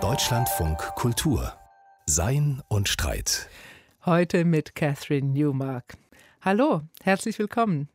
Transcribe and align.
Deutschlandfunk 0.00 0.78
Kultur 0.96 1.52
Sein 2.06 2.60
und 2.66 2.88
Streit. 2.88 3.48
Heute 4.04 4.44
mit 4.44 4.74
Catherine 4.74 5.28
Newmark. 5.28 5.94
Hallo, 6.40 6.82
herzlich 7.04 7.38
willkommen. 7.38 7.88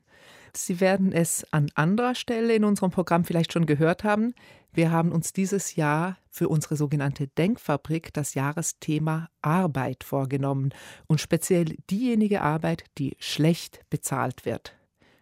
Sie 0.56 0.80
werden 0.80 1.12
es 1.12 1.46
an 1.52 1.70
anderer 1.76 2.16
Stelle 2.16 2.56
in 2.56 2.64
unserem 2.64 2.92
Programm 2.92 3.26
vielleicht 3.26 3.52
schon 3.52 3.66
gehört 3.66 4.06
haben. 4.06 4.34
Wir 4.72 4.90
haben 4.90 5.12
uns 5.12 5.34
dieses 5.34 5.76
Jahr 5.76 6.18
für 6.30 6.48
unsere 6.48 6.78
sogenannte 6.78 7.28
Denkfabrik 7.28 8.14
das 8.14 8.36
Jahresthema 8.36 9.28
Arbeit 9.42 10.06
vorgenommen 10.06 10.70
und 11.08 11.20
speziell 11.20 11.76
diejenige 11.90 12.42
Arbeit, 12.42 12.86
die 12.98 13.18
schlecht 13.20 13.82
bezahlt 13.90 14.46
wird. 14.46 14.79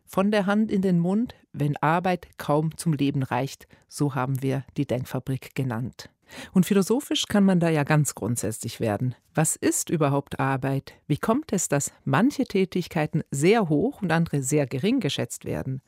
Von 0.08 0.32
der 0.32 0.46
Hand 0.46 0.72
in 0.72 0.82
den 0.82 1.00
Mund, 1.00 1.36
wenn 1.52 1.76
Arbeit 1.78 2.30
kaum 2.38 2.76
zum 2.78 2.94
Leben 2.94 3.24
reicht, 3.24 3.68
so 3.90 4.16
haben 4.16 4.42
wir 4.42 4.64
die 4.78 4.88
Denkfabrik 4.88 5.54
genannt. 5.54 6.10
Und 6.54 6.66
philosophisch 6.66 7.26
kann 7.28 7.44
man 7.44 7.60
da 7.60 7.70
ja 7.70 7.84
ganz 7.84 8.16
grundsätzlich 8.16 8.80
werden. 8.80 9.16
Was 9.36 9.58
ist 9.58 9.90
überhaupt 9.90 10.40
Arbeit? 10.40 10.94
Wie 11.08 11.18
kommt 11.18 11.52
es, 11.52 11.68
dass 11.68 11.92
manche 12.06 12.46
Tätigkeiten 12.46 13.22
sehr 13.32 13.68
hoch 13.70 14.02
und 14.02 14.12
andere 14.12 14.42
sehr 14.42 14.66
gering 14.66 15.02
geschätzt 15.02 15.46
werden? 15.46 15.82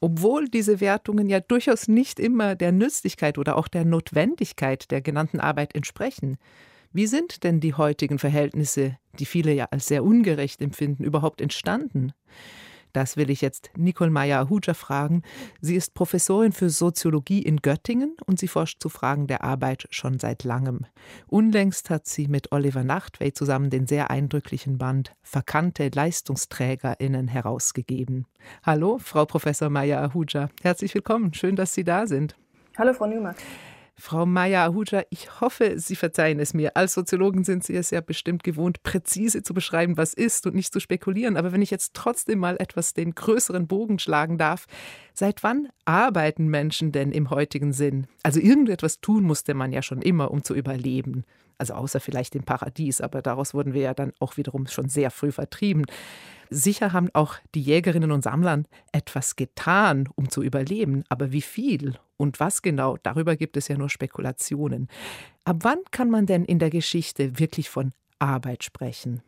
Obwohl 0.00 0.48
diese 0.48 0.80
Wertungen 0.80 1.28
ja 1.28 1.40
durchaus 1.40 1.88
nicht 1.88 2.20
immer 2.20 2.54
der 2.54 2.72
Nützlichkeit 2.72 3.38
oder 3.38 3.56
auch 3.56 3.68
der 3.68 3.84
Notwendigkeit 3.84 4.90
der 4.90 5.00
genannten 5.00 5.40
Arbeit 5.40 5.74
entsprechen. 5.74 6.36
Wie 6.92 7.06
sind 7.06 7.42
denn 7.42 7.58
die 7.58 7.74
heutigen 7.74 8.20
Verhältnisse, 8.20 8.98
die 9.18 9.26
viele 9.26 9.52
ja 9.52 9.66
als 9.70 9.86
sehr 9.86 10.04
ungerecht 10.04 10.60
empfinden, 10.62 11.02
überhaupt 11.02 11.40
entstanden? 11.40 12.12
Das 12.94 13.16
will 13.16 13.28
ich 13.28 13.40
jetzt 13.40 13.70
Nicole 13.76 14.12
Meyer-Ahuja 14.12 14.72
fragen. 14.72 15.22
Sie 15.60 15.74
ist 15.74 15.94
Professorin 15.94 16.52
für 16.52 16.70
Soziologie 16.70 17.42
in 17.42 17.56
Göttingen 17.56 18.16
und 18.24 18.38
sie 18.38 18.46
forscht 18.46 18.80
zu 18.80 18.88
Fragen 18.88 19.26
der 19.26 19.42
Arbeit 19.42 19.88
schon 19.90 20.20
seit 20.20 20.44
langem. 20.44 20.86
Unlängst 21.26 21.90
hat 21.90 22.06
sie 22.06 22.28
mit 22.28 22.52
Oliver 22.52 22.84
Nachtwey 22.84 23.32
zusammen 23.32 23.68
den 23.68 23.88
sehr 23.88 24.10
eindrücklichen 24.10 24.78
Band 24.78 25.12
Verkannte 25.22 25.90
LeistungsträgerInnen 25.92 27.26
herausgegeben. 27.26 28.26
Hallo, 28.62 28.98
Frau 28.98 29.24
Professor 29.24 29.70
Meyer-Ahuja. 29.70 30.50
Herzlich 30.62 30.94
willkommen. 30.94 31.34
Schön, 31.34 31.56
dass 31.56 31.74
Sie 31.74 31.82
da 31.82 32.06
sind. 32.06 32.36
Hallo, 32.78 32.92
Frau 32.92 33.06
Nümer. 33.06 33.34
Frau 33.96 34.26
Maya-Ahuja, 34.26 35.04
ich 35.10 35.40
hoffe, 35.40 35.78
Sie 35.78 35.94
verzeihen 35.94 36.40
es 36.40 36.52
mir. 36.52 36.76
Als 36.76 36.94
Soziologen 36.94 37.44
sind 37.44 37.62
Sie 37.62 37.76
es 37.76 37.90
ja 37.90 38.00
bestimmt 38.00 38.42
gewohnt, 38.42 38.82
präzise 38.82 39.42
zu 39.42 39.54
beschreiben, 39.54 39.96
was 39.96 40.14
ist 40.14 40.46
und 40.46 40.54
nicht 40.54 40.72
zu 40.72 40.80
spekulieren. 40.80 41.36
Aber 41.36 41.52
wenn 41.52 41.62
ich 41.62 41.70
jetzt 41.70 41.94
trotzdem 41.94 42.40
mal 42.40 42.56
etwas 42.58 42.92
den 42.94 43.14
größeren 43.14 43.68
Bogen 43.68 44.00
schlagen 44.00 44.36
darf, 44.36 44.66
seit 45.12 45.44
wann 45.44 45.68
arbeiten 45.84 46.48
Menschen 46.48 46.90
denn 46.90 47.12
im 47.12 47.30
heutigen 47.30 47.72
Sinn? 47.72 48.08
Also 48.24 48.40
irgendetwas 48.40 49.00
tun 49.00 49.22
musste 49.22 49.54
man 49.54 49.72
ja 49.72 49.80
schon 49.80 50.02
immer, 50.02 50.32
um 50.32 50.42
zu 50.42 50.54
überleben. 50.54 51.24
Also 51.58 51.74
außer 51.74 52.00
vielleicht 52.00 52.34
im 52.34 52.44
Paradies, 52.44 53.00
aber 53.00 53.22
daraus 53.22 53.54
wurden 53.54 53.74
wir 53.74 53.82
ja 53.82 53.94
dann 53.94 54.12
auch 54.20 54.36
wiederum 54.36 54.66
schon 54.66 54.88
sehr 54.88 55.10
früh 55.10 55.32
vertrieben. 55.32 55.84
Sicher 56.50 56.92
haben 56.92 57.08
auch 57.14 57.36
die 57.54 57.62
Jägerinnen 57.62 58.12
und 58.12 58.22
Sammler 58.22 58.62
etwas 58.92 59.36
getan, 59.36 60.08
um 60.14 60.28
zu 60.28 60.42
überleben, 60.42 61.04
aber 61.08 61.32
wie 61.32 61.42
viel 61.42 61.98
und 62.16 62.38
was 62.38 62.62
genau, 62.62 62.96
darüber 63.02 63.36
gibt 63.36 63.56
es 63.56 63.68
ja 63.68 63.76
nur 63.76 63.88
Spekulationen. 63.88 64.88
Ab 65.44 65.58
wann 65.60 65.78
kann 65.90 66.10
man 66.10 66.26
denn 66.26 66.44
in 66.44 66.58
der 66.58 66.70
Geschichte 66.70 67.38
wirklich 67.38 67.70
von 67.70 67.92
Arbeit 68.18 68.64
sprechen? 68.64 69.22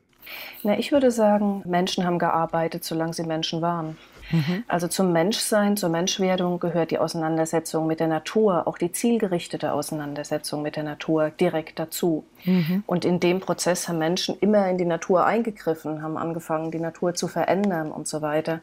Na, 0.62 0.78
ich 0.78 0.92
würde 0.92 1.10
sagen, 1.10 1.62
Menschen 1.64 2.04
haben 2.04 2.18
gearbeitet, 2.18 2.84
solange 2.84 3.12
sie 3.12 3.24
Menschen 3.24 3.62
waren. 3.62 3.96
Mhm. 4.30 4.64
Also 4.68 4.88
zum 4.88 5.12
Menschsein, 5.12 5.76
zur 5.76 5.88
Menschwerdung 5.88 6.58
gehört 6.58 6.90
die 6.90 6.98
Auseinandersetzung 6.98 7.86
mit 7.86 8.00
der 8.00 8.08
Natur, 8.08 8.66
auch 8.66 8.78
die 8.78 8.92
zielgerichtete 8.92 9.72
Auseinandersetzung 9.72 10.62
mit 10.62 10.76
der 10.76 10.82
Natur 10.82 11.30
direkt 11.30 11.78
dazu. 11.78 12.24
Mhm. 12.44 12.82
Und 12.86 13.04
in 13.04 13.20
dem 13.20 13.40
Prozess 13.40 13.88
haben 13.88 13.98
Menschen 13.98 14.36
immer 14.40 14.68
in 14.68 14.78
die 14.78 14.84
Natur 14.84 15.24
eingegriffen, 15.24 16.02
haben 16.02 16.16
angefangen, 16.16 16.70
die 16.70 16.80
Natur 16.80 17.14
zu 17.14 17.28
verändern 17.28 17.92
und 17.92 18.08
so 18.08 18.22
weiter, 18.22 18.60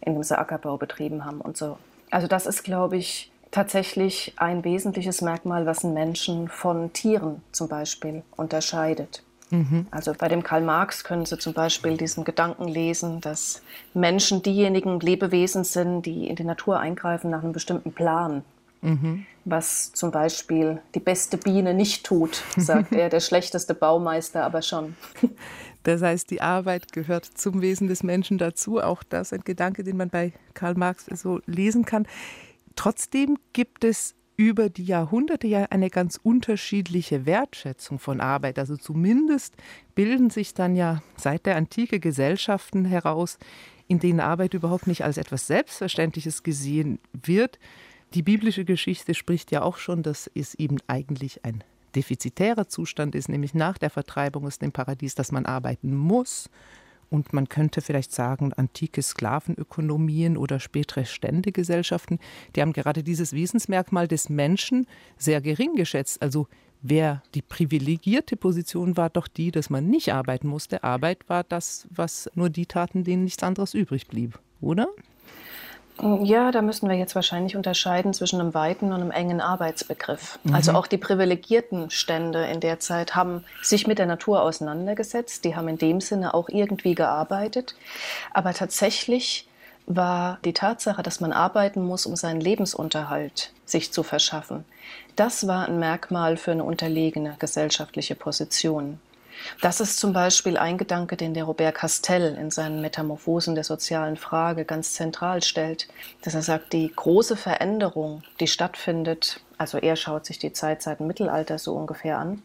indem 0.00 0.22
sie 0.22 0.38
Ackerbau 0.38 0.76
betrieben 0.76 1.24
haben 1.24 1.40
und 1.40 1.56
so. 1.56 1.78
Also 2.10 2.26
das 2.26 2.46
ist, 2.46 2.62
glaube 2.64 2.96
ich, 2.96 3.30
tatsächlich 3.50 4.34
ein 4.36 4.64
wesentliches 4.64 5.22
Merkmal, 5.22 5.66
was 5.66 5.84
einen 5.84 5.94
Menschen 5.94 6.48
von 6.48 6.92
Tieren 6.92 7.42
zum 7.52 7.68
Beispiel 7.68 8.22
unterscheidet. 8.36 9.23
Mhm. 9.50 9.86
Also 9.90 10.12
bei 10.16 10.28
dem 10.28 10.42
Karl 10.42 10.62
Marx 10.62 11.04
können 11.04 11.26
Sie 11.26 11.38
zum 11.38 11.52
Beispiel 11.52 11.96
diesen 11.96 12.24
Gedanken 12.24 12.66
lesen, 12.66 13.20
dass 13.20 13.62
Menschen 13.92 14.42
diejenigen 14.42 15.00
Lebewesen 15.00 15.64
sind, 15.64 16.02
die 16.02 16.28
in 16.28 16.36
die 16.36 16.44
Natur 16.44 16.80
eingreifen 16.80 17.30
nach 17.30 17.42
einem 17.42 17.52
bestimmten 17.52 17.92
Plan. 17.92 18.44
Mhm. 18.82 19.26
Was 19.44 19.92
zum 19.92 20.10
Beispiel 20.10 20.80
die 20.94 21.00
beste 21.00 21.36
Biene 21.36 21.74
nicht 21.74 22.04
tut, 22.04 22.42
sagt 22.56 22.92
er, 22.94 23.08
der 23.08 23.20
schlechteste 23.20 23.74
Baumeister 23.74 24.44
aber 24.44 24.62
schon. 24.62 24.96
Das 25.84 26.00
heißt, 26.00 26.30
die 26.30 26.40
Arbeit 26.40 26.94
gehört 26.94 27.26
zum 27.26 27.60
Wesen 27.60 27.88
des 27.88 28.02
Menschen 28.02 28.38
dazu. 28.38 28.80
Auch 28.80 29.02
das 29.02 29.28
ist 29.28 29.32
ein 29.34 29.44
Gedanke, 29.44 29.84
den 29.84 29.98
man 29.98 30.08
bei 30.08 30.32
Karl 30.54 30.76
Marx 30.76 31.04
so 31.12 31.40
lesen 31.44 31.84
kann. 31.84 32.06
Trotzdem 32.74 33.36
gibt 33.52 33.84
es 33.84 34.14
über 34.36 34.68
die 34.68 34.84
Jahrhunderte 34.84 35.46
ja 35.46 35.66
eine 35.70 35.90
ganz 35.90 36.18
unterschiedliche 36.22 37.26
Wertschätzung 37.26 37.98
von 37.98 38.20
Arbeit. 38.20 38.58
Also 38.58 38.76
zumindest 38.76 39.54
bilden 39.94 40.30
sich 40.30 40.54
dann 40.54 40.74
ja 40.74 41.02
seit 41.16 41.46
der 41.46 41.56
Antike 41.56 42.00
Gesellschaften 42.00 42.84
heraus, 42.84 43.38
in 43.86 44.00
denen 44.00 44.20
Arbeit 44.20 44.54
überhaupt 44.54 44.86
nicht 44.86 45.04
als 45.04 45.18
etwas 45.18 45.46
Selbstverständliches 45.46 46.42
gesehen 46.42 46.98
wird. 47.12 47.58
Die 48.14 48.22
biblische 48.22 48.64
Geschichte 48.64 49.14
spricht 49.14 49.50
ja 49.50 49.62
auch 49.62 49.76
schon, 49.76 50.02
dass 50.02 50.30
es 50.34 50.54
eben 50.54 50.78
eigentlich 50.86 51.44
ein 51.44 51.62
defizitärer 51.94 52.66
Zustand 52.66 53.14
ist, 53.14 53.28
nämlich 53.28 53.54
nach 53.54 53.78
der 53.78 53.90
Vertreibung 53.90 54.46
aus 54.46 54.58
dem 54.58 54.72
Paradies, 54.72 55.14
dass 55.14 55.30
man 55.30 55.46
arbeiten 55.46 55.94
muss 55.94 56.50
und 57.14 57.32
man 57.32 57.48
könnte 57.48 57.80
vielleicht 57.80 58.12
sagen, 58.12 58.52
antike 58.54 59.00
Sklavenökonomien 59.00 60.36
oder 60.36 60.58
spätere 60.58 61.04
Ständegesellschaften, 61.04 62.18
die 62.54 62.60
haben 62.60 62.72
gerade 62.72 63.04
dieses 63.04 63.32
Wesensmerkmal 63.32 64.08
des 64.08 64.28
Menschen 64.28 64.88
sehr 65.16 65.40
gering 65.40 65.76
geschätzt. 65.76 66.20
Also 66.20 66.48
wer 66.82 67.22
die 67.36 67.42
privilegierte 67.42 68.36
Position 68.36 68.96
war, 68.96 69.10
doch 69.10 69.28
die, 69.28 69.52
dass 69.52 69.70
man 69.70 69.86
nicht 69.86 70.12
arbeiten 70.12 70.48
musste. 70.48 70.82
Arbeit 70.82 71.28
war 71.28 71.44
das, 71.44 71.86
was 71.88 72.28
nur 72.34 72.50
die 72.50 72.66
taten, 72.66 73.04
denen 73.04 73.22
nichts 73.22 73.44
anderes 73.44 73.74
übrig 73.74 74.08
blieb, 74.08 74.40
oder? 74.60 74.88
Ja, 76.02 76.50
da 76.50 76.60
müssen 76.60 76.88
wir 76.88 76.96
jetzt 76.96 77.14
wahrscheinlich 77.14 77.56
unterscheiden 77.56 78.12
zwischen 78.14 78.40
einem 78.40 78.52
weiten 78.52 78.86
und 78.86 79.00
einem 79.00 79.12
engen 79.12 79.40
Arbeitsbegriff. 79.40 80.38
Mhm. 80.42 80.54
Also 80.54 80.72
auch 80.72 80.88
die 80.88 80.98
privilegierten 80.98 81.88
Stände 81.90 82.46
in 82.46 82.60
der 82.60 82.80
Zeit 82.80 83.14
haben 83.14 83.44
sich 83.62 83.86
mit 83.86 83.98
der 83.98 84.06
Natur 84.06 84.42
auseinandergesetzt. 84.42 85.44
Die 85.44 85.54
haben 85.54 85.68
in 85.68 85.78
dem 85.78 86.00
Sinne 86.00 86.34
auch 86.34 86.48
irgendwie 86.48 86.94
gearbeitet. 86.94 87.76
Aber 88.32 88.52
tatsächlich 88.54 89.46
war 89.86 90.38
die 90.44 90.52
Tatsache, 90.52 91.02
dass 91.02 91.20
man 91.20 91.32
arbeiten 91.32 91.82
muss, 91.82 92.06
um 92.06 92.16
seinen 92.16 92.40
Lebensunterhalt 92.40 93.52
sich 93.64 93.92
zu 93.92 94.02
verschaffen, 94.02 94.64
das 95.16 95.46
war 95.46 95.68
ein 95.68 95.78
Merkmal 95.78 96.36
für 96.36 96.50
eine 96.50 96.64
unterlegene 96.64 97.36
gesellschaftliche 97.38 98.14
Position. 98.14 98.98
Das 99.60 99.80
ist 99.80 99.98
zum 99.98 100.12
Beispiel 100.12 100.56
ein 100.56 100.78
Gedanke, 100.78 101.16
den 101.16 101.34
der 101.34 101.44
Robert 101.44 101.74
Castell 101.74 102.36
in 102.36 102.50
seinen 102.50 102.80
Metamorphosen 102.80 103.54
der 103.54 103.64
sozialen 103.64 104.16
Frage 104.16 104.64
ganz 104.64 104.94
zentral 104.94 105.42
stellt, 105.42 105.88
dass 106.22 106.34
er 106.34 106.42
sagt, 106.42 106.72
die 106.72 106.92
große 106.94 107.36
Veränderung, 107.36 108.22
die 108.40 108.46
stattfindet, 108.46 109.40
also 109.58 109.78
er 109.78 109.96
schaut 109.96 110.26
sich 110.26 110.38
die 110.38 110.52
Zeit 110.52 110.82
seit 110.82 111.00
dem 111.00 111.06
Mittelalter 111.06 111.58
so 111.58 111.74
ungefähr 111.74 112.18
an, 112.18 112.42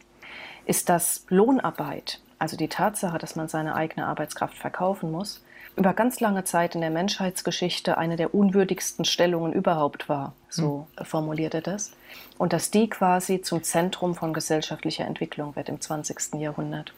ist, 0.66 0.90
dass 0.90 1.26
Lohnarbeit, 1.30 2.20
also 2.38 2.56
die 2.56 2.68
Tatsache, 2.68 3.18
dass 3.18 3.36
man 3.36 3.48
seine 3.48 3.76
eigene 3.76 4.06
Arbeitskraft 4.06 4.58
verkaufen 4.58 5.12
muss, 5.12 5.42
über 5.76 5.94
ganz 5.94 6.20
lange 6.20 6.44
Zeit 6.44 6.76
in 6.76 6.82
der 6.82 6.90
Menschheitsgeschichte 6.90 7.98
eine 7.98 8.16
der 8.16 8.34
unwürdigsten 8.34 9.06
Stellungen 9.06 9.54
überhaupt 9.54 10.10
war, 10.10 10.34
so 10.50 10.88
mhm. 11.00 11.06
formuliert 11.06 11.54
er 11.54 11.62
das. 11.62 11.92
Und 12.38 12.54
dass 12.54 12.72
die 12.72 12.90
quasi 12.90 13.42
zum 13.42 13.64
Zentrum 13.64 14.16
von 14.16 14.34
gesellschaftlicher 14.34 15.06
Entwicklung 15.06 15.56
wird 15.56 15.70
im 15.70 15.80
20. 15.80 16.36
Jahrhundert. 16.36 16.94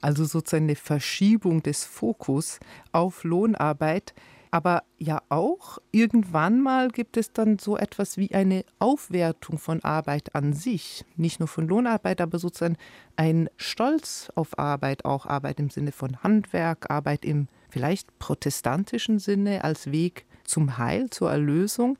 Also 0.00 0.24
sozusagen 0.24 0.64
eine 0.64 0.76
Verschiebung 0.76 1.62
des 1.62 1.84
Fokus 1.84 2.58
auf 2.90 3.24
Lohnarbeit. 3.24 4.14
Aber 4.50 4.82
ja 4.98 5.22
auch, 5.30 5.78
irgendwann 5.92 6.60
mal 6.60 6.90
gibt 6.90 7.16
es 7.16 7.32
dann 7.32 7.58
so 7.58 7.78
etwas 7.78 8.18
wie 8.18 8.34
eine 8.34 8.66
Aufwertung 8.78 9.56
von 9.56 9.82
Arbeit 9.82 10.34
an 10.34 10.52
sich. 10.52 11.06
Nicht 11.16 11.40
nur 11.40 11.48
von 11.48 11.66
Lohnarbeit, 11.66 12.20
aber 12.20 12.38
sozusagen 12.38 12.76
ein 13.16 13.48
Stolz 13.56 14.30
auf 14.34 14.58
Arbeit, 14.58 15.06
auch 15.06 15.24
Arbeit 15.24 15.58
im 15.58 15.70
Sinne 15.70 15.90
von 15.90 16.22
Handwerk, 16.22 16.90
Arbeit 16.90 17.24
im 17.24 17.48
vielleicht 17.72 18.18
protestantischen 18.18 19.18
Sinne 19.18 19.64
als 19.64 19.90
Weg 19.90 20.26
zum 20.44 20.76
Heil, 20.76 21.08
zur 21.08 21.30
Erlösung. 21.30 21.96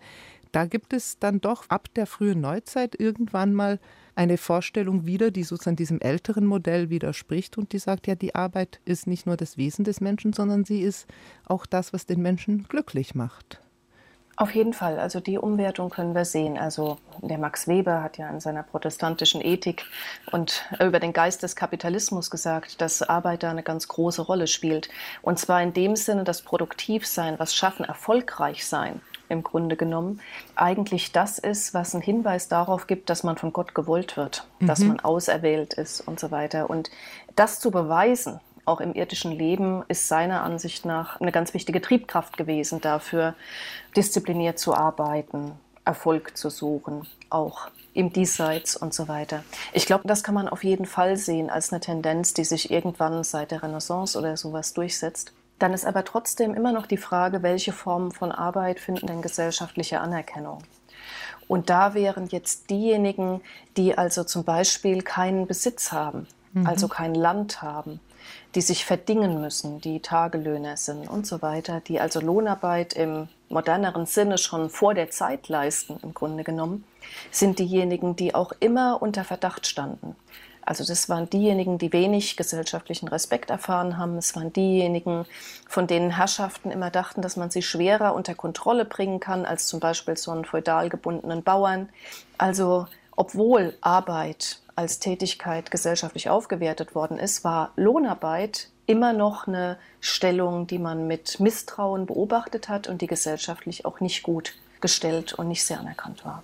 Da 0.53 0.67
gibt 0.67 0.93
es 0.93 1.19
dann 1.19 1.41
doch 1.41 1.71
ab 1.71 1.89
der 1.95 2.07
frühen 2.07 2.43
Neuzeit 2.43 2.95
irgendwann 3.01 3.55
mal 3.55 3.81
eine 4.15 4.37
Vorstellung 4.37 5.07
wieder, 5.07 5.31
die 5.31 5.45
sozusagen 5.45 5.77
diesem 5.77 5.99
älteren 6.01 6.45
Modell 6.45 6.91
widerspricht 6.91 7.57
und 7.57 7.73
die 7.73 7.79
sagt, 7.79 8.07
ja, 8.07 8.15
die 8.15 8.35
Arbeit 8.35 8.81
ist 8.85 9.07
nicht 9.07 9.25
nur 9.25 9.39
das 9.39 9.57
Wesen 9.57 9.87
des 9.87 10.03
Menschen, 10.03 10.35
sondern 10.35 10.67
sie 10.67 10.83
ist 10.83 11.07
auch 11.47 11.65
das, 11.65 11.95
was 11.95 12.05
den 12.05 12.21
Menschen 12.21 12.65
glücklich 12.65 13.15
macht. 13.15 13.63
Auf 14.37 14.55
jeden 14.55 14.73
Fall. 14.73 14.99
Also 14.99 15.21
die 15.21 15.37
Umwertung 15.37 15.91
können 15.91 16.15
wir 16.15 16.25
sehen. 16.25 16.57
Also 16.57 16.99
der 17.21 17.37
Max 17.37 17.69
Weber 17.69 18.03
hat 18.03 18.17
ja 18.17 18.29
in 18.31 18.41
seiner 18.41 18.63
protestantischen 18.63 19.45
Ethik 19.45 19.85
und 20.31 20.65
über 20.81 21.01
den 21.01 21.13
Geist 21.13 21.43
des 21.43 21.55
Kapitalismus 21.55 22.31
gesagt, 22.31 22.81
dass 22.81 23.03
Arbeit 23.03 23.43
da 23.43 23.51
eine 23.51 23.63
ganz 23.63 23.89
große 23.89 24.23
Rolle 24.23 24.47
spielt. 24.47 24.89
Und 25.21 25.39
zwar 25.39 25.63
in 25.63 25.75
dem 25.75 25.97
Sinne, 25.97 26.25
dass 26.25 26.43
Produktivsein, 26.43 27.39
was 27.39 27.55
schaffen, 27.55 27.85
erfolgreich 27.85 28.67
sein, 28.67 29.03
im 29.29 29.43
Grunde 29.43 29.77
genommen, 29.77 30.21
eigentlich 30.57 31.13
das 31.13 31.39
ist, 31.39 31.75
was 31.75 31.95
einen 31.95 32.03
Hinweis 32.03 32.49
darauf 32.49 32.87
gibt, 32.87 33.11
dass 33.11 33.25
man 33.25 33.37
von 33.37 33.53
Gott 33.53 33.75
gewollt 33.75 34.17
wird, 34.17 34.47
mhm. 34.61 34.67
dass 34.67 34.81
man 34.81 35.01
auserwählt 35.01 35.75
ist 35.75 36.01
und 36.01 36.19
so 36.19 36.31
weiter. 36.31 36.71
Und 36.71 36.91
das 37.37 37.61
zu 37.61 37.71
beweisen, 37.71 38.41
auch 38.65 38.81
im 38.81 38.95
irdischen 38.95 39.33
Leben 39.33 39.83
ist 39.89 40.09
seiner 40.09 40.43
Ansicht 40.43 40.85
nach 40.85 41.21
eine 41.21 41.33
ganz 41.33 41.55
wichtige 41.55 41.81
Triebkraft 41.81 42.37
gewesen 42.37 42.81
dafür, 42.81 43.35
diszipliniert 43.97 44.59
zu 44.59 44.75
arbeiten, 44.75 45.53
Erfolg 45.85 46.37
zu 46.37 46.49
suchen, 46.49 47.07
auch 47.29 47.69
im 47.95 48.13
Diesseits 48.13 48.77
und 48.77 48.95
so 48.95 49.09
weiter. 49.09 49.45
Ich 49.73 49.87
glaube, 49.87 50.07
das 50.07 50.23
kann 50.23 50.35
man 50.35 50.49
auf 50.49 50.65
jeden 50.65 50.87
Fall 50.87 51.17
sehen 51.17 51.51
als 51.51 51.73
eine 51.73 51.81
Tendenz, 51.81 52.35
die 52.35 52.45
sich 52.45 52.71
irgendwann 52.71 53.25
seit 53.25 53.51
der 53.51 53.63
Renaissance 53.63 54.19
oder 54.19 54.37
sowas 54.37 54.73
durchsetzt. 54.75 55.33
Dann 55.59 55.75
ist 55.75 55.85
aber 55.85 56.05
trotzdem 56.05 56.55
immer 56.55 56.73
noch 56.73 56.87
die 56.87 56.97
Frage, 56.97 57.43
welche 57.43 57.73
Formen 57.73 58.13
von 58.13 58.33
Arbeit 58.33 58.81
finden 58.81 59.07
denn 59.07 59.23
gesellschaftliche 59.23 60.01
Anerkennung? 60.01 60.63
Und 61.49 61.69
da 61.69 61.95
wären 61.95 62.29
jetzt 62.29 62.71
diejenigen, 62.71 63.43
die 63.77 63.99
also 63.99 64.25
zum 64.25 64.45
Beispiel 64.45 65.03
keinen 65.03 65.47
Besitz 65.47 65.93
haben, 65.93 66.27
mhm. 66.53 66.67
also 66.67 66.89
kein 66.89 67.15
Land 67.15 67.61
haben, 67.61 68.01
die 68.55 68.61
sich 68.61 68.85
verdingen 68.85 69.41
müssen, 69.41 69.81
die 69.81 70.01
Tagelöhner 70.01 70.77
sind 70.77 71.09
und 71.09 71.27
so 71.27 71.43
weiter, 71.43 71.81
die 71.81 72.01
also 72.01 72.21
Lohnarbeit 72.21 72.93
im 72.93 73.29
moderneren 73.49 74.07
Sinne 74.07 74.39
schon 74.39 74.71
vor 74.71 74.95
der 74.95 75.11
Zeit 75.11 75.49
leisten, 75.49 75.99
im 76.03 76.15
Grunde 76.15 76.45
genommen, 76.45 76.85
sind 77.31 77.59
diejenigen, 77.59 78.17
die 78.17 78.35
auch 78.35 78.53
immer 78.61 79.01
unter 79.01 79.25
Verdacht 79.25 79.67
standen. 79.67 80.17
Also 80.65 80.85
das 80.85 81.09
waren 81.09 81.29
diejenigen, 81.29 81.79
die 81.79 81.93
wenig 81.93 82.37
gesellschaftlichen 82.37 83.09
Respekt 83.09 83.51
erfahren 83.51 83.99
haben. 83.99 84.17
Es 84.17 84.37
waren 84.37 84.53
diejenigen, 84.53 85.27
von 85.69 85.89
denen 85.89 86.11
Herrschaften 86.11 86.71
immer 86.71 86.91
dachten, 86.91 87.21
dass 87.21 87.37
man 87.37 87.51
sie 87.51 87.63
schwerer 87.63 88.15
unter 88.15 88.35
Kontrolle 88.35 88.85
bringen 88.85 89.19
kann 89.19 89.45
als 89.45 89.67
zum 89.67 89.81
Beispiel 89.81 90.17
so 90.17 90.31
einen 90.31 90.45
feudal 90.45 90.89
gebundenen 90.89 91.43
Bauern. 91.43 91.89
Also 92.39 92.87
obwohl 93.17 93.77
Arbeit 93.81 94.62
als 94.75 94.99
Tätigkeit 94.99 95.71
gesellschaftlich 95.71 96.29
aufgewertet 96.29 96.95
worden 96.95 97.19
ist, 97.19 97.45
war 97.45 97.73
Lohnarbeit 97.77 98.69
immer 98.87 99.13
noch 99.13 99.47
eine 99.47 99.79
Stellung, 100.01 100.67
die 100.67 100.79
man 100.79 101.07
mit 101.07 101.41
Misstrauen 101.41 102.07
beobachtet 102.07 102.69
hat 102.69 102.89
und 102.89 103.01
die 103.01 103.07
gesellschaftlich 103.07 103.85
auch 103.85 104.01
nicht 104.01 104.23
gut 104.23 104.55
gestellt 104.81 105.33
und 105.35 105.49
nicht 105.49 105.65
sehr 105.65 105.81
anerkannt 105.81 106.25
war. 106.25 106.43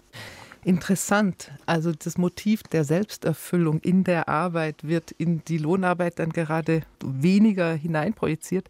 Interessant. 0.65 1.51
Also 1.67 1.93
das 1.93 2.19
Motiv 2.19 2.63
der 2.63 2.85
Selbsterfüllung 2.85 3.81
in 3.81 4.05
der 4.05 4.29
Arbeit 4.29 4.87
wird 4.87 5.13
in 5.13 5.43
die 5.45 5.59
Lohnarbeit 5.59 6.19
dann 6.19 6.31
gerade 6.31 6.83
weniger 7.03 7.73
hineinprojiziert. 7.73 8.69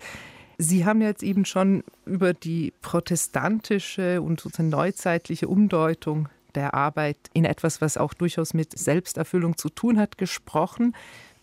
Sie 0.58 0.84
haben 0.84 1.00
jetzt 1.00 1.22
eben 1.22 1.44
schon 1.44 1.84
über 2.04 2.34
die 2.34 2.72
protestantische 2.82 4.20
und 4.20 4.40
sozusagen 4.40 4.70
neuzeitliche 4.70 5.48
Umdeutung 5.48 6.28
der 6.54 6.74
Arbeit 6.74 7.18
in 7.32 7.44
etwas, 7.44 7.80
was 7.80 7.96
auch 7.96 8.14
durchaus 8.14 8.54
mit 8.54 8.78
Selbsterfüllung 8.78 9.56
zu 9.56 9.68
tun 9.68 9.98
hat, 9.98 10.18
gesprochen. 10.18 10.94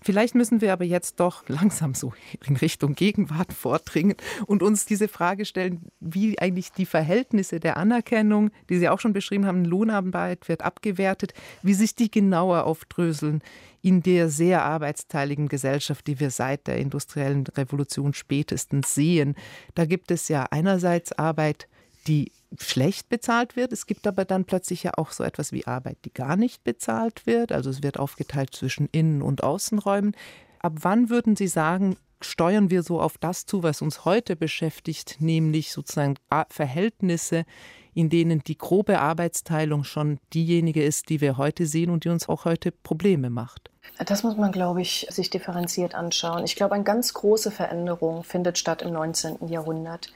Vielleicht 0.05 0.35
müssen 0.35 0.61
wir 0.61 0.71
aber 0.71 0.83
jetzt 0.85 1.19
doch 1.19 1.49
langsam 1.49 1.95
so 1.95 2.13
in 2.45 2.55
Richtung 2.57 2.93
Gegenwart 2.93 3.51
vordringen 3.51 4.15
und 4.45 4.61
uns 4.61 4.85
diese 4.85 5.07
Frage 5.07 5.45
stellen, 5.45 5.81
wie 5.99 6.37
eigentlich 6.37 6.71
die 6.71 6.85
Verhältnisse 6.85 7.59
der 7.59 7.77
Anerkennung, 7.77 8.51
die 8.69 8.77
Sie 8.77 8.87
auch 8.87 8.99
schon 8.99 9.13
beschrieben 9.13 9.47
haben, 9.47 9.65
Lohnarbeit 9.65 10.47
wird 10.47 10.61
abgewertet, 10.61 11.33
wie 11.63 11.73
sich 11.73 11.95
die 11.95 12.11
genauer 12.11 12.65
aufdröseln 12.65 13.41
in 13.81 14.03
der 14.03 14.29
sehr 14.29 14.63
arbeitsteiligen 14.63 15.47
Gesellschaft, 15.47 16.05
die 16.05 16.19
wir 16.19 16.29
seit 16.29 16.67
der 16.67 16.77
industriellen 16.77 17.47
Revolution 17.47 18.13
spätestens 18.13 18.93
sehen. 18.93 19.33
Da 19.73 19.85
gibt 19.85 20.11
es 20.11 20.27
ja 20.27 20.45
einerseits 20.51 21.13
Arbeit, 21.13 21.67
die 22.07 22.31
schlecht 22.59 23.09
bezahlt 23.09 23.55
wird. 23.55 23.73
Es 23.73 23.85
gibt 23.85 24.07
aber 24.07 24.25
dann 24.25 24.45
plötzlich 24.45 24.83
ja 24.83 24.91
auch 24.97 25.11
so 25.11 25.23
etwas 25.23 25.51
wie 25.51 25.67
Arbeit, 25.67 25.97
die 26.05 26.13
gar 26.13 26.35
nicht 26.35 26.63
bezahlt 26.63 27.25
wird. 27.25 27.51
Also 27.51 27.69
es 27.69 27.83
wird 27.83 27.99
aufgeteilt 27.99 28.55
zwischen 28.55 28.87
Innen- 28.91 29.21
und 29.21 29.43
Außenräumen. 29.43 30.15
Ab 30.59 30.73
wann 30.81 31.09
würden 31.09 31.35
Sie 31.35 31.47
sagen, 31.47 31.97
steuern 32.21 32.69
wir 32.69 32.83
so 32.83 33.01
auf 33.01 33.17
das 33.17 33.45
zu, 33.45 33.63
was 33.63 33.81
uns 33.81 34.05
heute 34.05 34.35
beschäftigt, 34.35 35.17
nämlich 35.19 35.71
sozusagen 35.71 36.15
Verhältnisse, 36.49 37.45
in 37.95 38.09
denen 38.09 38.44
die 38.44 38.57
grobe 38.57 39.00
Arbeitsteilung 39.00 39.83
schon 39.86 40.19
diejenige 40.33 40.83
ist, 40.83 41.09
die 41.09 41.21
wir 41.21 41.38
heute 41.38 41.65
sehen 41.65 41.89
und 41.89 42.03
die 42.03 42.09
uns 42.09 42.30
auch 42.30 42.45
heute 42.45 42.71
Probleme 42.71 43.30
macht? 43.31 43.71
Das 44.06 44.24
muss 44.24 44.36
man, 44.36 44.51
glaube 44.51 44.81
ich, 44.81 45.07
sich 45.09 45.30
differenziert 45.30 45.95
anschauen. 45.95 46.44
Ich 46.44 46.56
glaube, 46.57 46.75
eine 46.75 46.83
ganz 46.83 47.13
große 47.13 47.51
Veränderung 47.51 48.24
findet 48.24 48.57
statt 48.57 48.81
im 48.81 48.92
19. 48.92 49.47
Jahrhundert. 49.47 50.12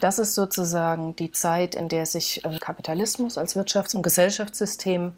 Das 0.00 0.18
ist 0.18 0.34
sozusagen 0.34 1.16
die 1.16 1.32
Zeit, 1.32 1.74
in 1.74 1.88
der 1.88 2.04
sich 2.04 2.44
ähm, 2.44 2.58
Kapitalismus 2.60 3.38
als 3.38 3.56
Wirtschafts- 3.56 3.96
und 3.96 4.02
Gesellschaftssystem 4.02 5.12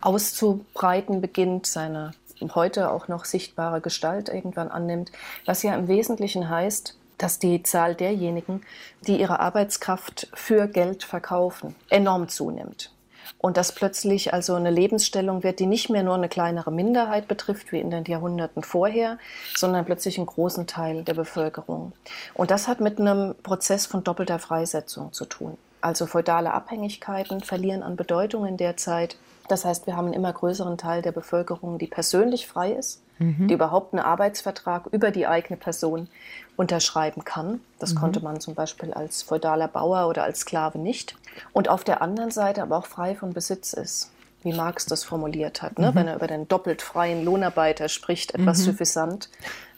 auszubreiten 0.00 1.20
beginnt, 1.20 1.66
seine 1.66 2.12
heute 2.54 2.90
auch 2.90 3.06
noch 3.06 3.26
sichtbare 3.26 3.80
Gestalt 3.80 4.28
irgendwann 4.30 4.70
annimmt, 4.70 5.12
was 5.44 5.62
ja 5.62 5.74
im 5.74 5.86
Wesentlichen 5.88 6.48
heißt, 6.48 6.96
dass 7.22 7.38
die 7.38 7.62
Zahl 7.62 7.94
derjenigen, 7.94 8.62
die 9.06 9.20
ihre 9.20 9.40
Arbeitskraft 9.40 10.28
für 10.34 10.66
Geld 10.66 11.04
verkaufen, 11.04 11.74
enorm 11.88 12.28
zunimmt 12.28 12.92
und 13.40 13.56
das 13.56 13.72
plötzlich 13.72 14.34
also 14.34 14.54
eine 14.54 14.70
Lebensstellung 14.70 15.42
wird, 15.42 15.60
die 15.60 15.66
nicht 15.66 15.88
mehr 15.88 16.02
nur 16.02 16.14
eine 16.14 16.28
kleinere 16.28 16.70
Minderheit 16.70 17.26
betrifft, 17.26 17.72
wie 17.72 17.80
in 17.80 17.90
den 17.90 18.04
Jahrhunderten 18.04 18.62
vorher, 18.62 19.18
sondern 19.56 19.86
plötzlich 19.86 20.18
einen 20.18 20.26
großen 20.26 20.66
Teil 20.66 21.04
der 21.04 21.14
Bevölkerung. 21.14 21.92
Und 22.34 22.50
das 22.50 22.68
hat 22.68 22.80
mit 22.80 23.00
einem 23.00 23.34
Prozess 23.42 23.86
von 23.86 24.04
doppelter 24.04 24.38
Freisetzung 24.38 25.12
zu 25.12 25.24
tun. 25.24 25.56
Also 25.80 26.04
feudale 26.04 26.52
Abhängigkeiten 26.52 27.40
verlieren 27.40 27.82
an 27.82 27.96
Bedeutung 27.96 28.44
in 28.44 28.58
der 28.58 28.76
Zeit. 28.76 29.16
Das 29.48 29.64
heißt, 29.64 29.86
wir 29.86 29.96
haben 29.96 30.06
einen 30.06 30.14
immer 30.14 30.32
größeren 30.32 30.76
Teil 30.76 31.00
der 31.00 31.12
Bevölkerung, 31.12 31.78
die 31.78 31.86
persönlich 31.86 32.46
frei 32.46 32.72
ist, 32.72 33.02
mhm. 33.20 33.46
die 33.46 33.54
überhaupt 33.54 33.94
einen 33.94 34.02
Arbeitsvertrag 34.02 34.86
über 34.90 35.12
die 35.12 35.26
eigene 35.26 35.56
Person 35.56 36.08
unterschreiben 36.56 37.24
kann. 37.24 37.60
Das 37.78 37.94
mhm. 37.94 37.98
konnte 37.98 38.20
man 38.20 38.40
zum 38.40 38.54
Beispiel 38.54 38.92
als 38.92 39.22
feudaler 39.22 39.68
Bauer 39.68 40.08
oder 40.08 40.24
als 40.24 40.40
Sklave 40.40 40.78
nicht. 40.78 41.14
Und 41.52 41.68
auf 41.68 41.84
der 41.84 42.02
anderen 42.02 42.32
Seite 42.32 42.62
aber 42.62 42.76
auch 42.78 42.86
frei 42.86 43.14
von 43.14 43.32
Besitz 43.32 43.72
ist 43.72 44.10
wie 44.42 44.52
Marx 44.52 44.86
das 44.86 45.04
formuliert 45.04 45.60
hat, 45.62 45.78
ne? 45.78 45.90
Mhm. 45.90 45.94
wenn 45.94 46.08
er 46.08 46.16
über 46.16 46.26
den 46.26 46.48
doppelt 46.48 46.82
freien 46.82 47.24
Lohnarbeiter 47.24 47.88
spricht, 47.88 48.34
etwas 48.34 48.60
mhm. 48.60 48.64
suffisant, 48.64 49.28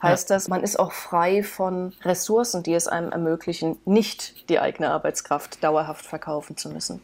heißt 0.02 0.30
ja. 0.30 0.36
das, 0.36 0.48
man 0.48 0.62
ist 0.62 0.78
auch 0.78 0.92
frei 0.92 1.42
von 1.42 1.92
Ressourcen, 2.02 2.62
die 2.62 2.74
es 2.74 2.86
einem 2.86 3.10
ermöglichen, 3.10 3.78
nicht 3.84 4.48
die 4.48 4.60
eigene 4.60 4.90
Arbeitskraft 4.90 5.62
dauerhaft 5.64 6.06
verkaufen 6.06 6.56
zu 6.56 6.68
müssen. 6.68 7.00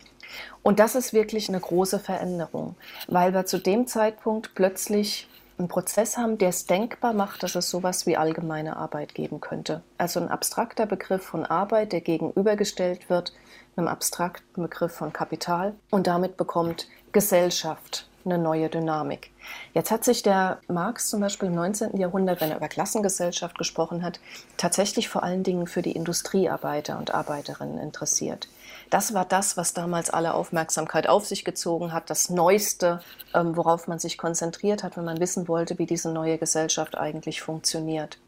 Und 0.63 0.79
das 0.79 0.95
ist 0.95 1.13
wirklich 1.13 1.49
eine 1.49 1.59
große 1.59 1.99
Veränderung, 1.99 2.77
weil 3.09 3.33
wir 3.33 3.47
zu 3.47 3.59
dem 3.59 3.87
Zeitpunkt 3.87 4.55
plötzlich 4.55 5.29
einen 5.59 5.69
Prozess 5.69 6.17
haben, 6.17 6.39
der 6.39 6.51
es 6.51 6.67
denkbar 6.67 7.13
macht, 7.13 7.43
dass 7.43 7.55
es 7.55 7.69
sowas 7.69 8.07
wie 8.07 8.17
allgemeine 8.17 8.77
Arbeit 8.77 9.15
geben 9.15 9.41
könnte. 9.41 9.83
Also 9.99 10.21
ein 10.21 10.29
abstrakter 10.29 10.87
Begriff 10.87 11.25
von 11.25 11.45
Arbeit, 11.45 11.93
der 11.93 12.01
gegenübergestellt 12.01 13.11
wird 13.11 13.33
einem 13.79 13.89
abstrakten 13.89 14.63
Begriff 14.63 14.93
von 14.93 15.13
Kapital 15.13 15.75
und 15.91 16.07
damit 16.07 16.37
bekommt 16.37 16.89
Gesellschaft 17.13 18.09
eine 18.25 18.39
neue 18.39 18.69
Dynamik. 18.69 19.31
Jetzt 19.73 19.91
hat 19.91 20.05
sich 20.05 20.23
der 20.23 20.61
Marx 20.69 21.09
zum 21.09 21.21
Beispiel 21.21 21.49
im 21.49 21.55
19. 21.55 21.97
Jahrhundert, 21.97 22.41
wenn 22.41 22.51
er 22.51 22.59
über 22.59 22.69
Klassengesellschaft 22.69 23.57
gesprochen 23.57 24.03
hat, 24.03 24.21
tatsächlich 24.57 25.09
vor 25.09 25.23
allen 25.23 25.45
Dingen 25.45 25.67
für 25.67 25.81
die 25.81 25.93
Industriearbeiter 25.93 26.99
und 26.99 27.15
Arbeiterinnen 27.15 27.79
interessiert. 27.79 28.49
Das 28.91 29.13
war 29.13 29.25
das, 29.25 29.57
was 29.57 29.75
damals 29.75 30.09
alle 30.09 30.35
Aufmerksamkeit 30.35 31.09
auf 31.09 31.27
sich 31.27 31.45
gezogen 31.45 31.93
hat, 31.93 32.09
das 32.11 32.31
Neueste, 32.31 33.01
ähm, 33.35 33.57
worauf 33.57 33.87
man 33.87 33.99
sich 33.99 34.17
konzentriert 34.17 34.83
hat, 34.83 34.97
wenn 34.97 35.05
man 35.05 35.21
wissen 35.21 35.47
wollte, 35.47 35.79
wie 35.79 35.87
diese 35.87 36.11
neue 36.11 36.39
Gesellschaft 36.39 36.97
eigentlich 36.97 37.43
funktioniert. 37.43 38.19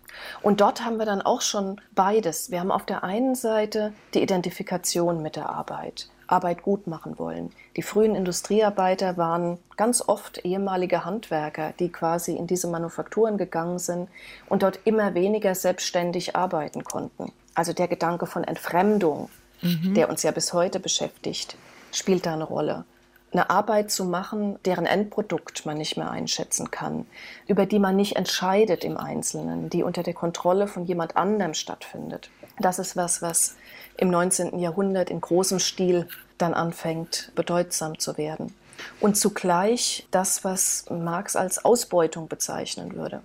Und 0.43 0.61
dort 0.61 0.85
haben 0.85 0.99
wir 0.99 1.07
dann 1.07 1.23
auch 1.23 1.41
schon 1.41 1.81
beides. 1.95 2.51
Wir 2.51 2.61
haben 2.61 2.73
auf 2.73 2.85
der 2.85 3.05
einen 3.05 3.35
Seite 3.35 3.93
die 4.13 4.23
Identifikation 4.23 5.23
mit 5.23 5.37
der 5.37 5.49
Arbeit. 5.49 6.09
Arbeit 6.27 6.63
gut 6.63 6.87
machen 6.87 7.19
wollen. 7.19 7.53
Die 7.77 7.83
frühen 7.83 8.15
Industriearbeiter 8.15 9.17
waren 9.17 9.59
ganz 9.77 10.07
oft 10.07 10.45
ehemalige 10.45 11.05
Handwerker, 11.05 11.73
die 11.79 11.91
quasi 11.91 12.37
in 12.37 12.47
diese 12.47 12.69
Manufakturen 12.69 13.37
gegangen 13.37 13.79
sind 13.79 14.09
und 14.49 14.63
dort 14.63 14.81
immer 14.85 15.15
weniger 15.15 15.55
selbstständig 15.55 16.37
arbeiten 16.37 16.85
konnten. 16.85 17.33
Also 17.55 17.73
der 17.73 17.89
Gedanke 17.89 18.27
von 18.27 18.45
Entfremdung, 18.45 19.29
mhm. 19.63 19.95
der 19.95 20.09
uns 20.09 20.23
ja 20.23 20.31
bis 20.31 20.53
heute 20.53 20.81
beschäftigt, 20.81 21.57
spielt 21.93 22.27
da 22.27 22.35
eine 22.35 22.45
Rolle. 22.45 22.85
Eine 23.33 23.49
Arbeit 23.49 23.93
zu 23.93 24.05
machen, 24.05 24.59
deren 24.65 24.87
Endprodukt 24.87 25.65
man 25.65 25.79
nicht 25.79 25.97
mehr 25.97 26.11
einschätzen 26.11 26.73
kann, 26.73 27.07
über 27.47 27.65
die 27.65 27.79
man 27.79 27.95
nicht 27.95 28.17
entscheidet 28.17 28.83
im 28.83 28.97
Einzelnen, 28.97 29.71
die 29.71 29.85
unter 29.85 30.03
der 30.03 30.15
Kontrolle 30.15 30.67
von 30.67 30.85
jemand 30.85 31.17
anderem 31.17 31.55
stattfindet. 31.55 32.29
Das 32.59 32.81
ist 32.81 32.97
was, 32.97 33.23
was 33.23 33.57
im 33.97 34.11
19. 34.11 34.59
Jahrhundert 34.59 35.11
in 35.11 35.21
großem 35.21 35.61
Stil 35.61 36.09
dann 36.39 36.55
anfängt 36.55 37.31
bedeutsam 37.37 37.99
zu 38.01 38.19
werden. 38.19 38.53
Und 38.99 39.17
zugleich 39.17 40.07
das, 40.11 40.43
was 40.43 40.87
Marx 40.91 41.37
als 41.37 41.65
Ausbeutung 41.65 42.29
bezeichnen 42.29 42.95
würde. 42.97 43.21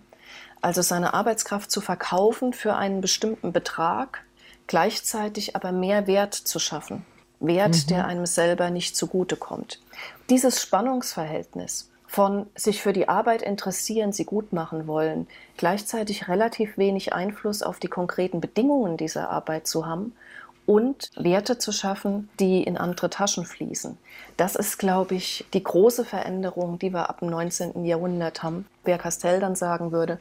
Also 0.62 0.82
seine 0.82 1.14
Arbeitskraft 1.14 1.72
zu 1.72 1.82
verkaufen 1.82 2.54
für 2.54 2.76
einen 2.76 3.02
bestimmten 3.02 3.54
Betrag, 3.54 4.25
gleichzeitig 4.68 5.56
aber 5.56 5.72
mehr 5.72 6.08
Wert 6.08 6.34
zu 6.34 6.60
schaffen. 6.60 7.06
Wert, 7.40 7.76
mhm. 7.76 7.88
der 7.90 8.06
einem 8.06 8.26
selber 8.26 8.70
nicht 8.70 8.96
zugutekommt. 8.96 9.80
Dieses 10.30 10.62
Spannungsverhältnis 10.62 11.90
von 12.08 12.48
sich 12.56 12.82
für 12.82 12.94
die 12.94 13.10
Arbeit 13.10 13.42
interessieren, 13.42 14.14
sie 14.14 14.26
gut 14.26 14.54
machen 14.54 14.88
wollen, 14.88 15.28
gleichzeitig 15.58 16.30
relativ 16.30 16.78
wenig 16.78 17.14
Einfluss 17.14 17.62
auf 17.62 17.80
die 17.80 17.90
konkreten 17.90 18.40
Bedingungen 18.40 18.96
dieser 18.96 19.30
Arbeit 19.30 19.68
zu 19.68 19.86
haben 19.86 20.14
und 20.66 21.12
Werte 21.16 21.58
zu 21.58 21.72
schaffen, 21.72 22.30
die 22.40 22.64
in 22.64 22.78
andere 22.78 23.10
Taschen 23.10 23.46
fließen. 23.46 23.98
Das 24.38 24.56
ist, 24.56 24.78
glaube 24.78 25.16
ich, 25.16 25.46
die 25.54 25.64
große 25.64 26.06
Veränderung, 26.06 26.80
die 26.80 26.92
wir 26.92 27.10
ab 27.10 27.20
dem 27.20 27.30
19. 27.30 27.86
Jahrhundert 27.86 28.44
haben. 28.44 28.66
Wer 28.84 28.98
Castell 28.98 29.40
dann 29.40 29.56
sagen 29.56 29.92
würde, 29.92 30.20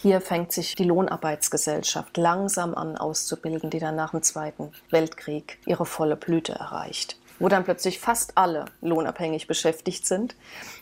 hier 0.00 0.20
fängt 0.20 0.52
sich 0.52 0.74
die 0.74 0.84
Lohnarbeitsgesellschaft 0.84 2.16
langsam 2.16 2.74
an 2.74 2.96
auszubilden, 2.96 3.70
die 3.70 3.80
dann 3.80 3.96
nach 3.96 4.12
dem 4.12 4.22
Zweiten 4.22 4.72
Weltkrieg 4.90 5.58
ihre 5.66 5.86
volle 5.86 6.16
Blüte 6.16 6.52
erreicht 6.52 7.19
wo 7.40 7.48
dann 7.48 7.64
plötzlich 7.64 7.98
fast 7.98 8.38
alle 8.38 8.66
lohnabhängig 8.82 9.48
beschäftigt 9.48 10.06
sind 10.06 10.36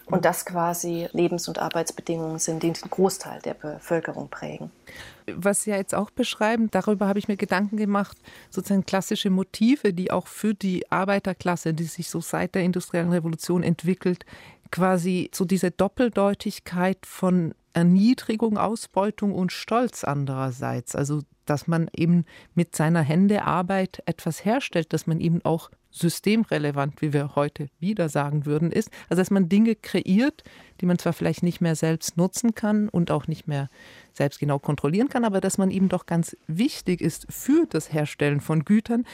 und 0.07 0.27
das 0.27 0.45
quasi 0.45 1.09
Lebens- 1.13 1.49
und 1.49 1.59
Arbeitsbedingungen 1.59 2.39
sind, 2.39 2.63
die 2.63 2.73
den 2.73 2.91
Großteil 2.91 3.41
der 3.41 3.55
Bevölkerung 3.55 4.29
prägen. 4.29 4.71
Was 5.27 5.63
Sie 5.63 5.71
ja 5.71 5.77
jetzt 5.77 5.95
auch 5.95 6.11
beschreiben, 6.11 6.71
darüber 6.71 7.07
habe 7.07 7.19
ich 7.19 7.29
mir 7.29 7.37
Gedanken 7.37 7.77
gemacht, 7.77 8.19
sozusagen 8.51 8.85
klassische 8.85 9.31
Motive, 9.31 9.95
die 9.95 10.11
auch 10.11 10.27
für 10.27 10.55
die 10.55 10.91
Arbeiterklasse, 10.91 11.73
die 11.75 11.85
sich 11.85 12.11
so 12.11 12.21
seit 12.21 12.55
der 12.55 12.63
industriellen 12.63 13.13
Revolution 13.13 13.63
entwickelt, 13.63 14.27
quasi 14.71 15.31
so 15.33 15.45
diese 15.45 15.71
Doppeldeutigkeit 15.71 16.99
von 17.07 17.55
Erniedrigung, 17.73 18.59
Ausbeutung 18.59 19.35
und 19.35 19.53
Stolz 19.53 20.03
andererseits. 20.03 20.97
Also 20.97 21.23
dass 21.49 21.67
man 21.67 21.89
eben 21.97 22.27
mit 22.55 22.77
seiner 22.77 23.01
Hände 23.01 23.45
Arbeit 23.45 24.03
etwas 24.07 24.45
herstellt, 24.45 24.93
dass 24.93 25.07
man 25.07 25.19
eben 25.21 25.43
auch 25.45 25.71
systemrelevant, 25.91 27.01
wie 27.01 27.13
wir 27.13 27.35
heute 27.35 27.69
wieder 27.81 28.09
sagen 28.09 28.47
würden, 28.47 28.71
ist. 28.71 28.91
Also 29.09 29.21
dass 29.21 29.31
man 29.31 29.49
Dinge 29.49 29.75
kreiert, 29.75 30.45
die 30.81 30.87
man 30.87 30.99
zwar 30.99 31.13
vielleicht 31.13 31.43
nicht 31.43 31.61
mehr 31.61 31.77
selbst 31.77 32.17
nutzen 32.17 32.55
kann 32.55 32.89
und 32.89 33.11
auch 33.11 33.27
nicht 33.27 33.49
mehr 33.49 33.69
selbst 34.13 34.39
genau 34.39 34.59
kontrollieren 34.59 35.09
kann, 35.09 35.25
aber 35.25 35.41
dass 35.41 35.59
man 35.59 35.71
eben 35.71 35.89
doch 35.89 36.07
ganz 36.07 36.37
wichtig 36.47 37.01
ist 37.01 37.27
für 37.31 37.67
das 37.67 37.93
Herstellen 37.93 38.41
von 38.41 38.65
Gütern. 38.65 39.05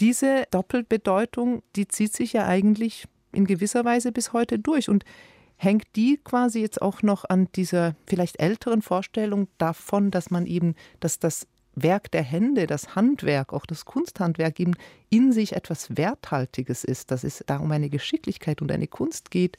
Diese 0.00 0.44
Doppelbedeutung, 0.50 1.62
die 1.76 1.88
zieht 1.88 2.12
sich 2.12 2.32
ja 2.34 2.46
eigentlich 2.46 3.06
in 3.32 3.46
gewisser 3.46 3.84
Weise 3.84 4.12
bis 4.12 4.32
heute 4.32 4.58
durch 4.58 4.88
und 4.88 5.04
hängt 5.56 5.84
die 5.96 6.18
quasi 6.22 6.60
jetzt 6.60 6.80
auch 6.80 7.02
noch 7.02 7.24
an 7.24 7.48
dieser 7.54 7.96
vielleicht 8.06 8.40
älteren 8.40 8.80
Vorstellung 8.80 9.48
davon, 9.58 10.10
dass 10.10 10.30
man 10.30 10.46
eben, 10.46 10.74
dass 11.00 11.18
das 11.18 11.46
Werk 11.82 12.10
der 12.10 12.22
Hände, 12.22 12.66
das 12.66 12.94
Handwerk, 12.94 13.52
auch 13.52 13.66
das 13.66 13.84
Kunsthandwerk 13.84 14.58
eben 14.60 14.74
in 15.10 15.32
sich 15.32 15.54
etwas 15.54 15.96
Werthaltiges 15.96 16.84
ist, 16.84 17.10
dass 17.10 17.24
es 17.24 17.42
da 17.46 17.58
um 17.58 17.70
eine 17.72 17.88
Geschicklichkeit 17.88 18.62
und 18.62 18.70
eine 18.72 18.86
Kunst 18.86 19.30
geht, 19.30 19.56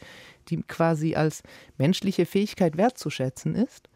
die 0.49 0.61
quasi 0.63 1.15
als 1.15 1.43
menschliche 1.77 2.25
Fähigkeit 2.25 2.77
wertzuschätzen 2.77 3.55
ist? 3.55 3.89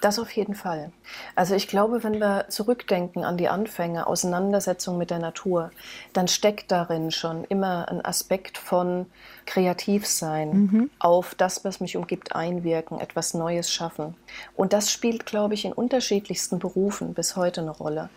Das 0.00 0.18
auf 0.18 0.30
jeden 0.32 0.54
Fall. 0.54 0.92
Also 1.34 1.54
ich 1.54 1.68
glaube, 1.68 2.04
wenn 2.04 2.20
wir 2.20 2.46
zurückdenken 2.48 3.24
an 3.24 3.36
die 3.36 3.48
Anfänge, 3.48 4.06
Auseinandersetzung 4.06 4.98
mit 4.98 5.10
der 5.10 5.18
Natur, 5.18 5.70
dann 6.12 6.28
steckt 6.28 6.70
darin 6.70 7.10
schon 7.10 7.44
immer 7.44 7.88
ein 7.88 8.04
Aspekt 8.04 8.58
von 8.58 9.06
Kreativsein, 9.46 10.50
mhm. 10.50 10.90
auf 10.98 11.34
das, 11.34 11.64
was 11.64 11.80
mich 11.80 11.96
umgibt, 11.96 12.34
einwirken, 12.34 13.00
etwas 13.00 13.34
Neues 13.34 13.72
schaffen. 13.72 14.14
Und 14.56 14.72
das 14.72 14.90
spielt, 14.90 15.26
glaube 15.26 15.54
ich, 15.54 15.64
in 15.64 15.72
unterschiedlichsten 15.72 16.58
Berufen 16.58 17.14
bis 17.14 17.36
heute 17.36 17.60
eine 17.60 17.70
Rolle. 17.70 18.10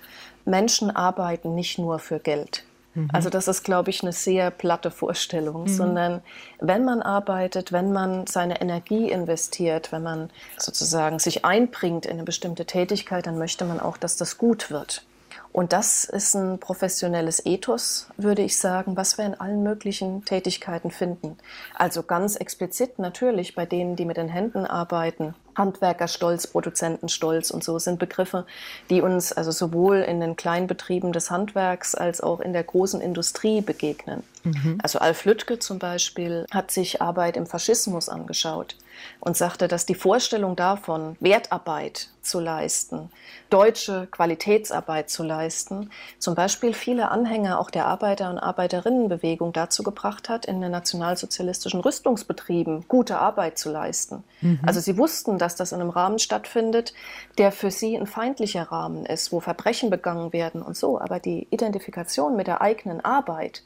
Menschen 0.46 0.96
arbeiten 0.96 1.56
nicht 1.56 1.78
nur 1.80 2.00
für 2.00 2.20
Geld. 2.20 2.64
Mhm. 2.98 3.10
Also 3.14 3.30
das 3.30 3.48
ist, 3.48 3.64
glaube 3.64 3.92
ich, 3.92 4.02
eine 4.02 4.12
sehr 4.12 4.50
platte 4.50 4.90
Vorstellung, 4.90 5.62
mhm. 5.62 5.68
sondern 5.68 6.22
wenn 6.60 6.84
man 6.84 7.02
arbeitet, 7.02 7.72
wenn 7.72 7.94
man 7.94 8.26
seine 8.26 8.60
Energie 8.60 9.12
investiert, 9.12 9.92
wenn 9.92 10.04
man 10.04 10.30
sozusagen 10.58 11.20
sich 11.20 11.46
einbringt 11.46 12.06
in 12.08 12.14
eine 12.14 12.24
bestimmte 12.24 12.66
Tätigkeit, 12.66 13.28
dann 13.28 13.38
möchte 13.38 13.66
man 13.66 13.80
auch, 13.80 13.98
dass 13.98 14.18
das 14.18 14.38
gut 14.38 14.72
wird. 14.72 15.06
Und 15.54 15.74
das 15.74 16.04
ist 16.04 16.36
ein 16.36 16.60
professionelles 16.60 17.46
Ethos, 17.46 18.10
würde 18.18 18.42
ich 18.42 18.58
sagen, 18.58 18.98
was 18.98 19.18
wir 19.18 19.26
in 19.26 19.40
allen 19.40 19.64
möglichen 19.64 20.26
Tätigkeiten 20.26 20.92
finden. 20.92 21.38
Also 21.76 22.04
ganz 22.04 22.36
explizit 22.36 23.00
natürlich 23.00 23.56
bei 23.56 23.66
denen, 23.66 23.96
die 23.96 24.06
mit 24.06 24.18
den 24.18 24.30
Händen 24.30 24.66
arbeiten, 24.66 25.36
Handwerkerstolz, 25.58 26.48
Produzentenstolz 26.48 27.52
und 27.52 27.64
so 27.64 27.80
sind 27.80 28.00
Begriffe, 28.00 28.46
die 28.90 29.02
uns 29.02 29.34
also 29.34 29.52
sowohl 29.52 29.98
in 29.98 30.20
den 30.20 30.36
Kleinbetrieben 30.36 31.14
des 31.14 31.32
Handwerks 31.32 31.96
als 31.96 32.22
auch 32.22 32.40
in 32.40 32.54
der 32.54 32.64
großen 32.64 33.02
Industrie 33.02 33.62
begegnen. 33.62 34.24
Mhm. 34.44 34.78
Also 34.82 35.00
Alf 35.00 35.26
Lüttke 35.26 35.60
zum 35.60 35.80
Beispiel 35.80 36.46
hat 36.52 36.72
sich 36.72 37.02
Arbeit 37.02 37.38
im 37.38 37.46
Faschismus 37.46 38.10
angeschaut 38.10 38.76
und 39.20 39.36
sagte, 39.36 39.68
dass 39.68 39.86
die 39.86 39.96
Vorstellung 39.96 40.56
davon, 40.56 41.16
Wertarbeit 41.20 42.10
zu 42.22 42.40
leisten, 42.40 43.10
deutsche 43.50 44.08
Qualitätsarbeit 44.12 45.10
zu 45.10 45.24
leisten, 45.24 45.90
zum 46.20 46.36
Beispiel 46.36 46.74
viele 46.74 47.10
Anhänger 47.10 47.60
auch 47.60 47.72
der 47.72 47.86
Arbeiter- 47.86 48.30
und 48.30 48.38
Arbeiterinnenbewegung 48.38 49.54
dazu 49.54 49.82
gebracht 49.82 50.28
hat, 50.30 50.46
in 50.46 50.62
den 50.62 50.72
nationalsozialistischen 50.72 51.80
Rüstungsbetrieben 51.80 52.86
gute 52.88 53.18
Arbeit 53.18 53.58
zu 53.58 53.72
leisten. 53.72 54.24
Mhm. 54.42 54.60
Also 54.66 54.82
sie 54.82 54.98
wussten, 54.98 55.38
dass 55.38 55.48
dass 55.48 55.56
das 55.56 55.72
in 55.72 55.80
einem 55.80 55.92
Rahmen 55.92 56.20
stattfindet, 56.20 56.94
der 57.38 57.54
für 57.54 57.72
sie 57.72 57.96
ein 57.96 58.06
feindlicher 58.06 58.64
Rahmen 58.64 59.06
ist, 59.06 59.32
wo 59.32 59.40
Verbrechen 59.40 59.90
begangen 59.90 60.34
werden 60.34 60.62
und 60.62 60.76
so. 60.76 61.00
Aber 61.00 61.22
die 61.22 61.48
Identifikation 61.52 62.36
mit 62.36 62.48
der 62.48 62.60
eigenen 62.60 63.00
Arbeit 63.00 63.64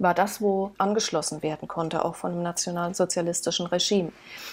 war 0.00 0.14
das, 0.14 0.40
wo 0.40 0.72
angeschlossen 0.78 1.42
werden 1.42 1.68
konnte, 1.68 2.04
auch 2.04 2.14
von 2.14 2.32
einem 2.32 2.42
nationalsozialistischen 2.42 3.66
Regime. 3.66 4.12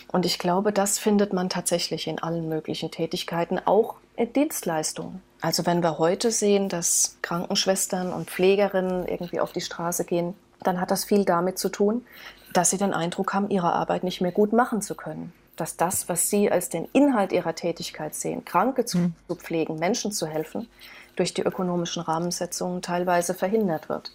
Und 0.09 0.25
ich 0.25 0.39
glaube, 0.39 0.71
das 0.71 0.99
findet 0.99 1.33
man 1.33 1.49
tatsächlich 1.49 2.07
in 2.07 2.19
allen 2.19 2.49
möglichen 2.49 2.91
Tätigkeiten, 2.91 3.59
auch 3.65 3.95
in 4.15 4.31
Dienstleistungen. 4.33 5.21
Also 5.41 5.65
wenn 5.65 5.81
wir 5.81 5.97
heute 5.97 6.31
sehen, 6.31 6.67
dass 6.69 7.17
Krankenschwestern 7.21 8.11
und 8.11 8.29
Pflegerinnen 8.29 9.07
irgendwie 9.07 9.39
auf 9.39 9.53
die 9.53 9.61
Straße 9.61 10.03
gehen, 10.03 10.35
dann 10.63 10.81
hat 10.81 10.91
das 10.91 11.05
viel 11.05 11.23
damit 11.23 11.57
zu 11.57 11.69
tun, 11.69 12.05
dass 12.53 12.69
sie 12.69 12.77
den 12.77 12.93
Eindruck 12.93 13.33
haben, 13.33 13.49
ihre 13.49 13.71
Arbeit 13.71 14.03
nicht 14.03 14.21
mehr 14.21 14.31
gut 14.31 14.53
machen 14.53 14.81
zu 14.81 14.95
können 14.95 15.33
dass 15.57 15.75
das, 15.75 16.07
was 16.07 16.29
Sie 16.29 16.49
als 16.49 16.69
den 16.69 16.87
Inhalt 16.93 17.31
Ihrer 17.31 17.55
Tätigkeit 17.55 18.15
sehen, 18.15 18.45
Kranke 18.45 18.85
zu, 18.85 18.99
mhm. 18.99 19.15
zu 19.27 19.35
pflegen, 19.35 19.77
Menschen 19.79 20.11
zu 20.11 20.27
helfen, 20.27 20.67
durch 21.17 21.33
die 21.33 21.41
ökonomischen 21.41 22.01
Rahmensetzungen 22.01 22.81
teilweise 22.81 23.33
verhindert 23.33 23.89
wird. 23.89 24.11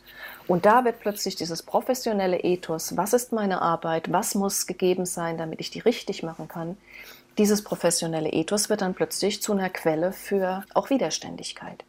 Und 0.46 0.64
da 0.64 0.84
wird 0.84 1.00
plötzlich 1.00 1.36
dieses 1.36 1.62
professionelle 1.62 2.40
Ethos, 2.40 2.96
was 2.96 3.12
ist 3.12 3.32
meine 3.32 3.60
Arbeit, 3.60 4.10
was 4.10 4.34
muss 4.34 4.66
gegeben 4.66 5.04
sein, 5.06 5.36
damit 5.36 5.60
ich 5.60 5.70
die 5.70 5.80
richtig 5.80 6.22
machen 6.22 6.48
kann, 6.48 6.76
dieses 7.38 7.64
professionelle 7.64 8.30
Ethos 8.30 8.68
wird 8.68 8.82
dann 8.82 8.94
plötzlich 8.94 9.42
zu 9.42 9.52
einer 9.52 9.70
Quelle 9.70 10.12
für 10.12 10.64
auch 10.74 10.90
Widerständigkeit. 10.90 11.84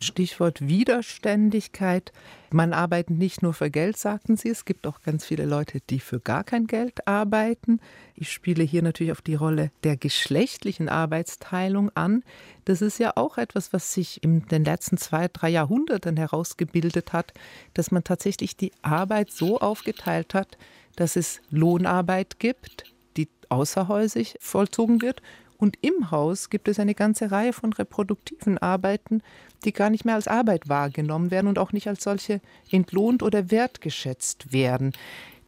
Stichwort 0.00 0.66
Widerständigkeit. 0.66 2.12
Man 2.50 2.72
arbeitet 2.72 3.16
nicht 3.16 3.42
nur 3.42 3.54
für 3.54 3.70
Geld, 3.70 3.96
sagten 3.96 4.36
Sie. 4.36 4.48
Es 4.48 4.64
gibt 4.64 4.86
auch 4.86 5.00
ganz 5.02 5.24
viele 5.24 5.46
Leute, 5.46 5.80
die 5.90 6.00
für 6.00 6.20
gar 6.20 6.44
kein 6.44 6.66
Geld 6.66 7.06
arbeiten. 7.06 7.80
Ich 8.14 8.32
spiele 8.32 8.62
hier 8.62 8.82
natürlich 8.82 9.12
auf 9.12 9.22
die 9.22 9.34
Rolle 9.34 9.70
der 9.84 9.96
geschlechtlichen 9.96 10.88
Arbeitsteilung 10.88 11.90
an. 11.94 12.22
Das 12.64 12.82
ist 12.82 12.98
ja 12.98 13.12
auch 13.16 13.38
etwas, 13.38 13.72
was 13.72 13.92
sich 13.92 14.22
in 14.22 14.46
den 14.46 14.64
letzten 14.64 14.96
zwei, 14.96 15.28
drei 15.28 15.48
Jahrhunderten 15.48 16.16
herausgebildet 16.16 17.12
hat, 17.12 17.32
dass 17.74 17.90
man 17.90 18.04
tatsächlich 18.04 18.56
die 18.56 18.72
Arbeit 18.82 19.30
so 19.30 19.58
aufgeteilt 19.58 20.34
hat, 20.34 20.56
dass 20.94 21.16
es 21.16 21.40
Lohnarbeit 21.50 22.38
gibt, 22.38 22.94
die 23.16 23.28
außerhäusig 23.48 24.36
vollzogen 24.40 25.02
wird 25.02 25.20
und 25.58 25.78
im 25.80 26.10
Haus 26.10 26.50
gibt 26.50 26.68
es 26.68 26.78
eine 26.78 26.94
ganze 26.94 27.30
Reihe 27.30 27.52
von 27.52 27.72
reproduktiven 27.72 28.58
Arbeiten, 28.58 29.22
die 29.64 29.72
gar 29.72 29.90
nicht 29.90 30.04
mehr 30.04 30.14
als 30.14 30.28
Arbeit 30.28 30.68
wahrgenommen 30.68 31.30
werden 31.30 31.48
und 31.48 31.58
auch 31.58 31.72
nicht 31.72 31.88
als 31.88 32.04
solche 32.04 32.40
entlohnt 32.70 33.22
oder 33.22 33.50
wertgeschätzt 33.50 34.52
werden. 34.52 34.92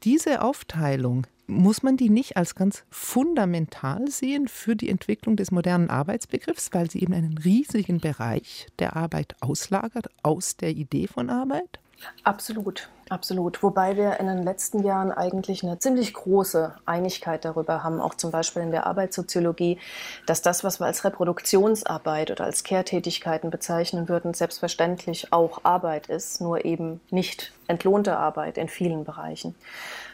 Diese 0.05 0.43
Aufteilung, 0.43 1.27
muss 1.49 1.83
man 1.83 1.97
die 1.97 2.11
nicht 2.11 2.37
als 2.37 2.55
ganz 2.55 2.85
fundamental 2.91 4.09
sehen 4.11 4.49
für 4.49 4.77
die 4.77 4.91
Entwicklung 4.91 5.37
des 5.37 5.51
modernen 5.51 5.89
Arbeitsbegriffs, 5.89 6.69
weil 6.73 6.91
sie 6.91 7.01
eben 7.01 7.15
einen 7.15 7.39
riesigen 7.39 8.01
Bereich 8.01 8.67
der 8.79 8.97
Arbeit 8.97 9.35
auslagert 9.41 10.09
aus 10.23 10.57
der 10.57 10.71
Idee 10.71 11.07
von 11.07 11.31
Arbeit? 11.31 11.81
Absolut, 12.23 12.89
absolut. 13.09 13.63
Wobei 13.63 13.97
wir 13.97 14.21
in 14.21 14.27
den 14.27 14.43
letzten 14.43 14.85
Jahren 14.85 15.11
eigentlich 15.11 15.63
eine 15.63 15.79
ziemlich 15.79 16.15
große 16.15 16.75
Einigkeit 16.87 17.45
darüber 17.45 17.83
haben, 17.83 18.01
auch 18.01 18.15
zum 18.15 18.31
Beispiel 18.31 18.63
in 18.63 18.71
der 18.71 18.87
Arbeitssoziologie, 18.87 19.79
dass 20.27 20.43
das, 20.43 20.63
was 20.63 20.81
wir 20.81 20.87
als 20.87 21.05
Reproduktionsarbeit 21.05 22.31
oder 22.31 22.45
als 22.45 22.63
Kehrtätigkeiten 22.63 23.51
bezeichnen 23.51 24.09
würden, 24.09 24.35
selbstverständlich 24.35 25.33
auch 25.33 25.65
Arbeit 25.65 26.09
ist, 26.09 26.41
nur 26.41 26.65
eben 26.65 27.01
nicht 27.11 27.53
entlohnte 27.67 28.17
Arbeit 28.17 28.59
in 28.59 28.69
vielen 28.69 29.05
Bereichen. 29.05 29.55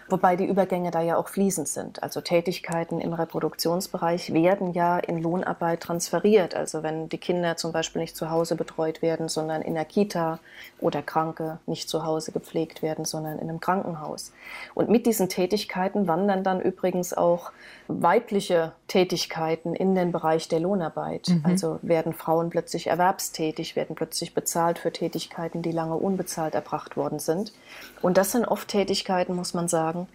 Wobei 0.08 0.36
die 0.36 0.44
Übergänge 0.44 0.90
da 0.90 1.00
ja 1.00 1.16
auch 1.16 1.28
fließend 1.28 1.66
sind. 1.66 2.02
Also 2.02 2.20
Tätigkeiten 2.20 3.00
im 3.00 3.14
Reproduktionsbereich 3.14 4.34
werden 4.34 4.74
ja 4.74 4.98
in 4.98 5.22
Lohnarbeit 5.22 5.80
transferiert. 5.80 6.54
Also 6.54 6.82
wenn 6.82 7.08
die 7.08 7.18
Kinder 7.18 7.56
zum 7.56 7.72
Beispiel 7.72 8.02
nicht 8.02 8.16
zu 8.16 8.30
Hause 8.30 8.54
betreut 8.54 9.00
werden, 9.00 9.28
sondern 9.28 9.62
in 9.62 9.74
der 9.74 9.86
Kita 9.86 10.40
oder 10.78 11.00
Kranke 11.00 11.58
nicht 11.66 11.88
zu 11.88 12.04
Hause 12.04 12.32
gepflegt 12.32 12.82
werden, 12.82 13.06
sondern 13.06 13.38
in 13.38 13.48
einem 13.48 13.60
Krankenhaus. 13.60 14.32
Und 14.74 14.90
mit 14.90 15.06
diesen 15.06 15.30
Tätigkeiten 15.30 16.06
wandern 16.06 16.44
dann 16.44 16.60
übrigens 16.60 17.14
auch 17.14 17.50
weibliche 17.88 18.72
Tätigkeiten 18.88 19.74
in 19.74 19.94
den 19.94 20.12
Bereich 20.12 20.48
der 20.48 20.60
Lohnarbeit. 20.60 21.28
Mhm. 21.28 21.42
Also 21.44 21.78
werden 21.82 22.12
Frauen 22.14 22.50
plötzlich 22.50 22.86
erwerbstätig, 22.86 23.76
werden 23.76 23.94
plötzlich 23.94 24.34
bezahlt 24.34 24.78
für 24.78 24.92
Tätigkeiten, 24.92 25.62
die 25.62 25.72
lange 25.72 25.96
unbezahlt 25.96 26.54
erbracht 26.54 26.96
worden 26.96 27.18
sind. 27.18 27.52
Und 28.00 28.16
das 28.16 28.32
sind 28.32 28.46
oft 28.46 28.68
Tätigkeiten, 28.68 29.34
muss 29.34 29.54
man 29.54 29.68
sagen, 29.68 30.08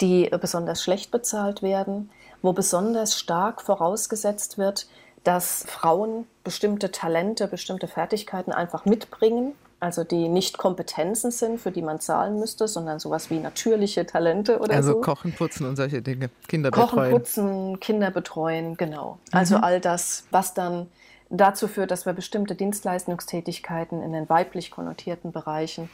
die 0.00 0.30
besonders 0.40 0.82
schlecht 0.82 1.10
bezahlt 1.10 1.62
werden, 1.62 2.10
wo 2.42 2.52
besonders 2.52 3.18
stark 3.18 3.62
vorausgesetzt 3.62 4.58
wird, 4.58 4.86
dass 5.24 5.64
Frauen 5.66 6.26
bestimmte 6.44 6.92
Talente, 6.92 7.48
bestimmte 7.48 7.88
Fertigkeiten 7.88 8.52
einfach 8.52 8.84
mitbringen 8.84 9.54
also 9.78 10.04
die 10.04 10.28
nicht 10.28 10.58
Kompetenzen 10.58 11.30
sind, 11.30 11.60
für 11.60 11.70
die 11.70 11.82
man 11.82 12.00
zahlen 12.00 12.38
müsste, 12.38 12.66
sondern 12.66 12.98
sowas 12.98 13.30
wie 13.30 13.38
natürliche 13.38 14.06
Talente 14.06 14.58
oder 14.58 14.74
also 14.74 14.92
so. 14.92 14.98
Also 14.98 15.00
Kochen, 15.00 15.32
Putzen 15.32 15.66
und 15.66 15.76
solche 15.76 16.02
Dinge, 16.02 16.30
Kinder 16.48 16.70
betreuen. 16.70 16.88
Kochen, 16.88 17.10
Putzen, 17.10 17.80
Kinder 17.80 18.10
betreuen, 18.10 18.76
genau. 18.76 19.18
Also 19.32 19.58
mhm. 19.58 19.64
all 19.64 19.80
das, 19.80 20.24
was 20.30 20.54
dann 20.54 20.88
dazu 21.28 21.68
führt, 21.68 21.90
dass 21.90 22.06
wir 22.06 22.12
bestimmte 22.12 22.54
Dienstleistungstätigkeiten 22.54 24.02
in 24.02 24.12
den 24.12 24.28
weiblich 24.28 24.70
konnotierten 24.70 25.32
Bereichen 25.32 25.90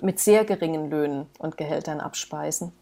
mit 0.00 0.20
sehr 0.20 0.44
geringen 0.44 0.90
Löhnen 0.90 1.26
und 1.38 1.56
Gehältern 1.56 2.00
abspeisen 2.00 2.72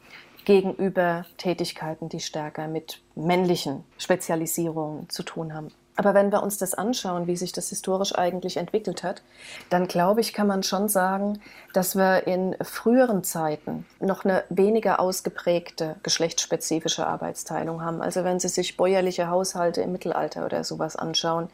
gegenüber 0.44 1.25
Tätigkeiten, 1.38 2.08
die 2.08 2.20
stärker 2.20 2.68
mit 2.68 3.00
männlichen 3.14 3.84
Spezialisierungen 3.99 5.08
zu 5.08 5.23
tun 5.23 5.54
haben. 5.54 5.68
Aber 5.96 6.12
wenn 6.14 6.32
wir 6.32 6.42
uns 6.42 6.58
das 6.58 6.74
anschauen, 6.74 7.26
wie 7.28 7.36
sich 7.36 7.52
das 7.52 7.68
historisch 7.68 8.14
eigentlich 8.16 8.56
entwickelt 8.56 9.04
hat, 9.04 9.22
dann 9.70 9.86
glaube 9.86 10.20
ich, 10.20 10.32
kann 10.32 10.48
man 10.48 10.64
schon 10.64 10.88
sagen, 10.88 11.40
dass 11.72 11.94
wir 11.94 12.26
in 12.26 12.56
früheren 12.62 13.22
Zeiten 13.22 13.86
noch 14.00 14.24
eine 14.24 14.42
weniger 14.48 14.98
ausgeprägte 14.98 15.96
geschlechtsspezifische 16.02 17.06
Arbeitsteilung 17.06 17.82
haben. 17.82 18.02
Also 18.02 18.24
wenn 18.24 18.40
Sie 18.40 18.48
sich 18.48 18.76
bäuerliche 18.76 19.28
Haushalte 19.28 19.82
im 19.82 19.92
Mittelalter 19.92 20.44
oder 20.44 20.64
sowas 20.64 20.96
anschauen, 20.96 21.48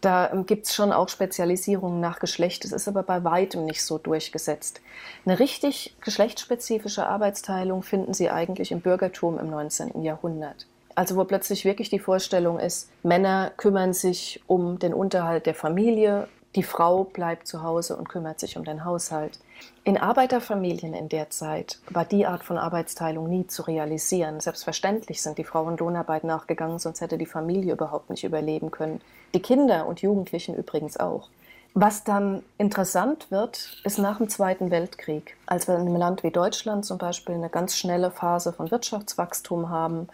da 0.00 0.32
gibt 0.46 0.66
es 0.66 0.74
schon 0.74 0.90
auch 0.90 1.08
Spezialisierungen 1.08 2.00
nach 2.00 2.18
Geschlecht. 2.18 2.64
Das 2.64 2.72
ist 2.72 2.88
aber 2.88 3.04
bei 3.04 3.22
weitem 3.22 3.64
nicht 3.66 3.84
so 3.84 3.98
durchgesetzt. 3.98 4.80
Eine 5.24 5.38
richtig 5.38 5.94
geschlechtsspezifische 6.00 7.06
Arbeitsteilung 7.06 7.84
finden 7.84 8.12
Sie 8.12 8.28
eigentlich 8.28 8.72
im 8.72 8.80
Bürgertum 8.80 9.38
im 9.38 9.48
19. 9.50 10.02
Jahrhundert. 10.02 10.66
Also 10.94 11.16
wo 11.16 11.24
plötzlich 11.24 11.64
wirklich 11.64 11.90
die 11.90 11.98
Vorstellung 11.98 12.58
ist, 12.58 12.90
Männer 13.02 13.52
kümmern 13.56 13.92
sich 13.92 14.42
um 14.46 14.78
den 14.78 14.94
Unterhalt 14.94 15.46
der 15.46 15.54
Familie, 15.54 16.28
die 16.54 16.62
Frau 16.62 17.04
bleibt 17.04 17.46
zu 17.46 17.62
Hause 17.62 17.96
und 17.96 18.10
kümmert 18.10 18.38
sich 18.38 18.58
um 18.58 18.64
den 18.64 18.84
Haushalt. 18.84 19.38
In 19.84 19.96
Arbeiterfamilien 19.96 20.92
in 20.92 21.08
der 21.08 21.30
Zeit 21.30 21.78
war 21.88 22.04
die 22.04 22.26
Art 22.26 22.44
von 22.44 22.58
Arbeitsteilung 22.58 23.26
nie 23.26 23.46
zu 23.46 23.62
realisieren. 23.62 24.38
Selbstverständlich 24.38 25.22
sind 25.22 25.38
die 25.38 25.44
Frauen 25.44 25.78
Lohnarbeit 25.78 26.24
nachgegangen, 26.24 26.78
sonst 26.78 27.00
hätte 27.00 27.16
die 27.16 27.26
Familie 27.26 27.72
überhaupt 27.72 28.10
nicht 28.10 28.24
überleben 28.24 28.70
können. 28.70 29.00
Die 29.34 29.40
Kinder 29.40 29.86
und 29.86 30.02
Jugendlichen 30.02 30.54
übrigens 30.54 30.98
auch. 30.98 31.30
Was 31.74 32.04
dann 32.04 32.42
interessant 32.58 33.30
wird, 33.30 33.78
ist 33.82 33.98
nach 33.98 34.18
dem 34.18 34.28
Zweiten 34.28 34.70
Weltkrieg, 34.70 35.38
als 35.46 35.68
wir 35.68 35.74
in 35.76 35.82
einem 35.82 35.96
Land 35.96 36.22
wie 36.22 36.30
Deutschland 36.30 36.84
zum 36.84 36.98
Beispiel 36.98 37.34
eine 37.34 37.48
ganz 37.48 37.76
schnelle 37.76 38.10
Phase 38.10 38.52
von 38.52 38.70
Wirtschaftswachstum 38.70 39.70
haben, 39.70 40.08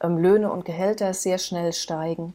ähm, 0.00 0.16
Löhne 0.16 0.50
und 0.50 0.64
Gehälter 0.64 1.12
sehr 1.12 1.36
schnell 1.36 1.74
steigen 1.74 2.32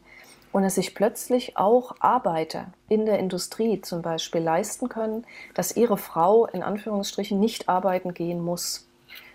und 0.52 0.62
es 0.62 0.76
sich 0.76 0.94
plötzlich 0.94 1.56
auch 1.56 1.96
Arbeiter 1.98 2.66
in 2.88 3.04
der 3.04 3.18
Industrie 3.18 3.80
zum 3.80 4.00
Beispiel 4.00 4.42
leisten 4.42 4.88
können, 4.88 5.26
dass 5.54 5.76
ihre 5.76 5.98
Frau 5.98 6.46
in 6.46 6.62
Anführungsstrichen 6.62 7.40
nicht 7.40 7.68
arbeiten 7.68 8.14
gehen 8.14 8.40
muss. 8.44 8.86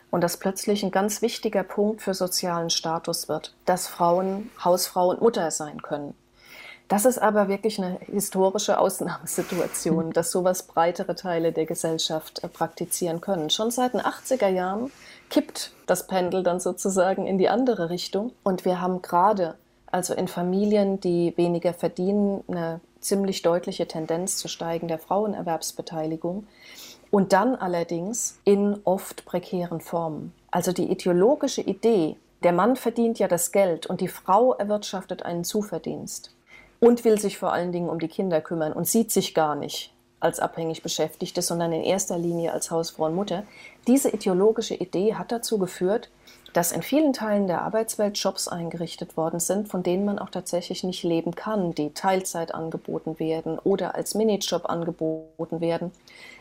Und 0.09 0.21
das 0.21 0.37
plötzlich 0.37 0.83
ein 0.83 0.91
ganz 0.91 1.21
wichtiger 1.21 1.63
Punkt 1.63 2.01
für 2.01 2.13
sozialen 2.13 2.69
Status 2.69 3.27
wird, 3.27 3.53
dass 3.65 3.87
Frauen 3.87 4.51
Hausfrau 4.63 5.09
und 5.09 5.21
Mutter 5.21 5.51
sein 5.51 5.81
können. 5.81 6.13
Das 6.87 7.05
ist 7.05 7.17
aber 7.17 7.47
wirklich 7.47 7.79
eine 7.79 7.99
historische 8.01 8.77
Ausnahmesituation, 8.77 10.11
dass 10.11 10.31
sowas 10.31 10.63
breitere 10.63 11.15
Teile 11.15 11.51
der 11.51 11.65
Gesellschaft 11.65 12.43
äh, 12.43 12.47
praktizieren 12.47 13.21
können. 13.21 13.49
Schon 13.49 13.71
seit 13.71 13.93
den 13.93 14.01
80er 14.01 14.49
Jahren 14.49 14.91
kippt 15.29 15.71
das 15.87 16.07
Pendel 16.07 16.43
dann 16.43 16.59
sozusagen 16.59 17.25
in 17.25 17.37
die 17.37 17.49
andere 17.49 17.89
Richtung. 17.89 18.33
Und 18.43 18.65
wir 18.65 18.81
haben 18.81 19.01
gerade, 19.01 19.55
also 19.87 20.13
in 20.13 20.27
Familien, 20.27 20.99
die 20.99 21.33
weniger 21.37 21.73
verdienen, 21.73 22.43
eine 22.47 22.81
ziemlich 22.99 23.41
deutliche 23.41 23.87
Tendenz 23.87 24.37
zu 24.37 24.47
steigender 24.47 24.99
Frauenerwerbsbeteiligung. 24.99 26.47
Und 27.11 27.31
dann 27.31 27.55
allerdings 27.55 28.39
in 28.43 28.79
oft 28.83 29.25
prekären 29.25 29.81
Formen. 29.81 30.33
Also 30.51 30.73
die 30.73 30.91
ideologische 30.91 31.61
Idee, 31.61 32.17
der 32.43 32.53
Mann 32.53 32.75
verdient 32.75 33.19
ja 33.19 33.27
das 33.27 33.51
Geld 33.51 33.85
und 33.85 34.01
die 34.01 34.07
Frau 34.07 34.53
erwirtschaftet 34.53 35.23
einen 35.23 35.43
Zuverdienst 35.43 36.33
und 36.83 37.05
will 37.05 37.17
sich 37.17 37.37
vor 37.37 37.53
allen 37.53 37.71
Dingen 37.71 37.87
um 37.87 37.97
die 37.97 38.09
Kinder 38.09 38.41
kümmern 38.41 38.73
und 38.73 38.87
sieht 38.87 39.09
sich 39.09 39.33
gar 39.33 39.55
nicht 39.55 39.93
als 40.19 40.39
abhängig 40.39 40.83
Beschäftigte, 40.83 41.41
sondern 41.41 41.71
in 41.71 41.81
erster 41.81 42.17
Linie 42.17 42.51
als 42.51 42.71
Hausfrau 42.71 43.05
und 43.05 43.15
Mutter. 43.15 43.43
Diese 43.87 44.09
ideologische 44.09 44.75
Idee 44.75 45.15
hat 45.15 45.31
dazu 45.31 45.57
geführt, 45.57 46.09
dass 46.51 46.73
in 46.73 46.81
vielen 46.81 47.13
Teilen 47.13 47.47
der 47.47 47.61
Arbeitswelt 47.61 48.17
Jobs 48.17 48.49
eingerichtet 48.49 49.15
worden 49.15 49.39
sind, 49.39 49.69
von 49.69 49.81
denen 49.81 50.03
man 50.03 50.19
auch 50.19 50.29
tatsächlich 50.29 50.83
nicht 50.83 51.03
leben 51.03 51.35
kann, 51.35 51.73
die 51.73 51.93
Teilzeit 51.93 52.53
angeboten 52.53 53.17
werden 53.17 53.59
oder 53.59 53.95
als 53.95 54.13
Minijob 54.13 54.69
angeboten 54.69 55.61
werden. 55.61 55.91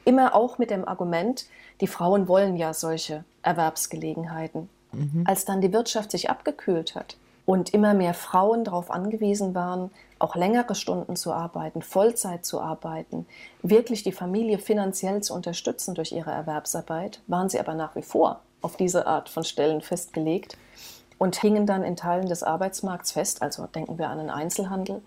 Immer 0.04 0.34
auch 0.34 0.58
mit 0.58 0.70
dem 0.70 0.86
Argument, 0.86 1.46
die 1.80 1.86
Frauen 1.86 2.26
wollen 2.26 2.56
ja 2.56 2.74
solche 2.74 3.24
Erwerbsgelegenheiten. 3.42 4.68
Mhm. 4.90 5.24
Als 5.24 5.44
dann 5.44 5.60
die 5.60 5.72
Wirtschaft 5.72 6.10
sich 6.10 6.30
abgekühlt 6.30 6.94
hat, 6.96 7.16
und 7.44 7.74
immer 7.74 7.94
mehr 7.94 8.14
Frauen 8.14 8.64
darauf 8.64 8.90
angewiesen 8.90 9.54
waren, 9.54 9.90
auch 10.22 10.36
längere 10.36 10.74
Stunden 10.74 11.16
zu 11.16 11.32
arbeiten, 11.32 11.82
Vollzeit 11.82 12.44
zu 12.44 12.60
arbeiten, 12.60 13.26
wirklich 13.62 14.04
die 14.04 14.12
Familie 14.12 14.58
finanziell 14.58 15.20
zu 15.22 15.34
unterstützen 15.34 15.94
durch 15.94 16.12
ihre 16.12 16.30
Erwerbsarbeit, 16.30 17.20
waren 17.26 17.48
sie 17.48 17.58
aber 17.58 17.74
nach 17.74 17.96
wie 17.96 18.02
vor 18.02 18.40
auf 18.60 18.76
diese 18.76 19.06
Art 19.06 19.28
von 19.28 19.42
Stellen 19.42 19.80
festgelegt 19.80 20.56
und 21.18 21.36
hingen 21.36 21.66
dann 21.66 21.82
in 21.82 21.96
Teilen 21.96 22.28
des 22.28 22.44
Arbeitsmarkts 22.44 23.12
fest, 23.12 23.42
also 23.42 23.66
denken 23.66 23.98
wir 23.98 24.10
an 24.10 24.18
den 24.18 24.30
Einzelhandel, 24.30 25.02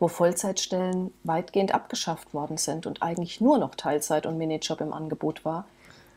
wo 0.00 0.08
Vollzeitstellen 0.08 1.14
weitgehend 1.22 1.72
abgeschafft 1.72 2.34
worden 2.34 2.56
sind 2.56 2.86
und 2.86 3.02
eigentlich 3.02 3.40
nur 3.40 3.58
noch 3.58 3.76
Teilzeit 3.76 4.26
und 4.26 4.36
Minijob 4.36 4.80
im 4.80 4.92
Angebot 4.92 5.44
war, 5.44 5.64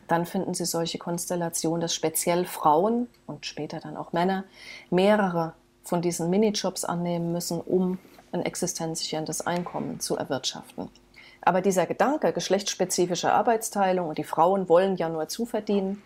dann 0.08 0.26
finden 0.26 0.54
Sie 0.54 0.64
solche 0.64 0.98
Konstellationen, 0.98 1.80
dass 1.80 1.94
speziell 1.94 2.44
Frauen 2.44 3.06
und 3.28 3.46
später 3.46 3.78
dann 3.78 3.96
auch 3.96 4.12
Männer 4.12 4.42
mehrere 4.90 5.52
von 5.84 6.02
diesen 6.02 6.30
Minijobs 6.30 6.84
annehmen 6.84 7.32
müssen, 7.32 7.60
um 7.60 7.98
ein 8.32 8.42
existenzsicherndes 8.42 9.46
Einkommen 9.46 10.00
zu 10.00 10.16
erwirtschaften. 10.16 10.88
Aber 11.42 11.60
dieser 11.60 11.86
Gedanke 11.86 12.32
geschlechtsspezifischer 12.32 13.32
Arbeitsteilung 13.32 14.08
und 14.08 14.18
die 14.18 14.24
Frauen 14.24 14.68
wollen 14.68 14.96
ja 14.96 15.08
nur 15.08 15.28
zuverdienen, 15.28 16.02